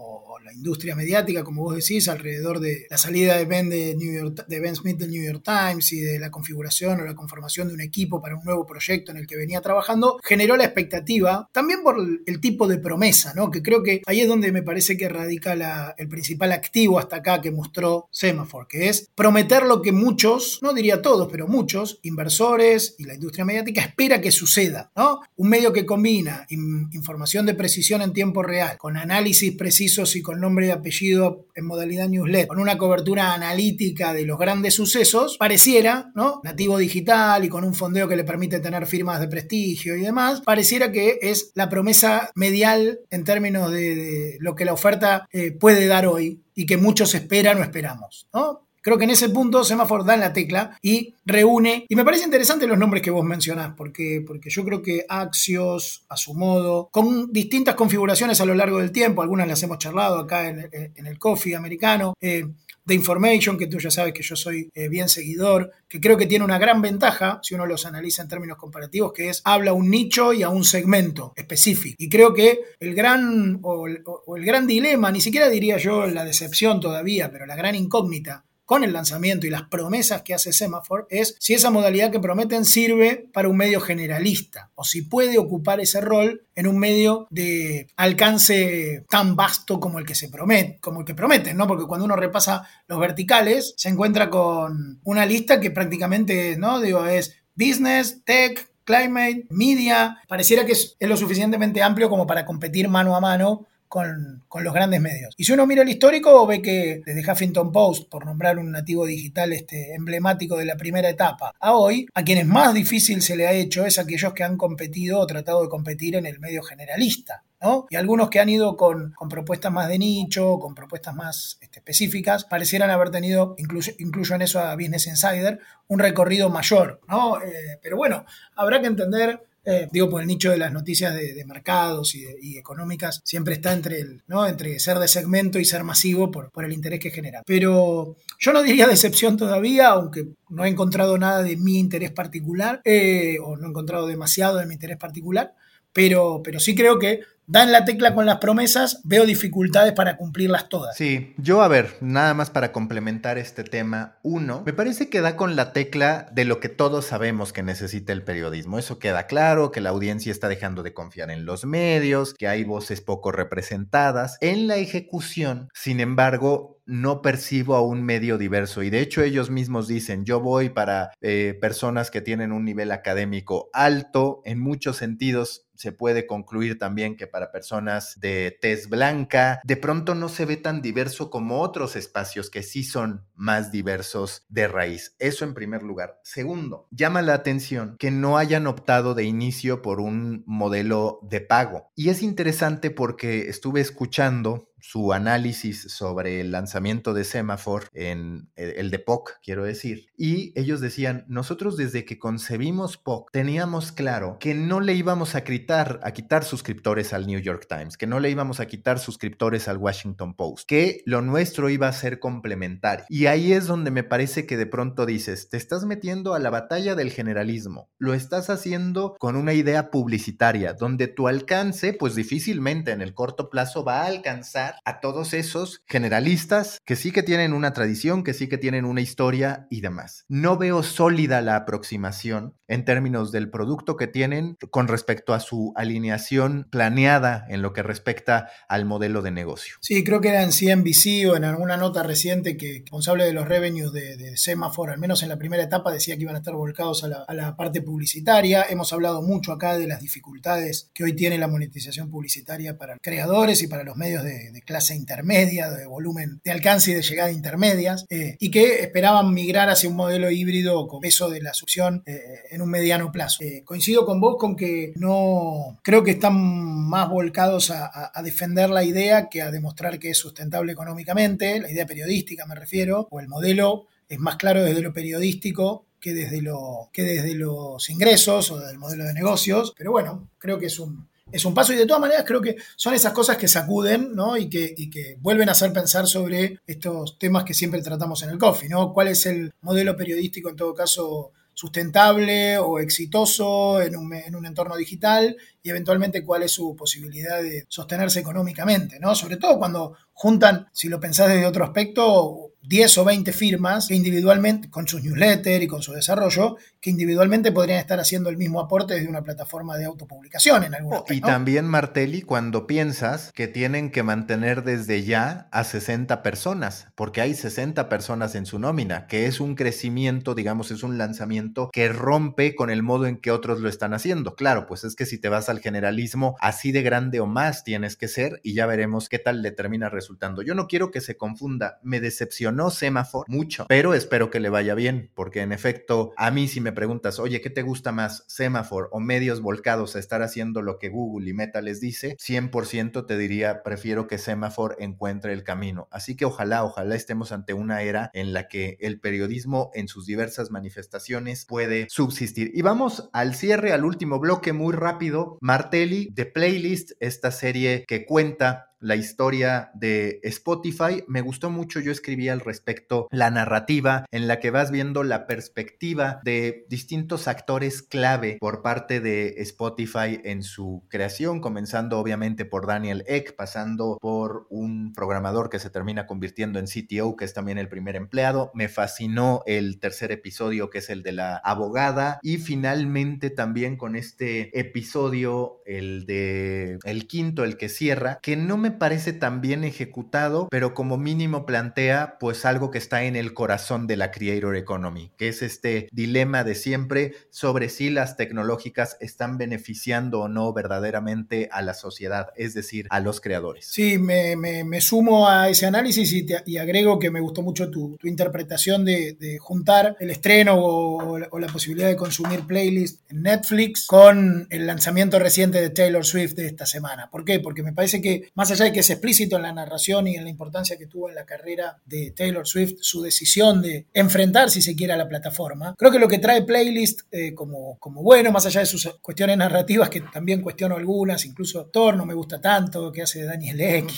industria 0.53 0.97
mediática, 0.97 1.45
como 1.45 1.63
vos 1.63 1.77
decís, 1.77 2.09
alrededor 2.09 2.61
de 2.61 2.87
la 2.89 2.97
salida 2.97 3.37
de 3.37 3.45
Ben, 3.45 3.69
de 3.69 4.61
ben 4.61 4.77
Smith 4.77 4.99
del 4.99 5.11
New 5.11 5.23
York 5.23 5.45
Times 5.45 5.93
y 5.93 6.01
de 6.01 6.19
la 6.19 6.31
configuración 6.31 7.01
o 7.01 7.05
la 7.05 7.15
conformación 7.15 7.69
de 7.69 7.75
un 7.75 7.81
equipo 7.81 8.21
para 8.21 8.37
un 8.37 8.45
nuevo 8.45 8.65
proyecto 8.67 9.13
en 9.13 9.19
el 9.19 9.27
que 9.27 9.37
venía 9.37 9.61
trabajando, 9.61 10.19
generó 10.23 10.57
la 10.57 10.65
expectativa, 10.65 11.49
también 11.53 11.83
por 11.83 11.97
el 12.27 12.41
tipo 12.41 12.67
de 12.67 12.79
promesa, 12.79 13.33
¿no? 13.35 13.51
que 13.51 13.63
creo 13.63 13.83
que 13.83 14.03
ahí 14.07 14.21
es 14.21 14.29
donde 14.29 14.53
me 14.53 14.63
parece 14.63 14.97
que 14.97 15.09
radica 15.09 15.55
la, 15.55 15.95
el 15.99 16.09
principal 16.09 16.53
activo 16.53 16.99
hasta 16.99 17.17
acá 17.17 17.41
que 17.41 17.51
mostró 17.51 18.09
Semaphore, 18.11 18.67
que 18.69 18.89
es 18.89 19.09
prometer 19.15 19.65
lo 19.65 19.83
que 19.83 19.93
muchos, 19.93 20.59
no 20.63 20.73
diría 20.73 21.03
todos, 21.03 21.29
pero 21.31 21.47
muchos, 21.47 21.99
inversores 22.03 22.95
y 22.99 23.05
la 23.05 23.15
industria 23.15 23.45
mediática 23.45 23.83
espera 23.83 24.21
que 24.21 24.33
suceda. 24.33 24.91
¿no? 24.97 25.21
Un 25.37 25.49
medio 25.49 25.73
que 25.73 25.87
combina 25.87 26.47
información 26.49 27.47
de 27.47 27.55
precisión 27.55 28.03
en 28.03 28.13
tiempo 28.13 28.43
real 28.43 28.79
con 28.79 28.97
análisis 28.97 29.55
precisos 29.57 30.17
y 30.17 30.23
con 30.23 30.32
nombre 30.41 30.67
y 30.67 30.71
apellido 30.71 31.47
en 31.55 31.67
modalidad 31.67 32.09
newsletter, 32.09 32.49
con 32.49 32.59
una 32.59 32.79
cobertura 32.79 33.35
analítica 33.35 34.13
de 34.13 34.25
los 34.25 34.39
grandes 34.39 34.75
sucesos, 34.75 35.37
pareciera, 35.39 36.13
¿no? 36.15 36.41
Nativo 36.45 36.79
digital 36.79 37.45
y 37.45 37.49
con 37.49 37.65
un 37.65 37.75
fondeo 37.75 38.09
que 38.09 38.17
le 38.17 38.25
permite 38.25 38.61
tener 38.61 38.87
firmas 38.87 39.21
de 39.21 39.29
prestigio 39.29 39.97
y 39.97 40.03
demás, 40.03 40.41
pareciera 40.41 40.93
que 40.93 41.19
es 41.23 41.53
la 41.55 41.69
promesa 41.69 42.31
medial 42.35 43.01
en 43.11 43.25
términos 43.25 43.71
de, 43.71 44.37
lo 44.41 44.55
que 44.55 44.65
la 44.65 44.73
oferta 44.73 45.29
eh, 45.33 45.53
puede 45.53 45.87
dar 45.87 46.07
hoy 46.07 46.43
y 46.55 46.67
que 46.67 46.77
muchos 46.77 47.15
esperan 47.15 47.59
o 47.59 47.63
esperamos, 47.63 48.29
¿no? 48.33 48.67
Creo 48.83 48.99
que 48.99 49.05
en 49.05 49.11
ese 49.11 49.29
punto 49.29 49.63
Semaphore 49.63 50.03
da 50.05 50.15
en 50.15 50.21
la 50.21 50.33
tecla 50.33 50.77
y 50.83 51.15
reúne, 51.25 51.87
y 51.89 51.95
me 51.95 52.05
parece 52.05 52.25
interesante 52.25 52.67
los 52.67 52.77
nombres 52.77 53.01
que 53.01 53.13
vos 53.13 53.25
mencionás, 53.25 53.75
porque, 53.77 54.25
porque 54.27 54.51
yo 54.51 54.65
creo 54.65 54.83
que 54.83 55.07
Axios, 55.09 56.05
a 56.09 56.17
su 56.17 56.35
modo, 56.35 56.89
con 56.91 57.33
distintas 57.33 57.77
configuraciones 57.77 58.41
a 58.41 58.45
lo 58.45 58.57
largo 58.57 58.79
del 58.79 58.91
tiempo, 58.91 59.23
algunas 59.23 59.47
las 59.47 59.63
hemos 59.63 59.79
charlado 59.79 60.19
acá 60.19 60.49
en, 60.49 61.07
el 61.07 61.19
coffee 61.19 61.55
americano, 61.55 62.15
eh, 62.21 62.45
The 62.85 62.95
Information, 62.95 63.57
que 63.57 63.69
tú 63.69 63.79
ya 63.79 63.93
sabes 63.93 64.13
que 64.13 64.25
yo 64.25 64.35
soy 64.35 64.69
eh, 64.75 64.89
bien 64.89 65.09
seguidor, 65.09 65.71
que 65.87 66.01
creo 66.01 66.17
que 66.17 66.27
tiene 66.27 66.45
una 66.45 66.59
gran 66.59 66.83
ventaja, 66.83 67.39
si 67.41 67.55
uno 67.55 67.67
los 67.67 67.87
analiza 67.87 68.23
en 68.23 68.29
términos 68.29 68.59
comparativos, 68.59 69.13
que 69.13 69.29
es 69.29 69.43
habla 69.45 69.71
a 69.71 69.75
un 69.75 69.89
nicho 69.89 70.33
y 70.33 70.43
a 70.43 70.49
un 70.49 70.65
segmento 70.65 71.33
específico. 71.37 71.95
Y 72.01 72.09
creo 72.09 72.35
que 72.35 72.59
el 72.81 72.97
gran, 72.97 73.61
o 73.63 73.87
el 73.87 74.45
gran 74.45 74.67
dilema, 74.67 75.13
ni 75.13 75.21
siquiera 75.21 75.49
diría 75.49 75.77
yo 75.77 76.09
la 76.09 76.25
decepción 76.25 76.81
todavía, 76.81 77.31
pero 77.31 77.47
la 77.47 77.55
gran 77.55 77.77
incógnita 77.77 78.45
con 78.73 78.85
el 78.85 78.95
lanzamiento 78.95 79.47
y 79.47 79.51
las 79.51 79.65
promesas 79.65 80.23
que 80.23 80.33
hace 80.33 80.51
Semaphore 80.51 81.05
es 81.11 81.37
si 81.39 81.53
esa 81.53 81.71
modalidad 81.71 82.11
que 82.11 82.21
prometen 82.21 82.65
sirve 82.65 83.29
para 83.31 83.49
un 83.49 83.59
medio 83.59 83.83
generalista 83.83 84.71
o 84.75 84.83
si 84.83 85.03
puede 85.03 85.37
ocupar 85.37 85.79
ese 85.79 86.01
rol 86.01 86.47
en 86.55 86.67
un 86.67 86.79
medio 86.79 87.27
de 87.29 87.89
alcance 87.97 89.05
tan 89.11 89.37
vasto 89.37 89.79
como 89.79 89.99
el 89.99 90.07
que 90.07 90.15
se 90.15 90.31
promete, 90.31 90.79
como 90.81 91.01
el 91.01 91.05
que 91.05 91.15
prometen, 91.15 91.55
¿no? 91.55 91.67
Porque 91.67 91.85
cuando 91.85 92.07
uno 92.07 92.17
repasa 92.17 92.67
los 92.87 92.99
verticales 92.99 93.75
se 93.77 93.91
encuentra 93.91 94.31
con 94.31 95.01
una 95.05 95.27
lista 95.27 95.61
que 95.61 95.71
prácticamente, 95.71 96.57
¿no? 96.57 96.81
Digo, 96.81 97.05
es 97.05 97.37
business, 97.55 98.25
tech, 98.25 98.73
climate, 98.85 99.47
media. 99.51 100.19
Pareciera 100.29 100.65
que 100.65 100.73
es, 100.73 100.97
lo 100.99 101.19
suficientemente 101.19 101.83
amplio 101.83 102.09
como 102.09 102.27
para 102.27 102.47
competir 102.47 102.89
mano 102.89 103.15
a 103.17 103.21
mano 103.21 103.67
con, 103.93 104.65
los 104.65 104.73
grandes 104.73 105.03
medios. 105.03 105.35
Y 105.37 105.45
si 105.45 105.53
uno 105.53 105.67
mira 105.67 105.83
el 105.83 105.89
histórico, 105.91 106.47
ve 106.47 106.63
que 106.63 107.03
desde 107.05 107.31
Huffington 107.31 107.71
Post, 107.71 108.09
por 108.09 108.25
nombrar 108.25 108.59
un 108.59 108.71
nativo 108.71 109.05
digital 109.05 109.53
este, 109.53 109.95
emblemático 109.95 110.57
de 110.57 110.65
la 110.65 110.77
primera 110.77 111.11
etapa, 111.11 111.53
a 111.61 111.75
hoy, 111.75 112.07
a 112.15 112.25
quienes 112.25 112.47
más 112.47 112.73
difícil 112.73 113.21
se 113.21 113.37
le 113.37 113.47
ha 113.47 113.53
hecho 113.53 113.85
es 113.85 113.99
aquellos 113.99 114.33
que 114.33 114.45
han 114.45 114.57
competido 114.57 115.21
o 115.21 115.27
tratado 115.27 115.63
de 115.63 115.69
competir 115.69 116.17
en 116.17 116.25
el 116.25 116.41
medio 116.41 116.63
generalista. 116.63 117.45
Y 117.91 117.97
algunos 117.97 118.29
que 118.31 118.41
han 118.41 118.49
ido 118.49 118.77
con, 118.77 119.15
propuestas 119.29 119.71
más 119.71 119.89
de 119.89 119.99
nicho, 119.99 120.59
con 120.59 120.75
propuestas 120.75 121.15
más 121.15 121.59
este, 121.61 121.79
específicas, 121.79 122.45
parecieran 122.45 122.91
haber 122.91 123.11
tenido, 123.11 123.55
incluso, 123.59 123.93
incluyo 123.99 124.35
en 124.35 124.43
eso 124.43 124.59
a 124.59 124.75
Business 124.75 125.07
Insider, 125.07 125.61
un 125.87 125.99
recorrido 125.99 126.49
mayor, 126.49 127.01
¿no? 127.09 127.41
Eh, 127.41 127.79
pero 127.83 127.97
bueno, 127.97 128.25
habrá 128.57 128.81
que 128.81 128.89
entender 128.89 129.43
eh, 129.65 129.89
digo, 129.93 130.11
por 130.11 130.21
el 130.21 130.27
nicho 130.27 130.51
de 130.51 130.59
las 130.59 130.73
noticias 130.73 131.15
de, 131.15 131.45
mercados 131.45 132.15
y, 132.15 132.57
económicas 132.57 133.21
siempre 133.25 133.55
está 133.55 133.73
entre, 133.73 134.01
el, 134.01 134.23
¿no? 134.27 134.47
entre 134.47 134.79
ser 134.81 134.99
de 134.99 135.07
segmento 135.07 135.59
y 135.59 135.65
ser 135.65 135.85
masivo 135.85 136.31
por, 136.31 136.51
por, 136.51 136.65
el 136.65 136.73
interés 136.73 136.99
que 136.99 137.11
genera. 137.11 137.43
Pero 137.47 138.17
yo 138.39 138.53
no 138.53 138.63
diría 138.63 138.89
decepción 138.89 139.37
todavía, 139.37 139.89
aunque 139.91 140.27
no 140.49 140.65
he 140.65 140.69
encontrado 140.69 141.17
nada 141.17 141.43
de 141.43 141.57
mi 141.57 141.79
interés 141.79 142.11
particular, 142.11 142.81
eh, 142.85 143.39
o 143.43 143.57
no 143.57 143.67
he 143.67 143.71
encontrado 143.71 144.07
demasiado 144.07 144.59
de 144.59 144.67
mi 144.67 144.75
interés 144.75 144.97
particular, 144.97 145.55
pero, 145.93 146.41
pero 146.43 146.59
sí 146.59 146.75
creo 146.75 146.99
que 146.99 147.21
dan 147.53 147.71
la 147.71 147.85
tecla 147.85 148.15
con 148.15 148.25
las 148.25 148.39
promesas, 148.39 149.03
veo 149.05 149.27
dificultades 149.27 149.93
para 149.93 150.17
cumplirlas 150.17 150.71
todas. 150.71 150.97
Sí, 150.97 151.35
yo 151.37 151.61
a 151.61 151.69
ver, 151.69 151.99
nada 152.01 152.33
más 152.33 152.49
para 152.49 152.73
complementar 152.73 153.37
este 153.37 153.63
tema, 153.63 154.17
uno, 154.23 154.63
me 154.65 154.73
parece 154.73 155.11
que 155.11 155.21
da 155.21 155.37
con 155.37 155.55
la 155.55 155.75
tecla 155.75 156.31
de 156.33 156.47
lo 156.47 156.61
que 156.61 156.71
todos 156.71 157.05
sabemos 157.05 157.53
que 157.53 157.63
necesita 157.63 158.15
el 158.15 158.23
periodismo. 158.25 158.79
Eso 158.79 158.99
queda 158.99 159.27
claro, 159.27 159.71
que 159.71 159.83
la 159.83 159.91
audiencia 159.91 160.33
está 160.33 160.49
dejando 160.49 160.83
de 160.83 160.95
confiar 160.95 161.31
en 161.31 161.45
los 161.45 161.67
medios, 161.67 162.33
que 162.33 162.49
hay 162.49 162.65
voces 162.65 163.03
poco 163.03 163.33
representadas. 163.33 164.39
En 164.41 164.67
la 164.67 164.77
ejecución, 164.77 165.69
sin 165.75 166.01
embargo, 166.01 166.81
no 166.87 167.23
percibo 167.23 167.77
a 167.77 167.83
un 167.83 168.03
medio 168.03 168.39
diverso 168.39 168.83
y 168.83 168.91
de 168.91 169.01
hecho 169.01 169.23
ellos 169.23 169.51
mismos 169.51 169.87
dicen, 169.87 170.25
yo 170.25 170.41
voy 170.41 170.69
para 170.69 171.11
eh, 171.21 171.57
personas 171.61 172.11
que 172.11 172.21
tienen 172.21 172.51
un 172.51 172.65
nivel 172.65 172.91
académico 172.91 173.69
alto, 173.73 174.43
en 174.45 174.59
muchos 174.59 174.97
sentidos 174.97 175.67
se 175.75 175.93
puede 175.93 176.27
concluir 176.27 176.79
también 176.79 177.17
que 177.17 177.27
para 177.27 177.53
personas 177.53 178.19
de 178.21 178.57
tez 178.61 178.89
blanca, 178.89 179.61
de 179.65 179.77
pronto 179.77 180.15
no 180.15 180.29
se 180.29 180.45
ve 180.45 180.57
tan 180.57 180.83
diverso 180.83 181.31
como 181.31 181.61
otros 181.61 181.97
espacios 181.97 182.51
que 182.51 182.63
sí 182.63 182.85
son 182.85 183.27
más 183.35 183.73
diversos 183.73 184.45
de 184.49 184.69
raíz. 184.69 185.17
Eso 185.19 185.45
en 185.45 185.55
primer 185.55 185.83
lugar. 185.83 186.21
Segundo, 186.23 186.87
llama 186.91 187.23
la 187.23 187.35
atención 187.35 187.97
que 187.99 188.11
no 188.11 188.39
hayan 188.39 188.67
optado 188.67 189.15
de 189.15 189.25
inicio 189.25 189.83
por 189.83 190.01
un 190.01 190.45
modelo 190.47 191.19
de 191.23 191.41
pago. 191.41 191.91
Y 191.95 192.11
es 192.11 192.23
interesante 192.23 192.91
porque 192.91 193.49
estuve 193.49 193.81
escuchando 193.81 194.69
su 194.83 195.13
análisis 195.13 195.83
sobre 195.93 196.41
el 196.41 196.51
lanzamiento 196.51 197.15
de 197.15 197.25
Semaphore 197.25 197.87
en 197.95 198.51
eh, 198.57 198.75
el 198.79 198.91
de 198.91 198.99
POC, 198.99 199.39
quiero 199.43 199.65
decir. 199.65 200.07
Y 200.17 200.53
ellos 200.59 200.81
decían, 200.81 201.25
nosotros 201.29 201.77
desde 201.77 202.05
que 202.05 202.19
concebimos 202.19 202.99
POC 202.99 203.31
teníamos 203.31 203.93
claro 203.93 204.39
que 204.41 204.55
no 204.55 204.81
le 204.81 204.95
íbamos 204.95 205.37
a 205.37 205.45
quitar, 205.63 206.01
a 206.03 206.11
quitar 206.11 206.43
suscriptores 206.43 207.13
al 207.13 207.29
New 207.29 207.39
York 207.39 207.67
Times, 207.69 207.97
que 207.97 208.09
no 208.09 208.19
le 208.19 208.31
íbamos 208.31 208.59
a 208.59 208.67
quitar 208.67 208.99
suscriptores 208.99 209.69
al 209.69 209.77
Washington 209.77 210.35
Post, 210.35 210.67
que 210.67 211.03
lo 211.07 211.23
nuestro 211.23 211.71
iba 211.71 211.87
a 211.87 211.93
ser 211.93 212.19
complementario. 212.19 213.05
Y 213.09 213.27
ahí 213.27 213.53
es 213.53 213.69
donde 213.69 213.93
me 213.93 214.03
parece 214.03 214.45
que 214.45 214.57
de 214.57 214.67
pronto 214.67 215.07
dices, 215.07 215.49
te 215.51 215.57
estás 215.57 215.85
metiendo 215.85 216.35
a 216.35 216.41
la 216.41 216.51
batalla 216.51 216.97
del 216.97 217.13
generalismo, 217.13 217.91
lo 217.99 218.13
estás 218.13 218.51
haciendo 218.51 219.15
con 219.21 219.37
una 219.37 219.53
idea 219.53 219.93
publicitaria, 219.93 220.73
donde 220.73 221.07
tu 221.07 221.29
alcance, 221.29 221.93
pues 221.93 222.17
difícilmente 222.17 222.91
en 222.91 223.01
el 223.01 223.15
corto 223.15 223.49
plazo 223.49 223.85
va 223.85 224.03
a 224.03 224.07
alcanzar 224.07 224.75
a 224.85 224.99
todos 224.99 225.33
esos 225.33 225.85
generalistas 225.87 226.81
que 226.85 226.97
sí 226.97 227.13
que 227.13 227.23
tienen 227.23 227.53
una 227.53 227.73
tradición, 227.73 228.25
que 228.25 228.35
sí 228.35 228.49
que 228.49 228.59
tienen 228.59 228.85
una 228.85 229.01
historia 229.01 229.69
y 229.71 229.81
demás. 229.81 230.25
No 230.29 230.59
veo 230.59 230.83
sólida 230.83 231.41
la 231.41 231.55
aproximación 231.55 232.57
en 232.67 232.85
términos 232.85 233.31
del 233.31 233.49
producto 233.51 233.97
que 233.97 234.07
tienen 234.07 234.57
con 234.71 234.89
respecto 234.89 235.35
a 235.35 235.41
su 235.41 235.52
alineación 235.77 236.67
planeada 236.71 237.47
en 237.49 237.63
lo 237.63 237.73
que 237.73 237.83
respecta 237.83 238.51
al 238.69 238.85
modelo 238.85 239.23
de 239.23 239.31
negocio. 239.31 239.77
Sí, 239.81 240.05
creo 240.05 240.21
que 240.21 240.29
era 240.29 240.43
en 240.43 240.51
CNBC 240.51 241.31
o 241.31 241.37
en 241.37 241.45
alguna 241.45 241.77
nota 241.77 242.03
reciente 242.03 242.57
que 242.57 242.77
el 242.77 242.81
responsable 242.83 243.25
de 243.25 243.33
los 243.33 243.49
revenues 243.49 243.93
de, 243.93 244.17
de 244.17 244.37
Semaphore, 244.37 244.93
al 244.93 244.99
menos 244.99 245.23
en 245.23 245.29
la 245.29 245.39
primera 245.39 245.63
etapa, 245.63 245.93
decía 245.93 246.17
que 246.17 246.23
iban 246.23 246.37
a 246.37 246.39
estar 246.39 246.55
volcados 246.55 247.05
a 247.05 247.09
la, 247.09 247.25
a 247.27 247.35
la 247.35 247.57
parte 247.57 247.83
publicitaria. 247.83 248.65
Hemos 248.69 248.93
hablado 248.93 249.23
mucho 249.23 249.53
acá 249.53 249.79
de 249.79 249.87
las 249.87 250.01
dificultades 250.01 250.91
que 250.95 251.05
hoy 251.05 251.15
tiene 251.15 251.39
la 251.39 251.49
monetización 251.49 252.11
publicitaria 252.11 252.77
para 252.79 252.99
creadores 252.99 253.63
y 253.63 253.67
para 253.67 253.85
los 253.85 253.97
medios 253.97 254.25
de, 254.25 254.51
de 254.51 254.63
clase 254.63 254.95
intermedia, 254.95 255.71
de 255.71 255.87
volumen 255.87 256.41
de 256.45 256.51
alcance 256.51 256.91
y 256.91 256.95
de 256.95 257.03
llegada 257.03 257.33
intermedias, 257.33 258.07
eh, 258.11 258.37
y 258.39 258.51
que 258.51 258.81
esperaban 258.81 259.33
migrar 259.35 259.69
hacia 259.69 259.89
un 259.89 259.97
modelo 259.97 260.31
híbrido 260.31 260.87
con 260.87 261.01
peso 261.01 261.31
de 261.31 261.41
la 261.41 261.55
succión 261.55 262.03
eh, 262.07 262.21
en 262.51 262.63
un 262.63 262.71
mediano 262.71 263.11
plazo. 263.13 263.43
Eh, 263.43 263.63
coincido 263.65 264.05
con 264.07 264.21
vos 264.21 264.37
con 264.39 264.57
que 264.57 264.93
no 264.97 265.42
creo 265.83 266.03
que 266.03 266.13
están 266.13 266.35
más 266.35 267.09
volcados 267.09 267.71
a, 267.71 268.13
defender 268.23 268.71
la 268.71 268.85
idea 268.85 269.29
que 269.29 269.43
a 269.43 269.51
demostrar 269.51 269.99
que 269.99 270.11
es 270.11 270.19
sustentable 270.19 270.73
económicamente, 270.73 271.61
la 271.61 271.71
idea 271.71 271.87
periodística 271.87 272.47
me 272.47 272.55
refiero, 272.55 273.09
o 273.11 273.21
el 273.21 273.29
modelo 273.29 273.87
es 274.09 274.19
más 274.19 274.37
claro 274.37 274.63
desde 274.63 274.83
lo 274.83 274.93
periodístico 274.93 275.87
que 276.01 276.15
desde, 276.15 276.43
lo, 276.43 276.91
que 276.93 277.03
desde 277.03 277.35
los 277.35 277.89
ingresos 277.89 278.51
o 278.51 278.59
del 278.59 278.79
modelo 278.79 279.05
de 279.05 279.15
negocios, 279.15 279.73
pero 279.77 279.93
bueno, 279.93 280.29
creo 280.39 280.59
que 280.59 280.67
es 280.67 280.79
un, 280.79 281.09
es 281.31 281.45
un 281.45 281.55
paso 281.55 281.73
y 281.73 281.77
de 281.77 281.87
todas 281.87 282.01
maneras 282.01 282.25
creo 282.27 282.41
que 282.41 282.57
son 282.77 282.95
esas 282.95 283.13
cosas 283.13 283.37
que 283.37 283.49
sacuden 283.49 284.15
¿no? 284.15 284.37
y, 284.37 284.49
que, 284.49 284.75
y 284.77 284.91
que 284.91 285.17
vuelven 285.21 285.49
a 285.49 285.53
hacer 285.53 285.73
pensar 285.73 286.07
sobre 286.07 286.61
estos 286.67 287.19
temas 287.19 287.45
que 287.45 287.55
siempre 287.55 287.81
tratamos 287.83 288.23
en 288.23 288.31
el 288.31 288.39
coffee, 288.39 288.69
¿no? 288.69 288.93
¿Cuál 288.93 289.09
es 289.09 289.27
el 289.27 289.53
modelo 289.63 289.97
periodístico 289.97 290.51
en 290.51 290.57
todo 290.57 290.75
caso 290.75 291.33
sustentable 291.55 292.59
o 292.59 292.79
exitoso 292.79 293.81
en 293.83 293.97
un, 293.97 294.15
en 294.15 294.35
un, 294.35 294.47
entorno 294.47 294.77
digital 294.77 295.37
y 295.63 295.71
eventualmente 295.71 296.25
cuál 296.25 296.43
es 296.43 296.53
su 296.53 296.75
posibilidad 296.77 297.43
de 297.43 297.65
sostenerse 297.69 298.21
económicamente, 298.21 298.99
¿no? 299.01 299.15
Sobre 299.15 299.37
todo 299.37 299.59
cuando 299.59 299.97
juntan, 300.13 300.69
si 300.73 300.89
lo 300.89 301.01
pensás 301.01 301.29
desde 301.29 301.47
otro 301.47 301.65
aspecto, 301.65 302.52
10 302.63 302.99
o 302.99 303.05
20 303.05 303.33
firmas 303.33 303.89
que 303.89 303.95
individualmente, 303.95 304.71
con 304.71 304.87
sus 304.87 305.03
newsletters 305.03 305.65
y 305.65 305.67
con 305.67 305.83
su 305.83 305.93
desarrollo, 305.93 306.57
que 306.81 306.91
individualmente 306.91 307.51
podrían 307.51 307.81
estar 307.81 307.99
haciendo 307.99 308.31
el 308.31 308.37
mismo 308.37 308.61
aporte 308.61 308.95
desde 308.95 309.09
una 309.09 309.23
plataforma 309.23 309.77
de 309.77 309.87
autopublicación 309.87 310.65
en 310.65 310.75
algún 310.75 310.95
oh, 310.95 311.05
Y 311.09 311.21
también, 311.21 311.67
Martelli, 311.67 312.23
cuando 312.23 312.67
piensas 312.69 313.33
que 313.33 313.49
tienen 313.49 313.91
que 313.91 314.05
mantener 314.05 314.63
desde 314.63 315.03
ya 315.03 315.49
a 315.51 315.65
60 315.65 316.23
personas, 316.23 316.87
porque 316.95 317.21
hay 317.21 317.35
60 317.35 317.89
personas 317.89 318.37
en 318.37 318.47
su 318.47 318.61
nómina, 318.61 319.09
que 319.09 319.27
es 319.27 319.41
un 319.41 319.57
crecimiento, 319.57 320.35
digamos, 320.35 320.71
es 320.71 320.85
un 320.85 320.99
lanzamiento 320.99 321.71
que 321.73 321.89
rompe 321.89 322.55
con 322.55 322.71
el 322.71 322.85
modo 322.85 323.07
en 323.07 323.17
que 323.17 323.33
otros 323.33 323.61
lo 323.61 323.69
están 323.69 323.93
haciendo. 323.93 324.37
Claro, 324.37 324.67
pues 324.67 324.85
es 324.85 324.95
que 324.95 325.07
si 325.07 325.19
te 325.19 325.29
vas 325.29 325.49
al 325.49 325.59
generalismo, 325.59 326.37
así 326.41 326.71
de 326.71 326.83
grande 326.83 327.19
o 327.19 327.27
más 327.27 327.65
tienes 327.65 327.97
que 327.97 328.07
ser 328.07 328.41
y 328.45 328.55
ya 328.55 328.67
veremos 328.67 329.09
qué 329.09 329.19
tal 329.19 329.43
le 329.43 329.51
termina 329.51 329.89
resultando. 329.89 330.43
Yo 330.43 330.55
no 330.55 330.69
quiero 330.69 330.93
que 330.93 331.01
se 331.01 331.17
confunda, 331.17 331.81
me 331.83 331.99
decepciona 331.99 332.52
no 332.53 332.71
Semaphore 332.71 333.25
mucho, 333.29 333.67
pero 333.69 333.95
espero 333.95 334.31
que 334.31 334.41
le 334.41 334.49
vaya 334.49 334.75
bien, 334.75 335.11
porque 335.15 335.41
en 335.41 335.53
efecto, 335.53 336.13
a 336.17 336.31
mí 336.31 336.49
si 336.49 336.61
me 336.61 336.73
preguntas, 336.73 337.19
oye, 337.19 337.41
¿qué 337.41 337.51
te 337.51 337.63
gusta 337.63 337.93
más, 337.93 338.25
Semaphore 338.29 338.89
o 338.91 339.01
medios 339.01 339.41
volcados 339.41 339.97
a 339.97 339.99
estar 339.99 340.23
haciendo 340.23 340.63
lo 340.63 340.79
que 340.79 340.89
Google 340.89 341.29
y 341.29 341.33
Meta 341.33 341.61
les 341.61 341.81
dice? 341.81 342.17
100% 342.19 343.07
te 343.07 343.19
diría, 343.19 343.63
prefiero 343.63 344.07
que 344.07 344.19
Semaphore 344.19 344.77
encuentre 344.79 345.33
el 345.33 345.45
camino. 345.45 345.89
Así 345.91 346.17
que 346.17 346.25
ojalá, 346.25 346.65
ojalá 346.65 346.95
estemos 346.95 347.33
ante 347.33 347.55
una 347.55 347.83
era 347.83 348.11
en 348.15 348.33
la 348.33 348.49
que 348.49 348.77
el 348.81 349.01
periodismo 349.01 349.71
en 349.75 349.89
sus 349.89 350.07
diversas 350.07 350.51
manifestaciones 350.51 351.47
puede 351.47 351.87
subsistir. 351.89 352.51
Y 352.55 352.63
vamos 352.63 353.09
al 353.13 353.35
cierre, 353.35 353.73
al 353.73 353.85
último 353.85 354.19
bloque 354.19 354.53
muy 354.53 354.75
rápido. 354.75 355.39
Martelli, 355.41 356.11
de 356.13 356.27
Playlist, 356.27 356.93
esta 357.01 357.31
serie 357.31 357.85
que 357.87 358.05
cuenta 358.05 358.72
la 358.83 358.97
historia 358.97 359.71
de 359.75 360.21
Spotify. 360.25 361.05
Me 361.07 361.21
gustó 361.21 361.51
mucho, 361.51 361.81
yo 361.81 361.93
escribí 361.93 362.29
al 362.29 362.41
respecto 362.41 363.09
la 363.11 363.31
narrativa 363.31 364.05
en 364.11 364.29
la 364.29 364.41
que 364.41 364.51
vas 364.51 364.71
viendo 364.71 365.05
la 365.05 365.27
perspectiva 365.27 366.21
de 366.25 366.67
distintos 366.69 367.29
actores 367.29 367.83
clave 367.83 368.37
por 368.41 368.61
parte 368.61 369.01
de 369.01 369.35
Spotify 369.39 370.21
en 370.25 370.43
su 370.43 370.85
creación, 370.89 371.41
comenzando 371.41 371.99
obviamente 371.99 372.45
por 372.45 372.67
Daniel 372.67 373.05
Eck, 373.07 373.37
pasando 373.37 373.99
por 374.01 374.47
un 374.51 374.93
programador 374.93 375.49
que 375.49 375.61
se 375.61 375.71
termina 375.71 376.07
convirtiendo 376.07 376.59
en 376.59 376.67
CTO, 376.67 377.17
que 377.17 377.25
es 377.25 377.35
también 377.35 377.59
el 377.59 377.69
primer 377.69 377.95
empleado. 377.95 378.51
Me 378.55 378.69
fascinó 378.69 379.43
el 379.47 379.79
tercer 379.79 380.11
episodio, 380.11 380.71
que 380.71 380.79
es 380.79 380.91
el 380.91 381.03
de 381.03 381.13
la 381.13 381.37
abogada, 381.37 382.19
y 382.23 382.39
finalmente 382.39 383.31
también 383.31 383.77
con 383.77 383.95
este 383.95 384.59
episodio, 384.59 385.61
el 385.67 386.05
de 386.05 386.79
el 386.85 387.07
quinto, 387.07 387.45
el 387.45 387.57
que 387.57 387.69
cierra, 387.69 388.19
que 388.21 388.37
no 388.37 388.57
me 388.57 388.72
parece 388.73 389.13
tan 389.13 389.41
bien 389.41 389.65
ejecutado, 389.65 390.49
pero 390.51 390.75
como 390.75 390.97
mínimo 390.97 391.47
plantea 391.47 392.17
pues 392.19 392.45
algo 392.45 392.71
que 392.71 392.79
está 392.79 393.05
en 393.05 393.17
el 393.17 393.35
corazón 393.35 393.87
de 393.87 393.97
la 393.97 394.11
creator 394.11 394.57
economy, 394.57 395.13
que 395.17 395.29
es 395.29 395.43
este 395.43 395.89
dilema 395.93 396.45
de 396.45 396.55
siempre 396.55 397.15
sobre 397.31 397.69
si 397.69 397.91
las 397.91 398.17
tecnológicas 398.17 398.97
están 399.01 399.39
beneficiando 399.39 400.21
o 400.21 400.29
no 400.29 400.53
verdaderamente 400.53 401.49
a 401.53 401.63
la 401.63 401.75
sociedad, 401.75 402.29
es 402.37 402.55
decir, 402.55 402.87
a 402.91 403.01
los 403.01 403.21
creadores. 403.21 403.67
Sí, 403.67 403.99
me, 403.99 404.37
me, 404.37 404.81
sumo 404.81 405.29
a 405.29 405.49
ese 405.49 405.67
análisis 405.67 406.13
y, 406.13 406.27
y, 406.47 406.57
agrego 406.59 406.99
que 406.99 407.11
me 407.11 407.21
gustó 407.21 407.43
mucho 407.43 407.71
tu, 407.71 407.97
tu 407.99 408.09
interpretación 408.09 408.85
de, 408.85 409.17
de, 409.19 409.39
juntar 409.39 409.97
el 410.01 410.11
estreno 410.11 410.55
o, 410.55 411.21
o, 411.31 411.39
la 411.39 411.47
posibilidad 411.47 411.89
de 411.89 411.97
consumir 411.97 412.41
playlist 412.47 413.01
en 413.11 413.23
Netflix 413.23 413.87
con 413.87 414.47
el 414.51 414.67
lanzamiento 414.67 415.19
reciente 415.19 415.61
de 415.61 415.71
Taylor 415.71 416.05
Swift 416.05 416.35
de 416.35 416.47
esta 416.47 416.67
semana. 416.67 417.11
¿Por 417.11 417.25
qué? 417.25 417.41
Porque 417.41 417.63
me 417.63 417.73
parece 417.73 418.01
que 418.01 418.31
más 418.35 418.51
allá 418.51 418.62
de 418.63 418.73
que 418.73 418.81
es 418.81 418.91
explícito 418.91 419.37
en 419.37 419.43
la 419.43 419.53
narración 419.53 420.07
y 420.07 420.17
en 420.17 420.25
la 420.25 420.31
importancia 420.31 420.77
que 420.77 420.87
tuvo 420.87 421.09
en 421.09 421.15
la 421.15 421.27
carrera 421.27 421.79
de 421.85 422.13
Taylor 422.13 422.47
Swift, 422.47 422.77
su 422.81 423.03
decisión 423.03 423.63
de 423.63 423.87
enfrentar, 423.93 424.51
si 424.51 424.63
se 424.63 424.75
quiere, 424.75 424.93
a 424.93 424.97
la 424.97 425.09
plataforma, 425.09 425.75
creo 425.77 425.91
que 425.91 425.99
lo 425.99 426.09
que 426.09 426.19
trae 426.19 426.43
playlist 426.43 427.03
eh, 427.11 427.35
como, 427.35 427.79
como 427.79 428.03
bueno, 428.03 428.33
más 428.33 428.47
allá 428.47 428.61
de 428.61 428.67
sus 428.67 428.89
cuestiones 429.01 429.37
narrativas, 429.37 429.89
que 429.89 430.01
también 430.01 430.41
cuestiono 430.41 430.77
algunas, 430.77 431.25
incluso 431.25 431.67
Thor 431.67 431.97
no 431.97 432.07
me 432.07 432.15
gusta 432.15 432.41
tanto, 432.41 432.93
que 432.93 433.03
hace 433.03 433.21
de 433.21 433.27
Daniel 433.27 433.61
Ek 433.61 433.91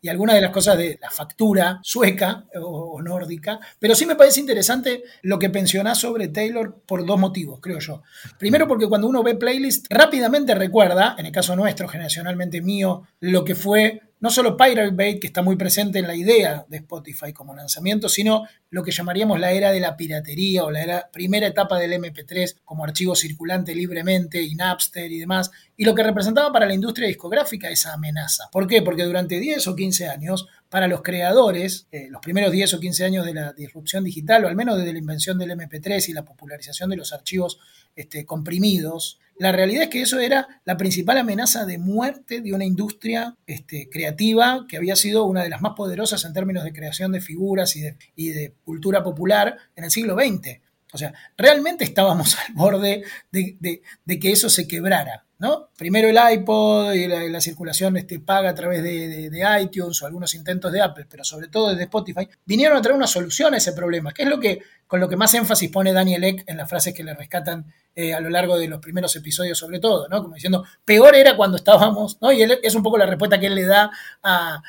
y, 0.00 0.08
algunas 0.08 0.36
de 0.36 0.42
las 0.42 0.50
cosas 0.50 0.76
de 0.76 0.98
la 1.00 1.10
factura 1.10 1.80
sueca 1.82 2.44
o, 2.62 3.00
nórdica, 3.02 3.58
pero 3.78 3.94
sí 3.94 4.06
me 4.06 4.16
parece 4.16 4.40
interesante 4.40 5.02
lo 5.22 5.38
que 5.38 5.50
pensionás 5.50 5.98
sobre 5.98 6.28
Taylor 6.28 6.82
por 6.86 7.04
dos 7.06 7.18
motivos, 7.18 7.58
creo 7.60 7.78
yo. 7.78 8.02
Primero 8.38 8.68
porque 8.68 8.86
cuando 8.86 9.08
uno 9.08 9.22
ve 9.22 9.34
playlist, 9.34 9.86
rápidamente 9.90 10.54
recuerda, 10.54 11.16
en 11.18 11.26
el 11.26 11.32
caso 11.32 11.56
nuestro, 11.56 11.88
generacionalmente 11.88 12.60
mío, 12.60 13.04
lo 13.20 13.44
que 13.44 13.54
fue 13.54 13.83
no 14.20 14.30
solo 14.30 14.56
Pirate 14.56 14.90
Bay, 14.92 15.20
que 15.20 15.26
está 15.26 15.42
muy 15.42 15.56
presente 15.56 15.98
en 15.98 16.06
la 16.06 16.14
idea 16.14 16.64
de 16.68 16.78
Spotify 16.78 17.32
como 17.32 17.54
lanzamiento, 17.54 18.08
sino 18.08 18.44
lo 18.74 18.82
que 18.82 18.90
llamaríamos 18.90 19.38
la 19.38 19.52
era 19.52 19.70
de 19.70 19.78
la 19.78 19.96
piratería 19.96 20.64
o 20.64 20.70
la 20.72 21.08
primera 21.12 21.46
etapa 21.46 21.78
del 21.78 21.92
MP3 21.92 22.56
como 22.64 22.82
archivo 22.82 23.14
circulante 23.14 23.72
libremente 23.72 24.42
y 24.42 24.56
Napster 24.56 25.12
y 25.12 25.20
demás, 25.20 25.52
y 25.76 25.84
lo 25.84 25.94
que 25.94 26.02
representaba 26.02 26.52
para 26.52 26.66
la 26.66 26.74
industria 26.74 27.06
discográfica 27.06 27.70
esa 27.70 27.94
amenaza. 27.94 28.48
¿Por 28.50 28.66
qué? 28.66 28.82
Porque 28.82 29.04
durante 29.04 29.38
10 29.38 29.68
o 29.68 29.76
15 29.76 30.08
años, 30.08 30.48
para 30.68 30.88
los 30.88 31.02
creadores, 31.02 31.86
eh, 31.92 32.08
los 32.10 32.20
primeros 32.20 32.50
10 32.50 32.74
o 32.74 32.80
15 32.80 33.04
años 33.04 33.24
de 33.24 33.34
la 33.34 33.52
disrupción 33.52 34.02
digital, 34.02 34.44
o 34.44 34.48
al 34.48 34.56
menos 34.56 34.76
desde 34.76 34.92
la 34.92 34.98
invención 34.98 35.38
del 35.38 35.52
MP3 35.52 36.08
y 36.08 36.12
la 36.12 36.24
popularización 36.24 36.90
de 36.90 36.96
los 36.96 37.12
archivos 37.12 37.60
este, 37.94 38.26
comprimidos, 38.26 39.20
la 39.36 39.50
realidad 39.50 39.84
es 39.84 39.88
que 39.88 40.02
eso 40.02 40.20
era 40.20 40.60
la 40.64 40.76
principal 40.76 41.18
amenaza 41.18 41.66
de 41.66 41.78
muerte 41.78 42.40
de 42.40 42.52
una 42.52 42.64
industria 42.64 43.36
este, 43.48 43.88
creativa 43.90 44.64
que 44.68 44.76
había 44.76 44.94
sido 44.94 45.24
una 45.24 45.42
de 45.42 45.48
las 45.48 45.60
más 45.60 45.72
poderosas 45.74 46.24
en 46.24 46.32
términos 46.32 46.62
de 46.62 46.72
creación 46.72 47.10
de 47.10 47.20
figuras 47.20 47.74
y 47.74 47.80
de, 47.80 47.96
y 48.14 48.28
de 48.28 48.54
cultura 48.64 49.02
popular 49.02 49.56
en 49.76 49.84
el 49.84 49.90
siglo 49.90 50.14
XX. 50.14 50.60
O 50.94 50.98
sea, 50.98 51.12
realmente 51.36 51.84
estábamos 51.84 52.36
al 52.48 52.54
borde 52.54 53.02
de, 53.30 53.82
que 54.20 54.32
eso 54.32 54.48
se 54.48 54.66
quebrara. 54.66 55.24
¿no? 55.36 55.68
Primero 55.76 56.08
el 56.08 56.16
iPod 56.38 56.92
y 56.94 57.08
la, 57.08 57.40
circulación 57.40 57.96
este, 57.96 58.20
paga 58.20 58.50
a 58.50 58.54
través 58.54 58.82
de, 58.82 59.60
iTunes 59.60 60.00
o 60.00 60.06
algunos 60.06 60.32
intentos 60.34 60.72
de 60.72 60.80
Apple, 60.80 61.06
pero 61.10 61.24
sobre 61.24 61.48
todo 61.48 61.70
desde 61.70 61.82
Spotify, 61.82 62.28
vinieron 62.46 62.78
a 62.78 62.80
traer 62.80 62.96
una 62.96 63.08
solución 63.08 63.52
a 63.52 63.58
ese 63.58 63.72
problema, 63.72 64.12
que 64.12 64.22
es 64.22 64.28
lo 64.28 64.38
que, 64.38 64.62
con 64.86 65.00
lo 65.00 65.08
que 65.08 65.16
más 65.16 65.34
énfasis 65.34 65.68
pone 65.70 65.92
Daniel 65.92 66.24
Eck 66.24 66.44
en 66.46 66.56
las 66.56 66.70
frases 66.70 66.94
que 66.94 67.02
le 67.02 67.12
rescatan 67.12 67.66
eh, 67.96 68.14
a 68.14 68.20
lo 68.20 68.30
largo 68.30 68.56
de 68.56 68.68
los 68.68 68.80
primeros 68.80 69.14
episodios, 69.16 69.58
sobre 69.58 69.80
todo, 69.80 70.08
¿no? 70.08 70.22
Como 70.22 70.36
diciendo, 70.36 70.64
peor 70.84 71.14
era 71.14 71.36
cuando 71.36 71.56
estábamos, 71.56 72.18
¿no? 72.22 72.32
Y 72.32 72.42
es 72.42 72.74
un 72.74 72.82
poco 72.82 72.96
la 72.96 73.06
respuesta 73.06 73.38
que 73.38 73.46
él 73.46 73.56
le 73.56 73.66
da 73.66 73.90
a, 74.22 74.62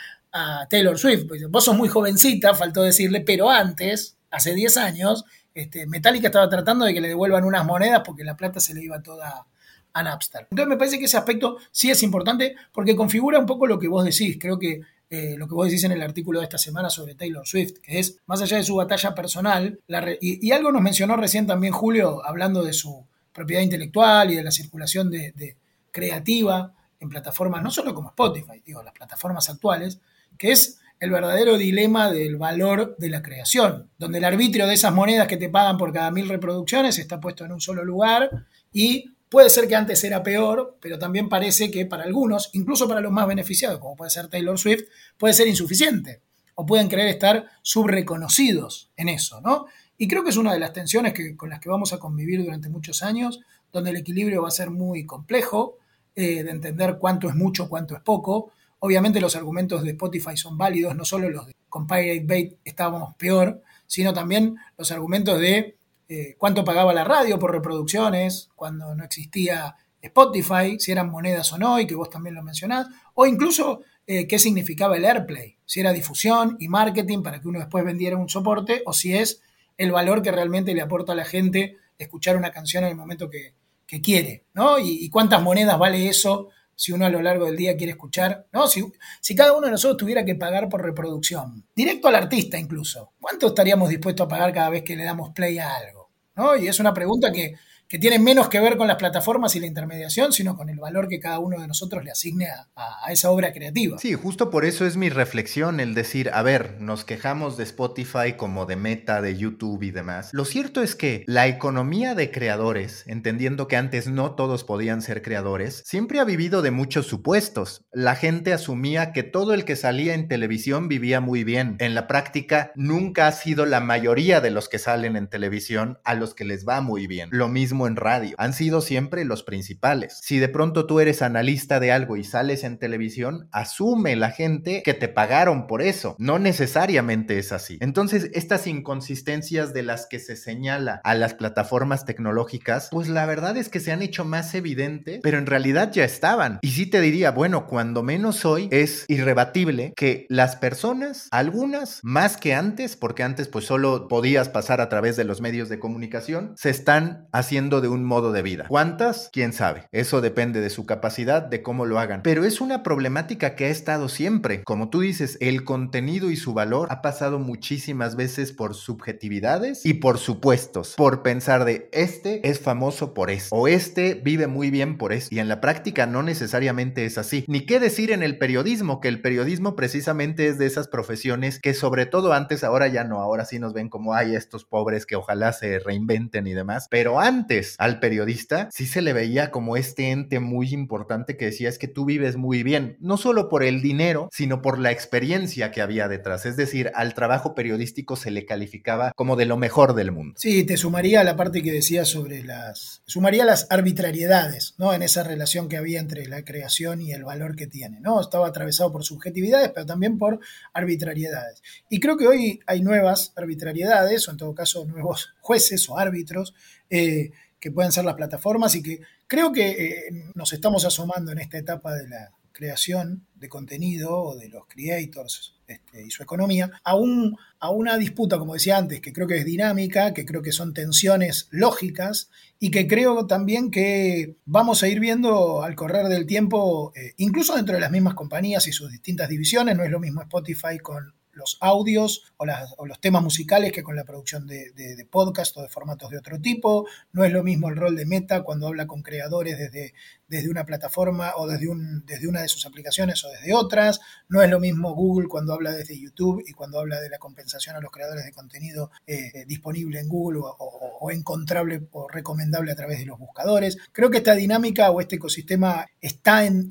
Taylor 0.70 0.98
Swift. 0.98 1.26
Vos 1.50 1.66
sos 1.66 1.78
muy 1.78 1.88
jovencita, 1.88 2.54
faltó 2.54 2.84
decirle, 2.84 3.22
pero 3.22 3.50
antes, 3.50 4.18
hace 4.32 4.54
10 4.54 4.78
años, 4.78 5.26
este, 5.54 5.88
Metallica 5.88 6.28
estaba 6.28 6.50
tratando 6.50 6.86
de 6.86 6.94
que 6.94 7.02
le 7.02 7.08
devuelvan 7.08 7.46
unas 7.46 7.66
monedas 7.66 8.02
porque 8.06 8.24
la 8.24 8.36
plata 8.36 8.60
se 8.60 8.74
le 8.74 8.84
iba 8.84 9.02
toda 9.02 9.46
a 9.94 10.04
Napster. 10.04 10.48
Entonces 10.52 10.68
me 10.68 10.78
parece 10.78 11.00
que 11.00 11.06
ese 11.06 11.18
aspecto 11.18 11.58
sí 11.72 11.90
es 11.90 12.04
importante 12.04 12.56
porque 12.74 12.96
configura 12.96 13.40
un 13.40 13.46
poco 13.46 13.66
lo 13.66 13.80
que 13.80 13.88
vos 13.88 14.04
decís. 14.04 14.38
Creo 14.40 14.60
que 14.60 14.82
eh, 15.10 15.36
lo 15.38 15.48
que 15.48 15.54
vos 15.54 15.68
decís 15.68 15.86
en 15.86 15.94
el 15.94 16.02
artículo 16.02 16.40
de 16.40 16.46
esta 16.46 16.58
semana 16.58 16.90
sobre 16.90 17.16
Taylor 17.16 17.48
Swift, 17.48 17.80
que 17.82 18.00
es, 18.00 18.18
más 18.26 18.42
allá 18.42 18.58
de 18.58 18.64
su 18.64 18.76
batalla 18.76 19.16
personal, 19.16 19.80
y, 20.20 20.52
algo 20.52 20.72
nos 20.74 20.82
mencionó 20.82 21.16
recién 21.16 21.48
también 21.48 21.72
Julio, 21.72 22.26
hablando 22.26 22.62
de 22.62 22.74
su 22.74 23.06
propiedad 23.32 23.62
intelectual 23.62 24.32
y 24.32 24.36
de 24.36 24.44
la 24.44 24.52
circulación 24.52 25.10
de 25.10 25.56
creativa 25.92 26.74
en 27.00 27.10
plataformas, 27.10 27.64
no 27.64 27.72
solo 27.72 27.94
como 27.94 28.10
Spotify, 28.10 28.62
digo, 28.66 28.84
las 28.84 28.94
plataformas 28.94 29.50
actuales, 29.50 30.00
que 30.38 30.52
es 30.52 30.80
el 31.00 31.12
verdadero 31.12 31.58
dilema 31.58 32.12
del 32.12 32.38
valor 32.38 32.96
de 32.98 33.10
la 33.10 33.22
creación, 33.22 33.90
donde 33.98 34.20
el 34.20 34.24
arbitrio 34.24 34.68
de 34.68 34.74
esas 34.74 34.94
monedas 34.94 35.28
que 35.28 35.38
te 35.38 35.50
pagan 35.50 35.78
por 35.78 35.92
cada 35.92 36.12
mil 36.12 36.30
reproducciones 36.30 36.98
está 36.98 37.20
puesto 37.20 37.46
en 37.46 37.52
un 37.52 37.62
solo 37.62 37.84
lugar 37.84 38.30
y 38.72 39.12
puede 39.30 39.50
ser 39.50 39.68
que 39.68 39.76
antes 39.76 40.04
era 40.04 40.24
peor, 40.24 40.78
pero 40.80 40.98
también 40.98 41.28
parece 41.28 41.70
que 41.70 41.86
para 41.86 42.04
algunos, 42.04 42.50
incluso 42.54 42.88
para 42.88 43.02
los 43.02 43.12
más 43.12 43.28
beneficiados, 43.28 43.80
como 43.80 43.96
puede 43.96 44.12
ser 44.12 44.28
Taylor 44.28 44.58
Swift, 44.58 44.84
puede 45.18 45.34
ser 45.34 45.48
insuficiente 45.48 46.22
o 46.56 46.66
pueden 46.66 46.88
creer 46.88 47.10
estar 47.10 47.46
subreconocidos 47.62 48.92
en 48.96 49.10
eso, 49.10 49.42
¿no? 49.42 49.66
Y 49.98 50.08
creo 50.08 50.24
que 50.24 50.30
es 50.30 50.38
una 50.38 50.54
de 50.54 50.60
las 50.60 50.74
tensiones 50.74 51.14
que, 51.14 51.36
con 51.36 51.50
las 51.50 51.60
que 51.60 51.70
vamos 51.70 51.94
a 51.94 52.00
convivir 52.00 52.44
durante 52.44 52.70
muchos 52.70 53.04
años, 53.04 53.42
donde 53.72 53.92
el 53.92 53.98
equilibrio 53.98 54.42
va 54.42 54.48
a 54.48 54.52
ser 54.52 54.70
muy 54.70 55.06
complejo, 55.06 55.78
eh, 56.16 56.44
de 56.44 56.52
entender 56.52 56.98
cuánto 56.98 57.28
es 57.28 57.36
mucho, 57.36 57.68
cuánto 57.68 57.96
es 57.96 58.02
poco, 58.02 58.52
Obviamente 58.86 59.20
los 59.20 59.36
argumentos 59.36 59.82
de 59.82 59.90
Spotify 59.90 60.38
son 60.38 60.60
válidos, 60.60 60.96
no 60.96 61.06
solo 61.06 61.28
los 61.28 61.48
de 61.48 61.56
con 61.70 61.88
Pirate 61.88 62.24
Bay 62.24 62.56
estábamos 62.64 63.16
peor, 63.16 63.64
sino 63.88 64.14
también 64.14 64.58
los 64.78 64.92
argumentos 64.92 65.40
de 65.40 65.76
eh, 66.08 66.36
cuánto 66.38 66.64
pagaba 66.64 66.94
la 66.94 67.04
radio 67.04 67.40
por 67.40 67.52
reproducciones 67.52 68.50
cuando 68.56 68.94
no 68.94 69.04
existía 69.04 69.76
Spotify, 70.00 70.78
si 70.78 70.92
eran 70.92 71.10
monedas 71.10 71.52
o 71.52 71.58
no, 71.58 71.80
y 71.80 71.88
que 71.88 71.96
vos 71.96 72.12
también 72.12 72.36
lo 72.36 72.44
mencionás, 72.44 72.86
o 73.16 73.26
incluso 73.26 73.82
eh, 74.06 74.28
qué 74.28 74.38
significaba 74.38 74.98
el 74.98 75.06
AirPlay, 75.06 75.58
si 75.66 75.80
era 75.80 75.92
difusión 75.92 76.56
y 76.60 76.68
marketing 76.68 77.24
para 77.24 77.42
que 77.42 77.48
uno 77.48 77.58
después 77.58 77.84
vendiera 77.84 78.18
un 78.18 78.30
soporte, 78.30 78.84
o 78.86 78.94
si 78.94 79.18
es 79.18 79.42
el 79.80 79.92
valor 79.92 80.22
que 80.22 80.32
realmente 80.32 80.76
le 80.76 80.82
aporta 80.82 81.14
a 81.14 81.16
la 81.16 81.26
gente 81.26 81.78
escuchar 81.98 82.38
una 82.38 82.52
canción 82.52 82.84
en 82.84 82.92
el 82.92 82.96
momento 82.96 83.32
que, 83.32 83.56
quiere, 84.04 84.44
¿no? 84.54 84.78
y, 84.78 85.10
cuántas 85.10 85.42
monedas 85.42 85.80
vale 85.80 86.08
eso 86.08 86.50
si 86.76 86.92
uno 86.92 87.06
a 87.06 87.10
lo 87.10 87.22
largo 87.22 87.46
del 87.46 87.56
día 87.56 87.78
quiere 87.78 87.92
escuchar, 87.92 88.48
¿no? 88.52 88.68
Si, 88.68 88.84
si, 89.22 89.36
cada 89.36 89.54
uno 89.54 89.66
de 89.66 89.72
nosotros 89.72 89.98
tuviera 89.98 90.26
que 90.26 90.36
pagar 90.36 90.70
por 90.70 90.84
reproducción, 90.84 91.66
directo 91.76 92.08
al 92.08 92.16
artista 92.16 92.58
incluso, 92.58 93.14
¿cuánto 93.20 93.48
estaríamos 93.48 93.90
dispuestos 93.90 94.26
a 94.26 94.30
pagar 94.30 94.54
cada 94.54 94.70
vez 94.70 94.84
que 94.84 94.96
le 94.96 95.04
damos 95.04 95.32
play 95.32 95.58
a 95.58 95.76
algo? 95.76 96.12
¿no? 96.36 96.56
Y 96.56 96.68
es 96.68 96.80
una 96.80 96.94
pregunta 96.94 97.32
que 97.32 97.56
que 97.88 98.00
tiene 98.00 98.20
menos 98.20 98.50
que 98.50 98.60
ver 98.60 98.78
con 98.78 98.88
las 98.88 98.98
plataformas 98.98 99.56
y 99.56 99.60
la 99.60 99.68
intermediación, 99.68 100.34
sino 100.34 100.56
con 100.56 100.70
el 100.70 100.80
valor 100.80 101.08
que 101.08 101.20
cada 101.20 101.40
uno 101.40 101.62
de 101.62 101.68
nosotros 101.68 102.04
le 102.04 102.12
asigne 102.12 102.48
a, 102.48 103.12
esa 103.12 103.30
obra 103.30 103.54
creativa. 103.54 103.98
Sí, 104.00 104.14
justo 104.14 104.50
por 104.50 104.66
eso 104.66 104.86
es 104.86 104.98
mi 104.98 105.10
reflexión 105.10 105.80
el 105.80 105.94
decir, 105.94 106.32
a 106.34 106.42
ver, 106.42 106.78
nos 106.80 107.06
quejamos 107.06 107.58
de 107.58 107.64
Spotify 107.64 108.34
como 108.36 108.66
de 108.66 108.76
Meta, 108.76 109.22
de 109.22 109.38
YouTube 109.38 109.84
y 109.84 109.92
demás. 109.92 110.30
Lo 110.34 110.46
cierto 110.46 110.82
es 110.82 110.96
que 110.96 111.24
la 111.28 111.48
economía 111.48 112.16
de 112.16 112.32
creadores, 112.32 113.04
entendiendo 113.08 113.68
que 113.68 113.78
antes 113.78 114.08
no 114.08 114.34
todos 114.34 114.64
podían 114.64 115.02
ser 115.02 115.22
creadores, 115.22 115.84
siempre 115.86 116.20
ha 116.20 116.24
vivido 116.24 116.62
de 116.62 116.72
muchos 116.72 117.06
supuestos. 117.06 117.86
La 117.92 118.16
gente 118.16 118.54
asumía 118.54 119.14
que 119.14 119.24
todo 119.24 119.54
el 119.54 119.66
que 119.66 119.76
salía 119.76 120.16
en 120.16 120.28
televisión 120.28 120.88
vivía 120.88 121.22
muy 121.22 121.44
bien. 121.44 121.76
En 121.80 121.94
la 121.94 122.08
práctica, 122.08 122.72
nunca 122.76 123.28
ha 123.28 123.32
sido 123.32 123.66
la 123.66 123.80
mayoría 123.80 124.42
de 124.42 124.52
los 124.52 124.70
que 124.70 124.80
salen 124.80 125.16
en 125.16 125.28
televisión 125.28 126.00
a 126.04 126.16
los 126.16 126.34
que 126.34 126.46
les 126.46 126.68
va 126.68 126.82
muy 126.82 127.08
bien. 127.08 127.30
Lo 127.32 127.48
mismo 127.48 127.75
en 127.86 127.98
radio. 127.98 128.36
Han 128.38 128.54
sido 128.54 128.82
siempre 128.82 129.26
los 129.26 129.44
principales. 129.44 130.20
Si 130.22 130.40
de 130.40 130.50
pronto 130.50 130.88
tú 130.88 131.00
eres 131.00 131.22
analista 131.22 131.80
de 131.80 131.92
algo 131.92 132.18
y 132.18 132.24
sales 132.24 132.64
en 132.64 132.80
televisión, 132.80 133.50
asume 133.52 134.16
la 134.16 134.32
gente 134.32 134.82
que 134.84 134.94
te 134.94 135.10
pagaron 135.10 135.68
por 135.68 135.82
eso. 135.82 136.16
No 136.18 136.40
necesariamente 136.40 137.38
es 137.38 137.52
así. 137.52 137.78
Entonces, 137.82 138.30
estas 138.34 138.68
inconsistencias 138.68 139.74
de 139.74 139.84
las 139.84 140.08
que 140.08 140.20
se 140.20 140.36
señala 140.36 141.02
a 141.04 141.16
las 141.16 141.34
plataformas 141.34 142.06
tecnológicas, 142.06 142.90
pues 142.92 143.10
la 143.10 143.26
verdad 143.26 143.58
es 143.58 143.70
que 143.70 143.80
se 143.80 143.92
han 143.92 144.02
hecho 144.02 144.26
más 144.26 144.56
evidentes, 144.56 145.20
pero 145.22 145.38
en 145.38 145.46
realidad 145.46 145.92
ya 145.92 146.06
estaban. 146.06 146.60
Y 146.62 146.72
sí 146.72 146.86
te 146.86 147.02
diría, 147.02 147.32
bueno, 147.32 147.68
cuando 147.68 148.04
menos 148.04 148.46
hoy 148.46 148.70
es 148.72 149.06
irrebatible 149.08 149.94
que 149.96 150.26
las 150.30 150.56
personas, 150.56 151.28
algunas 151.32 152.00
más 152.04 152.38
que 152.38 152.54
antes, 152.54 152.96
porque 152.96 153.24
antes 153.24 153.48
pues 153.48 153.66
solo 153.66 154.08
podías 154.08 154.50
pasar 154.50 154.82
a 154.82 154.90
través 154.90 155.16
de 155.16 155.24
los 155.24 155.42
medios 155.42 155.70
de 155.70 155.80
comunicación, 155.80 156.54
se 156.56 156.70
están 156.70 157.28
haciendo 157.32 157.65
de 157.70 157.88
un 157.88 158.04
modo 158.04 158.32
de 158.32 158.42
vida. 158.42 158.66
¿Cuántas? 158.68 159.30
¿Quién 159.34 159.54
sabe? 159.54 159.88
Eso 159.92 160.22
depende 160.22 160.62
de 160.62 160.70
su 160.70 160.86
capacidad, 160.86 161.42
de 161.42 161.62
cómo 161.62 161.86
lo 161.86 162.00
hagan. 162.00 162.22
Pero 162.22 162.46
es 162.46 162.62
una 162.62 162.84
problemática 162.84 163.56
que 163.56 163.66
ha 163.66 163.70
estado 163.70 164.08
siempre. 164.08 164.64
Como 164.64 164.90
tú 164.90 165.02
dices, 165.02 165.38
el 165.42 165.64
contenido 165.64 166.30
y 166.32 166.36
su 166.36 166.54
valor 166.54 166.88
ha 166.92 167.02
pasado 167.02 167.40
muchísimas 167.40 168.16
veces 168.16 168.52
por 168.52 168.76
subjetividades 168.76 169.86
y 169.86 169.96
por 169.96 170.20
supuestos, 170.20 170.94
por 170.96 171.24
pensar 171.24 171.66
de 171.66 171.90
este 171.92 172.48
es 172.48 172.60
famoso 172.60 173.14
por 173.14 173.32
eso 173.32 173.56
o 173.56 173.68
este 173.68 174.16
vive 174.16 174.48
muy 174.48 174.70
bien 174.70 174.98
por 174.98 175.14
eso. 175.14 175.30
Y 175.32 175.40
en 175.40 175.48
la 175.48 175.62
práctica 175.62 176.06
no 176.06 176.24
necesariamente 176.24 177.06
es 177.06 177.18
así. 177.18 177.46
Ni 177.48 177.66
qué 177.66 177.80
decir 177.80 178.12
en 178.12 178.24
el 178.24 178.38
periodismo, 178.38 179.00
que 179.00 179.08
el 179.08 179.22
periodismo 179.22 179.76
precisamente 179.76 180.48
es 180.48 180.58
de 180.58 180.66
esas 180.66 180.88
profesiones 180.88 181.60
que 181.60 181.74
sobre 181.74 182.06
todo 182.06 182.34
antes, 182.34 182.64
ahora 182.64 182.88
ya 182.88 183.04
no, 183.04 183.22
ahora 183.22 183.46
sí 183.46 183.60
nos 183.60 183.74
ven 183.74 183.90
como 183.90 184.14
hay 184.14 184.36
estos 184.36 184.66
pobres 184.66 185.06
que 185.06 185.16
ojalá 185.16 185.54
se 185.54 185.80
reinventen 185.80 186.48
y 186.48 186.54
demás. 186.54 186.88
Pero 186.90 187.20
antes 187.20 187.55
al 187.78 188.00
periodista 188.00 188.70
sí 188.72 188.86
se 188.86 189.02
le 189.02 189.14
veía 189.14 189.52
como 189.52 189.78
este 189.78 190.12
ente 190.12 190.40
muy 190.40 190.74
importante 190.74 191.38
que 191.38 191.46
decía 191.46 191.70
es 191.70 191.78
que 191.78 191.88
tú 191.88 192.06
vives 192.06 192.38
muy 192.38 192.64
bien, 192.64 192.98
no 193.00 193.18
solo 193.18 193.50
por 193.50 193.64
el 193.64 193.82
dinero, 193.82 194.30
sino 194.32 194.62
por 194.62 194.80
la 194.80 194.92
experiencia 194.92 195.72
que 195.72 195.82
había 195.82 196.08
detrás. 196.08 196.46
Es 196.46 196.58
decir, 196.58 196.92
al 196.96 197.14
trabajo 197.14 197.56
periodístico 197.56 198.16
se 198.16 198.32
le 198.32 198.46
calificaba 198.46 199.12
como 199.16 199.36
de 199.36 199.46
lo 199.46 199.58
mejor 199.58 199.96
del 199.96 200.12
mundo. 200.12 200.36
Sí, 200.38 200.64
te 200.64 200.78
sumaría 200.78 201.24
la 201.24 201.36
parte 201.36 201.62
que 201.62 201.72
decía 201.72 202.06
sobre 202.06 202.44
las, 202.44 203.02
sumaría 203.06 203.46
las 203.46 203.68
arbitrariedades, 203.70 204.76
¿no? 204.78 204.94
En 204.94 205.02
esa 205.02 205.24
relación 205.24 205.70
que 205.70 205.78
había 205.78 206.00
entre 206.00 206.26
la 206.28 206.44
creación 206.44 207.02
y 207.02 207.12
el 207.12 207.24
valor 207.24 207.56
que 207.56 207.68
tiene, 207.68 208.00
¿no? 208.00 208.22
Estaba 208.22 208.48
atravesado 208.48 208.92
por 208.92 209.04
subjetividades, 209.04 209.72
pero 209.74 209.86
también 209.86 210.18
por 210.18 210.40
arbitrariedades. 210.74 211.62
Y 211.90 212.00
creo 212.00 212.18
que 212.18 212.28
hoy 212.28 212.60
hay 212.68 212.82
nuevas 212.82 213.34
arbitrariedades, 213.36 214.28
o 214.28 214.32
en 214.32 214.38
todo 214.38 214.56
caso 214.56 214.86
nuevos 214.86 215.34
jueces 215.42 215.90
o 215.90 215.98
árbitros, 215.98 216.54
eh, 216.90 217.32
que 217.66 217.72
pueden 217.72 217.92
ser 217.92 218.06
las 218.06 218.14
plataformas 218.14 218.76
y 218.76 218.84
que 218.84 219.00
creo 219.26 219.52
que 219.52 219.72
eh, 219.72 220.30
nos 220.36 220.54
estamos 220.54 220.86
asomando 220.86 221.32
en 221.32 221.40
esta 221.40 221.58
etapa 221.58 221.96
de 221.96 222.08
la 222.08 222.30
creación 222.52 223.26
de 223.34 223.50
contenido 223.50 224.16
o 224.16 224.38
de 224.38 224.50
los 224.50 224.68
creators 224.68 225.56
este, 225.66 226.06
y 226.06 226.12
su 226.12 226.22
economía, 226.22 226.70
a, 226.84 226.92
a 226.92 227.70
una 227.72 227.98
disputa, 227.98 228.38
como 228.38 228.54
decía 228.54 228.78
antes, 228.78 229.02
que 229.02 229.12
creo 229.12 229.26
que 229.26 229.40
es 229.40 229.46
dinámica, 229.46 230.14
que 230.14 230.28
creo 230.28 230.44
que 230.44 230.52
son 230.52 230.76
tensiones 230.76 231.48
lógicas 231.50 232.30
y 232.60 232.70
que 232.70 232.88
creo 232.88 233.26
también 233.26 233.72
que 233.72 234.36
vamos 234.46 234.84
a 234.84 234.88
ir 234.88 235.00
viendo 235.00 235.64
al 235.64 235.74
correr 235.74 236.06
del 236.06 236.28
tiempo, 236.28 236.94
eh, 236.96 237.14
incluso 237.18 237.56
dentro 237.56 237.74
de 237.74 237.82
las 237.82 237.90
mismas 237.90 238.14
compañías 238.14 238.68
y 238.68 238.74
sus 238.74 238.92
distintas 238.92 239.28
divisiones, 239.28 239.76
no 239.76 239.84
es 239.84 239.90
lo 239.90 240.00
mismo 240.00 240.22
Spotify 240.22 240.78
con 240.78 241.16
los 241.36 241.58
audios 241.62 242.34
o, 242.38 242.46
los 242.86 243.00
temas 243.00 243.22
musicales 243.22 243.72
que 243.72 243.84
con 243.84 243.96
la 243.96 244.04
producción 244.04 244.48
de, 244.48 244.72
de, 244.72 245.06
podcast 245.06 245.56
o 245.58 245.62
de 245.62 245.70
formatos 245.70 246.10
de 246.10 246.18
otro 246.18 246.40
tipo. 246.40 246.88
No 247.12 247.24
es 247.24 247.32
lo 247.32 247.44
mismo 247.44 247.70
el 247.70 247.76
rol 247.76 247.96
de 247.96 248.06
Meta 248.06 248.44
cuando 248.44 248.68
habla 248.68 248.88
con 248.88 249.04
creadores 249.04 249.58
desde 249.58 249.94
desde 250.28 250.50
una 250.50 250.66
plataforma 250.66 251.34
o 251.38 251.48
desde, 251.48 251.68
un, 251.68 252.06
desde 252.06 252.28
una 252.28 252.42
de 252.42 252.48
sus 252.48 252.66
aplicaciones 252.66 253.24
o 253.24 253.30
desde 253.30 253.54
otras. 253.54 254.00
No 254.28 254.42
es 254.42 254.50
lo 254.50 254.60
mismo 254.60 254.94
Google 254.96 255.28
cuando 255.28 255.54
habla 255.54 255.72
desde 255.72 256.00
YouTube 256.00 256.44
y 256.46 256.54
cuando 256.54 256.80
habla 256.80 257.00
de 257.00 257.10
la 257.10 257.18
compensación 257.18 257.76
a 257.76 257.82
los 257.82 257.92
creadores 257.92 258.26
de 258.26 258.32
contenido 258.32 258.92
eh, 259.06 259.46
disponible 259.48 260.00
en 260.00 260.10
Google 260.10 260.40
o, 260.44 261.12
encontrable 261.12 261.88
o 261.92 262.08
recomendable 262.08 262.72
a 262.72 262.76
través 262.76 263.00
de 263.00 263.06
los 263.06 263.20
buscadores. 263.20 263.78
Creo 263.92 264.10
que 264.10 264.18
esta 264.18 264.34
dinámica 264.34 264.90
o 264.92 265.02
este 265.02 265.18
ecosistema 265.18 265.86
está 266.02 266.46
en, 266.46 266.68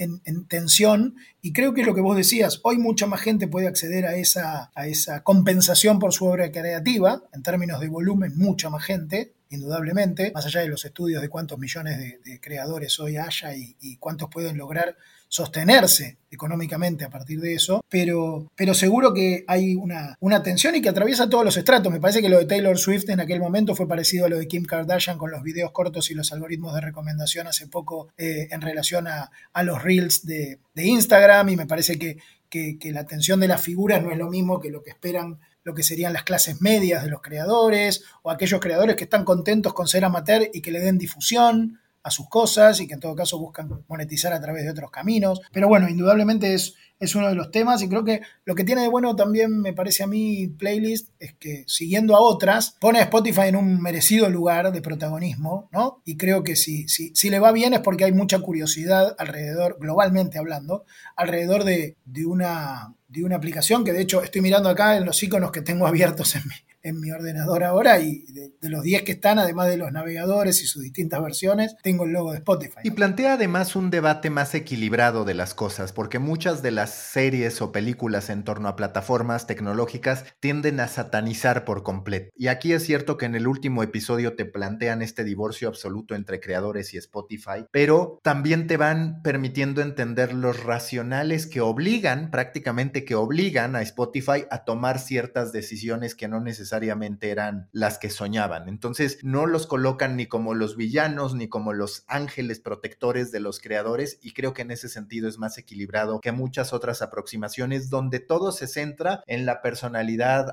tensión 0.49 1.17
y 1.41 1.53
creo 1.53 1.73
que 1.73 1.85
lo 1.85 1.95
que 1.95 2.01
vos 2.01 2.17
decías, 2.17 2.61
hoy 2.65 2.79
mucha 2.79 3.07
más 3.07 3.21
gente 3.21 3.49
puede 3.49 3.69
acceder 3.69 4.07
a 4.07 4.17
esa, 4.17 4.71
a 4.75 4.87
esa 4.87 5.23
compensación 5.23 5.99
por 5.99 6.13
su 6.13 6.27
obra 6.27 6.51
creativa, 6.51 7.23
en 7.33 7.43
términos 7.43 7.81
de 7.81 7.89
volumen, 7.89 8.33
mucha 8.37 8.71
más 8.71 8.85
gente 8.85 9.35
indudablemente, 9.55 10.33
más 10.33 10.47
allá 10.47 10.61
de 10.61 10.69
los 10.69 10.85
estudios 10.85 11.23
de 11.23 11.29
cuántos 11.29 11.59
millones 11.59 11.99
de, 11.99 12.41
creadores 12.41 12.99
hoy 13.01 13.17
haya 13.17 13.55
y, 13.55 13.97
cuántos 13.99 14.29
pueden 14.29 14.59
lograr 14.59 14.97
sostenerse 15.29 16.19
económicamente 16.31 17.05
a 17.05 17.11
partir 17.11 17.41
de 17.41 17.55
eso, 17.55 17.83
pero, 17.89 18.51
seguro 18.75 19.15
que 19.15 19.45
hay 19.49 19.75
una, 19.75 20.43
tensión 20.43 20.75
y 20.75 20.83
que 20.83 20.89
atraviesa 20.89 21.29
todos 21.29 21.45
los 21.45 21.57
estratos. 21.57 21.93
Me 21.93 22.01
parece 22.01 22.21
que 22.21 22.29
lo 22.29 22.39
de 22.39 22.45
Taylor 22.45 22.79
Swift 22.79 23.09
en 23.09 23.21
aquel 23.21 23.41
momento 23.41 23.75
fue 23.75 23.89
parecido 23.89 24.27
a 24.27 24.29
lo 24.29 24.39
de 24.39 24.47
Kim 24.47 24.65
Kardashian 24.65 25.19
con 25.19 25.31
los 25.31 25.43
videos 25.43 25.73
cortos 25.73 26.11
y 26.11 26.15
los 26.15 26.33
algoritmos 26.33 26.75
de 26.75 26.81
recomendación 26.81 27.47
hace 27.47 27.67
poco 27.67 28.09
eh, 28.19 28.49
en 28.51 28.61
relación 28.61 29.07
a, 29.07 29.31
los 29.63 29.83
reels 29.83 30.27
de, 30.27 30.59
Instagram 30.77 31.49
y 31.49 31.57
me 31.57 31.67
parece 31.67 31.99
que, 31.99 32.19
que, 32.49 32.79
que 32.79 32.93
la 32.93 33.01
atención 33.01 33.41
de 33.41 33.49
las 33.49 33.63
figuras 33.63 34.03
no 34.03 34.11
es 34.11 34.19
lo 34.19 34.29
mismo 34.29 34.61
que 34.61 34.71
lo 34.71 34.83
que 34.83 34.91
esperan 34.91 35.39
lo 35.65 35.75
que 35.75 35.83
serían 35.83 36.13
las 36.13 36.23
clases 36.23 36.61
medias 36.61 37.03
de 37.03 37.11
los 37.11 37.23
creadores 37.23 38.05
o 38.23 38.31
aquellos 38.31 38.61
creadores 38.61 38.97
que 38.97 39.05
están 39.05 39.25
contentos 39.25 39.73
con 39.75 39.89
ser 39.89 40.05
amateur 40.05 40.49
y 40.53 40.61
que 40.61 40.71
le 40.71 40.81
den 40.81 40.99
difusión 40.99 41.81
a 42.05 42.11
sus 42.11 42.29
cosas 42.29 42.81
y 42.81 42.87
que 42.87 42.95
en 42.95 43.01
todo 43.01 43.17
caso 43.17 43.39
buscan 43.39 43.83
monetizar 43.89 44.33
a 44.33 44.41
través 44.41 44.63
de 44.65 44.71
otros 44.71 44.91
caminos. 44.91 45.41
Pero 45.53 45.69
bueno, 45.69 45.89
indudablemente 45.89 46.53
es, 46.53 46.75
es 47.01 47.15
uno 47.15 47.29
de 47.29 47.35
los 47.35 47.51
temas 47.51 47.83
y 47.83 47.89
creo 47.89 48.05
que 48.05 48.21
lo 48.45 48.55
que 48.55 48.63
tiene 48.63 48.83
de 48.83 48.89
bueno 48.89 49.17
también 49.17 49.59
me 49.61 49.73
parece 49.73 50.03
a 50.03 50.07
mí 50.07 50.47
Playlist 50.47 51.09
es 51.19 51.33
que 51.35 51.65
siguiendo 51.67 52.15
a 52.15 52.21
otras 52.21 52.77
pone 52.79 52.99
a 52.99 53.05
Spotify 53.05 53.49
en 53.49 53.57
un 53.57 53.81
merecido 53.81 54.29
lugar 54.29 54.71
de 54.71 54.83
protagonismo, 54.83 55.71
¿no? 55.73 56.03
Y 56.05 56.19
creo 56.19 56.45
que 56.45 56.57
si, 56.57 56.87
si, 56.89 57.15
si 57.15 57.31
le 57.31 57.41
va 57.41 57.53
bien 57.53 57.73
es 57.73 57.81
porque 57.81 58.05
hay 58.05 58.13
mucha 58.13 58.39
curiosidad 58.39 59.17
alrededor, 59.19 59.79
globalmente 59.81 60.39
hablando, 60.39 60.85
alrededor 61.17 61.65
de, 61.65 61.97
de 62.05 62.27
una 62.27 62.95
de 63.09 63.25
una 63.25 63.37
aplicación 63.37 63.85
que 63.85 63.93
de 63.93 64.03
hecho 64.03 64.23
estoy 64.23 64.43
mirando 64.43 64.69
acá 64.69 64.97
en 64.97 65.07
los 65.07 65.23
iconos 65.23 65.53
que 65.53 65.63
tengo 65.63 65.87
abiertos 65.87 66.35
en 66.37 66.43
mi, 66.47 66.55
en 66.85 67.01
mi 67.01 67.11
ordenador 67.11 67.65
ahora 67.65 67.99
y 67.99 68.27
de, 68.27 68.53
los 68.69 68.83
10 68.83 69.03
que 69.03 69.13
están, 69.13 69.39
además 69.39 69.69
de 69.69 69.79
los 69.79 69.91
navegadores 69.91 70.63
y 70.63 70.67
sus 70.67 70.83
distintas 70.83 71.23
versiones, 71.23 71.75
tengo 71.83 72.05
el 72.05 72.13
logo 72.13 72.33
de 72.33 72.39
Spotify. 72.39 72.81
Y 72.85 72.91
plantea 72.91 73.35
además 73.35 73.75
un 73.75 73.91
debate 73.91 74.29
más 74.29 74.55
equilibrado 74.55 75.25
de 75.25 75.33
las 75.33 75.55
cosas, 75.55 75.93
porque 75.93 76.19
muchas 76.19 76.63
de 76.63 76.71
las 76.71 76.91
series 76.91 77.63
o 77.63 77.73
películas 77.73 78.29
en 78.29 78.45
torno 78.45 78.69
a 78.69 78.77
plataformas 78.77 79.47
tecnológicas 79.47 80.27
tienden 80.41 80.79
a 80.79 80.89
satanizar 80.89 81.65
por 81.65 81.83
completo. 81.83 82.31
Y 82.37 82.49
aquí 82.49 82.75
es 82.75 82.85
cierto 82.85 83.17
que 83.17 83.25
en 83.25 83.35
el 83.35 83.47
último 83.47 83.83
episodio 83.83 84.37
te 84.37 84.45
plantean 84.45 85.01
este 85.01 85.25
divorcio 85.25 85.69
absoluto 85.69 86.15
entre 86.15 86.39
creadores 86.39 86.93
y 86.93 86.99
Spotify, 86.99 87.65
pero 87.71 88.21
también 88.23 88.67
te 88.67 88.77
van 88.77 89.23
permitiendo 89.23 89.81
entender 89.81 90.35
los 90.35 90.63
racionales 90.63 91.47
que 91.47 91.63
obligan, 91.63 92.31
prácticamente 92.31 93.07
que 93.07 93.15
obligan 93.15 93.75
a 93.75 93.81
Spotify 93.81 94.45
a 94.51 94.65
tomar 94.65 94.99
ciertas 94.99 95.51
decisiones 95.53 96.15
que 96.15 96.29
no 96.29 96.41
necesariamente 96.41 96.74
necesariamente 96.75 97.31
eran 97.31 97.69
las 97.73 97.99
que 97.99 98.11
soñaban. 98.11 98.69
Entonces 98.69 99.19
no 99.23 99.47
los 99.47 99.67
colocan 99.67 100.17
ni 100.17 100.27
como 100.27 100.55
los 100.55 100.77
villanos 100.77 101.35
ni 101.35 101.49
como 101.49 101.73
los 101.73 102.05
ángeles 102.09 102.59
protectores 102.59 103.31
de 103.31 103.39
los 103.39 103.61
creadores 103.61 104.19
y 104.23 104.33
creo 104.33 104.55
que 104.55 104.63
en 104.63 104.73
ese 104.73 104.89
sentido 104.89 105.29
es 105.29 105.39
más 105.39 105.57
equilibrado 105.57 106.21
que 106.21 106.33
muchas 106.33 106.73
otras 106.73 107.01
aproximaciones 107.01 107.91
donde 107.91 108.19
todo 108.19 108.51
se 108.51 108.67
centra 108.67 109.23
en 109.27 109.47
la 109.47 109.63
personalidad 109.63 110.53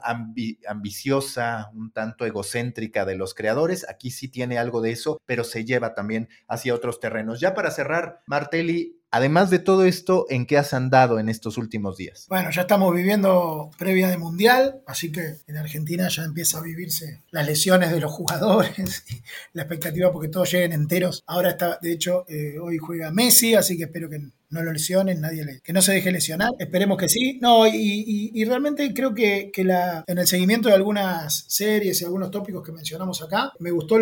ambiciosa, 0.68 1.72
un 1.74 1.92
tanto 1.92 2.26
egocéntrica 2.26 3.04
de 3.06 3.16
los 3.16 3.34
creadores. 3.34 3.90
Aquí 3.90 4.12
sí 4.12 4.28
tiene 4.28 4.60
algo 4.60 4.82
de 4.82 4.92
eso, 4.92 5.20
pero 5.26 5.44
se 5.44 5.66
lleva 5.66 5.96
también 5.96 6.30
hacia 6.48 6.76
otros 6.76 7.00
terrenos. 7.00 7.40
Ya 7.40 7.56
para 7.56 7.72
cerrar, 7.72 8.22
Martelli, 8.28 9.01
Además 9.14 9.50
de 9.50 9.60
todo 9.60 9.84
esto, 9.84 10.26
¿en 10.30 10.46
qué 10.46 10.58
has 10.58 10.74
andado 10.74 11.20
en 11.20 11.28
estos 11.28 11.58
últimos 11.58 11.98
días? 11.98 12.28
Bueno, 12.30 12.50
ya 12.50 12.62
estamos 12.62 12.96
viviendo 12.96 13.70
previa 13.78 14.08
de 14.08 14.18
Mundial, 14.18 14.82
así 14.88 15.12
que 15.12 15.36
en 15.48 15.58
Argentina 15.58 16.08
ya 16.08 16.24
empieza 16.24 16.60
a 16.60 16.62
vivirse 16.62 17.22
las 17.30 17.46
lesiones 17.46 17.92
de 17.92 18.00
los 18.00 18.10
jugadores, 18.10 19.04
y 19.10 19.22
la 19.52 19.64
expectativa 19.64 20.14
porque 20.14 20.30
todos 20.30 20.50
lleguen 20.50 20.72
enteros. 20.72 21.24
Ahora 21.28 21.50
está, 21.50 21.78
de 21.82 21.92
hecho, 21.92 22.24
eh, 22.30 22.58
hoy 22.58 22.78
juega 22.78 23.12
Messi, 23.12 23.54
así 23.54 23.78
que 23.78 23.84
espero 23.84 24.10
que 24.10 24.22
no 24.52 24.64
lo 24.64 24.72
lesionen, 24.72 25.22
nadie 25.22 25.44
le, 25.44 25.62
que 25.62 25.74
no 25.74 25.82
se 25.82 25.94
deje 25.94 26.12
lesionar. 26.12 26.52
Esperemos 26.60 26.98
que 26.98 27.10
sí. 27.10 27.40
No, 27.42 27.66
y, 27.68 28.44
realmente 28.46 28.94
creo 28.94 29.14
que, 29.14 29.52
la, 29.64 30.04
en 30.08 30.18
el 30.18 30.28
seguimiento 30.28 30.70
de 30.70 30.76
algunas 30.76 31.46
series 31.48 32.02
y 32.02 32.06
algunos 32.06 32.32
tópicos 32.32 32.64
que 32.64 32.72
mencionamos 32.72 33.22
acá, 33.22 33.54
me 33.60 33.72
gustó 33.72 33.98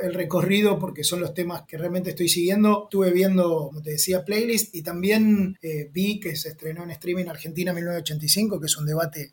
el 0.00 0.14
recorrido 0.14 0.78
porque 0.78 1.04
son 1.04 1.20
los 1.20 1.34
temas 1.34 1.62
que 1.66 1.78
realmente 1.78 2.10
estoy 2.10 2.28
siguiendo. 2.28 2.84
Estuve 2.84 3.12
viendo, 3.12 3.68
como 3.68 3.82
te 3.82 3.92
decía, 3.92 4.24
playlist 4.24 4.74
y 4.74 4.82
también 4.82 5.56
eh, 5.62 5.88
vi 5.92 6.20
que 6.20 6.36
se 6.36 6.50
estrenó 6.50 6.82
en 6.84 6.90
streaming 6.90 7.26
Argentina 7.26 7.72
1985, 7.72 8.60
que 8.60 8.66
es 8.66 8.76
un 8.76 8.86
debate 8.86 9.32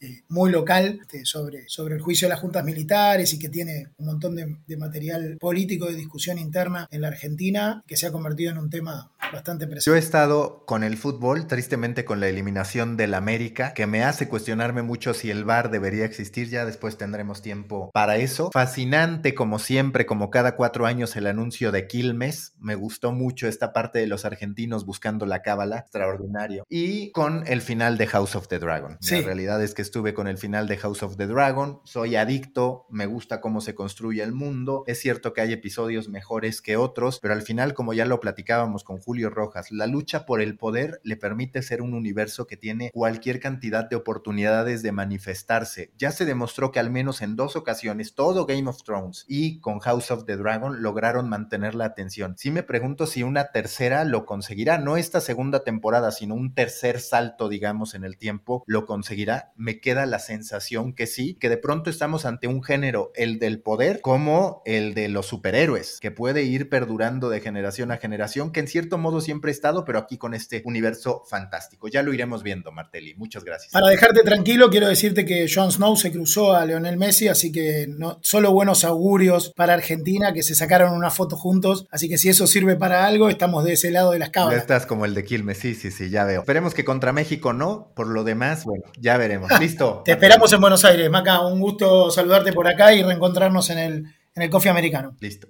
eh, 0.00 0.22
muy 0.28 0.50
local 0.50 1.00
este, 1.02 1.26
sobre, 1.26 1.68
sobre 1.68 1.94
el 1.94 2.00
juicio 2.00 2.26
de 2.26 2.30
las 2.30 2.40
juntas 2.40 2.64
militares 2.64 3.34
y 3.34 3.38
que 3.38 3.50
tiene 3.50 3.88
un 3.98 4.06
montón 4.06 4.34
de, 4.34 4.76
material 4.78 5.36
político 5.38 5.86
de 5.86 5.94
discusión 5.94 6.38
interna 6.38 6.88
en 6.90 7.02
la 7.02 7.08
Argentina 7.08 7.84
que 7.86 7.98
se 7.98 8.06
ha 8.06 8.12
convertido 8.12 8.50
en 8.50 8.56
un 8.56 8.70
tema 8.70 9.12
bastante 9.30 9.66
presente. 9.66 9.84
Yo 9.84 9.94
he 9.94 9.98
estado 9.98 10.64
con 10.64 10.84
el 10.84 10.96
fútbol, 10.96 11.46
tristemente 11.46 12.06
con 12.06 12.18
la 12.18 12.28
eliminación 12.28 12.96
del 12.96 13.12
América, 13.12 13.74
que 13.74 13.86
me 13.86 14.02
hace 14.02 14.26
cuestionarme 14.26 14.80
mucho 14.80 15.12
si 15.12 15.30
el 15.30 15.44
VAR 15.44 15.70
debería 15.70 16.06
existir, 16.06 16.48
ya 16.48 16.64
después 16.64 16.96
tendremos 16.96 17.42
tiempo 17.42 17.90
para 17.92 18.16
eso. 18.16 18.50
Fascinante 18.54 19.34
como 19.34 19.58
siempre, 19.58 20.06
como 20.06 20.30
cada 20.30 20.56
cuatro 20.56 20.86
años 20.86 21.14
el 21.16 21.26
anuncio 21.26 21.72
de 21.72 21.86
Quilmes, 21.86 22.54
me 22.58 22.74
gustó 22.74 23.12
mucho 23.12 23.48
esta 23.48 23.74
parte 23.74 23.98
de 23.98 24.06
los 24.06 24.24
argentinos 24.24 24.86
buscando 24.86 25.26
la 25.26 25.42
cábala, 25.42 25.78
extraordinario. 25.78 26.64
Y 26.70 27.10
con 27.12 27.46
el 27.46 27.60
final 27.60 27.98
de 27.98 28.06
House 28.06 28.34
of 28.34 28.48
the 28.48 28.58
Dragon. 28.58 28.96
La 29.10 29.20
realidad 29.20 29.62
es 29.62 29.74
que 29.74 29.89
estuve 29.90 30.14
con 30.14 30.28
el 30.28 30.38
final 30.38 30.68
de 30.68 30.76
House 30.76 31.02
of 31.02 31.16
the 31.16 31.26
Dragon, 31.26 31.80
soy 31.82 32.14
adicto, 32.14 32.86
me 32.90 33.06
gusta 33.06 33.40
cómo 33.40 33.60
se 33.60 33.74
construye 33.74 34.22
el 34.22 34.32
mundo, 34.32 34.84
es 34.86 35.00
cierto 35.00 35.32
que 35.32 35.40
hay 35.40 35.52
episodios 35.52 36.08
mejores 36.08 36.62
que 36.62 36.76
otros, 36.76 37.18
pero 37.20 37.34
al 37.34 37.42
final, 37.42 37.74
como 37.74 37.92
ya 37.92 38.04
lo 38.04 38.20
platicábamos 38.20 38.84
con 38.84 38.98
Julio 38.98 39.30
Rojas, 39.30 39.72
la 39.72 39.88
lucha 39.88 40.26
por 40.26 40.42
el 40.42 40.56
poder 40.56 41.00
le 41.02 41.16
permite 41.16 41.60
ser 41.62 41.82
un 41.82 41.94
universo 41.94 42.46
que 42.46 42.56
tiene 42.56 42.92
cualquier 42.92 43.40
cantidad 43.40 43.90
de 43.90 43.96
oportunidades 43.96 44.84
de 44.84 44.92
manifestarse. 44.92 45.90
Ya 45.98 46.12
se 46.12 46.24
demostró 46.24 46.70
que 46.70 46.78
al 46.78 46.90
menos 46.90 47.20
en 47.20 47.34
dos 47.34 47.56
ocasiones 47.56 48.14
todo 48.14 48.46
Game 48.46 48.70
of 48.70 48.84
Thrones 48.84 49.24
y 49.26 49.58
con 49.58 49.80
House 49.80 50.12
of 50.12 50.24
the 50.24 50.36
Dragon 50.36 50.82
lograron 50.82 51.28
mantener 51.28 51.74
la 51.74 51.86
atención. 51.86 52.36
Si 52.38 52.52
me 52.52 52.62
pregunto 52.62 53.08
si 53.08 53.24
una 53.24 53.50
tercera 53.50 54.04
lo 54.04 54.24
conseguirá, 54.24 54.78
no 54.78 54.96
esta 54.96 55.20
segunda 55.20 55.64
temporada, 55.64 56.12
sino 56.12 56.36
un 56.36 56.54
tercer 56.54 57.00
salto, 57.00 57.48
digamos, 57.48 57.96
en 57.96 58.04
el 58.04 58.18
tiempo, 58.18 58.62
lo 58.68 58.86
conseguirá. 58.86 59.50
Me 59.56 59.79
queda 59.80 60.06
la 60.06 60.18
sensación 60.18 60.94
que 60.94 61.06
sí, 61.06 61.36
que 61.40 61.48
de 61.48 61.56
pronto 61.56 61.90
estamos 61.90 62.24
ante 62.24 62.46
un 62.46 62.62
género, 62.62 63.12
el 63.14 63.38
del 63.38 63.60
poder, 63.60 64.00
como 64.00 64.62
el 64.64 64.94
de 64.94 65.08
los 65.08 65.26
superhéroes, 65.26 65.98
que 66.00 66.10
puede 66.10 66.42
ir 66.42 66.68
perdurando 66.68 67.28
de 67.28 67.40
generación 67.40 67.90
a 67.90 67.96
generación, 67.96 68.52
que 68.52 68.60
en 68.60 68.68
cierto 68.68 68.98
modo 68.98 69.20
siempre 69.20 69.50
ha 69.50 69.52
estado, 69.52 69.84
pero 69.84 69.98
aquí 69.98 70.18
con 70.18 70.34
este 70.34 70.62
universo 70.64 71.22
fantástico. 71.28 71.88
Ya 71.88 72.02
lo 72.02 72.12
iremos 72.12 72.42
viendo, 72.42 72.72
Martelli. 72.72 73.14
Muchas 73.14 73.44
gracias. 73.44 73.72
Para 73.72 73.88
dejarte 73.88 74.22
tranquilo, 74.22 74.70
quiero 74.70 74.88
decirte 74.88 75.24
que 75.24 75.46
Jon 75.52 75.72
Snow 75.72 75.96
se 75.96 76.12
cruzó 76.12 76.54
a 76.54 76.64
Leonel 76.64 76.96
Messi, 76.96 77.28
así 77.28 77.52
que 77.52 77.86
no, 77.88 78.18
solo 78.22 78.52
buenos 78.52 78.84
augurios 78.84 79.52
para 79.56 79.74
Argentina, 79.74 80.32
que 80.32 80.42
se 80.42 80.54
sacaron 80.54 80.94
una 80.94 81.10
foto 81.10 81.36
juntos, 81.36 81.86
así 81.90 82.08
que 82.08 82.18
si 82.18 82.28
eso 82.28 82.46
sirve 82.46 82.76
para 82.76 83.06
algo, 83.06 83.28
estamos 83.28 83.64
de 83.64 83.74
ese 83.74 83.90
lado 83.90 84.12
de 84.12 84.18
las 84.18 84.30
cámaras. 84.30 84.60
Estás 84.60 84.86
como 84.86 85.04
el 85.04 85.14
de 85.14 85.24
Quilmes, 85.24 85.58
sí, 85.58 85.74
sí, 85.74 85.90
sí, 85.90 86.10
ya 86.10 86.24
veo. 86.24 86.40
Esperemos 86.40 86.74
que 86.74 86.84
contra 86.84 87.12
México 87.12 87.52
no, 87.52 87.92
por 87.94 88.06
lo 88.08 88.24
demás, 88.24 88.64
bueno, 88.64 88.84
ya 88.98 89.16
veremos. 89.16 89.50
Listo. 89.70 90.02
Te 90.04 90.10
esperamos 90.10 90.52
en 90.52 90.60
Buenos 90.60 90.84
Aires, 90.84 91.08
Maca, 91.08 91.46
un 91.46 91.60
gusto 91.60 92.10
saludarte 92.10 92.52
por 92.52 92.66
acá 92.66 92.92
y 92.92 93.04
reencontrarnos 93.04 93.70
en 93.70 93.78
el, 93.78 93.92
en 94.34 94.42
el 94.42 94.50
coffee 94.50 94.68
americano. 94.68 95.14
Listo. 95.20 95.46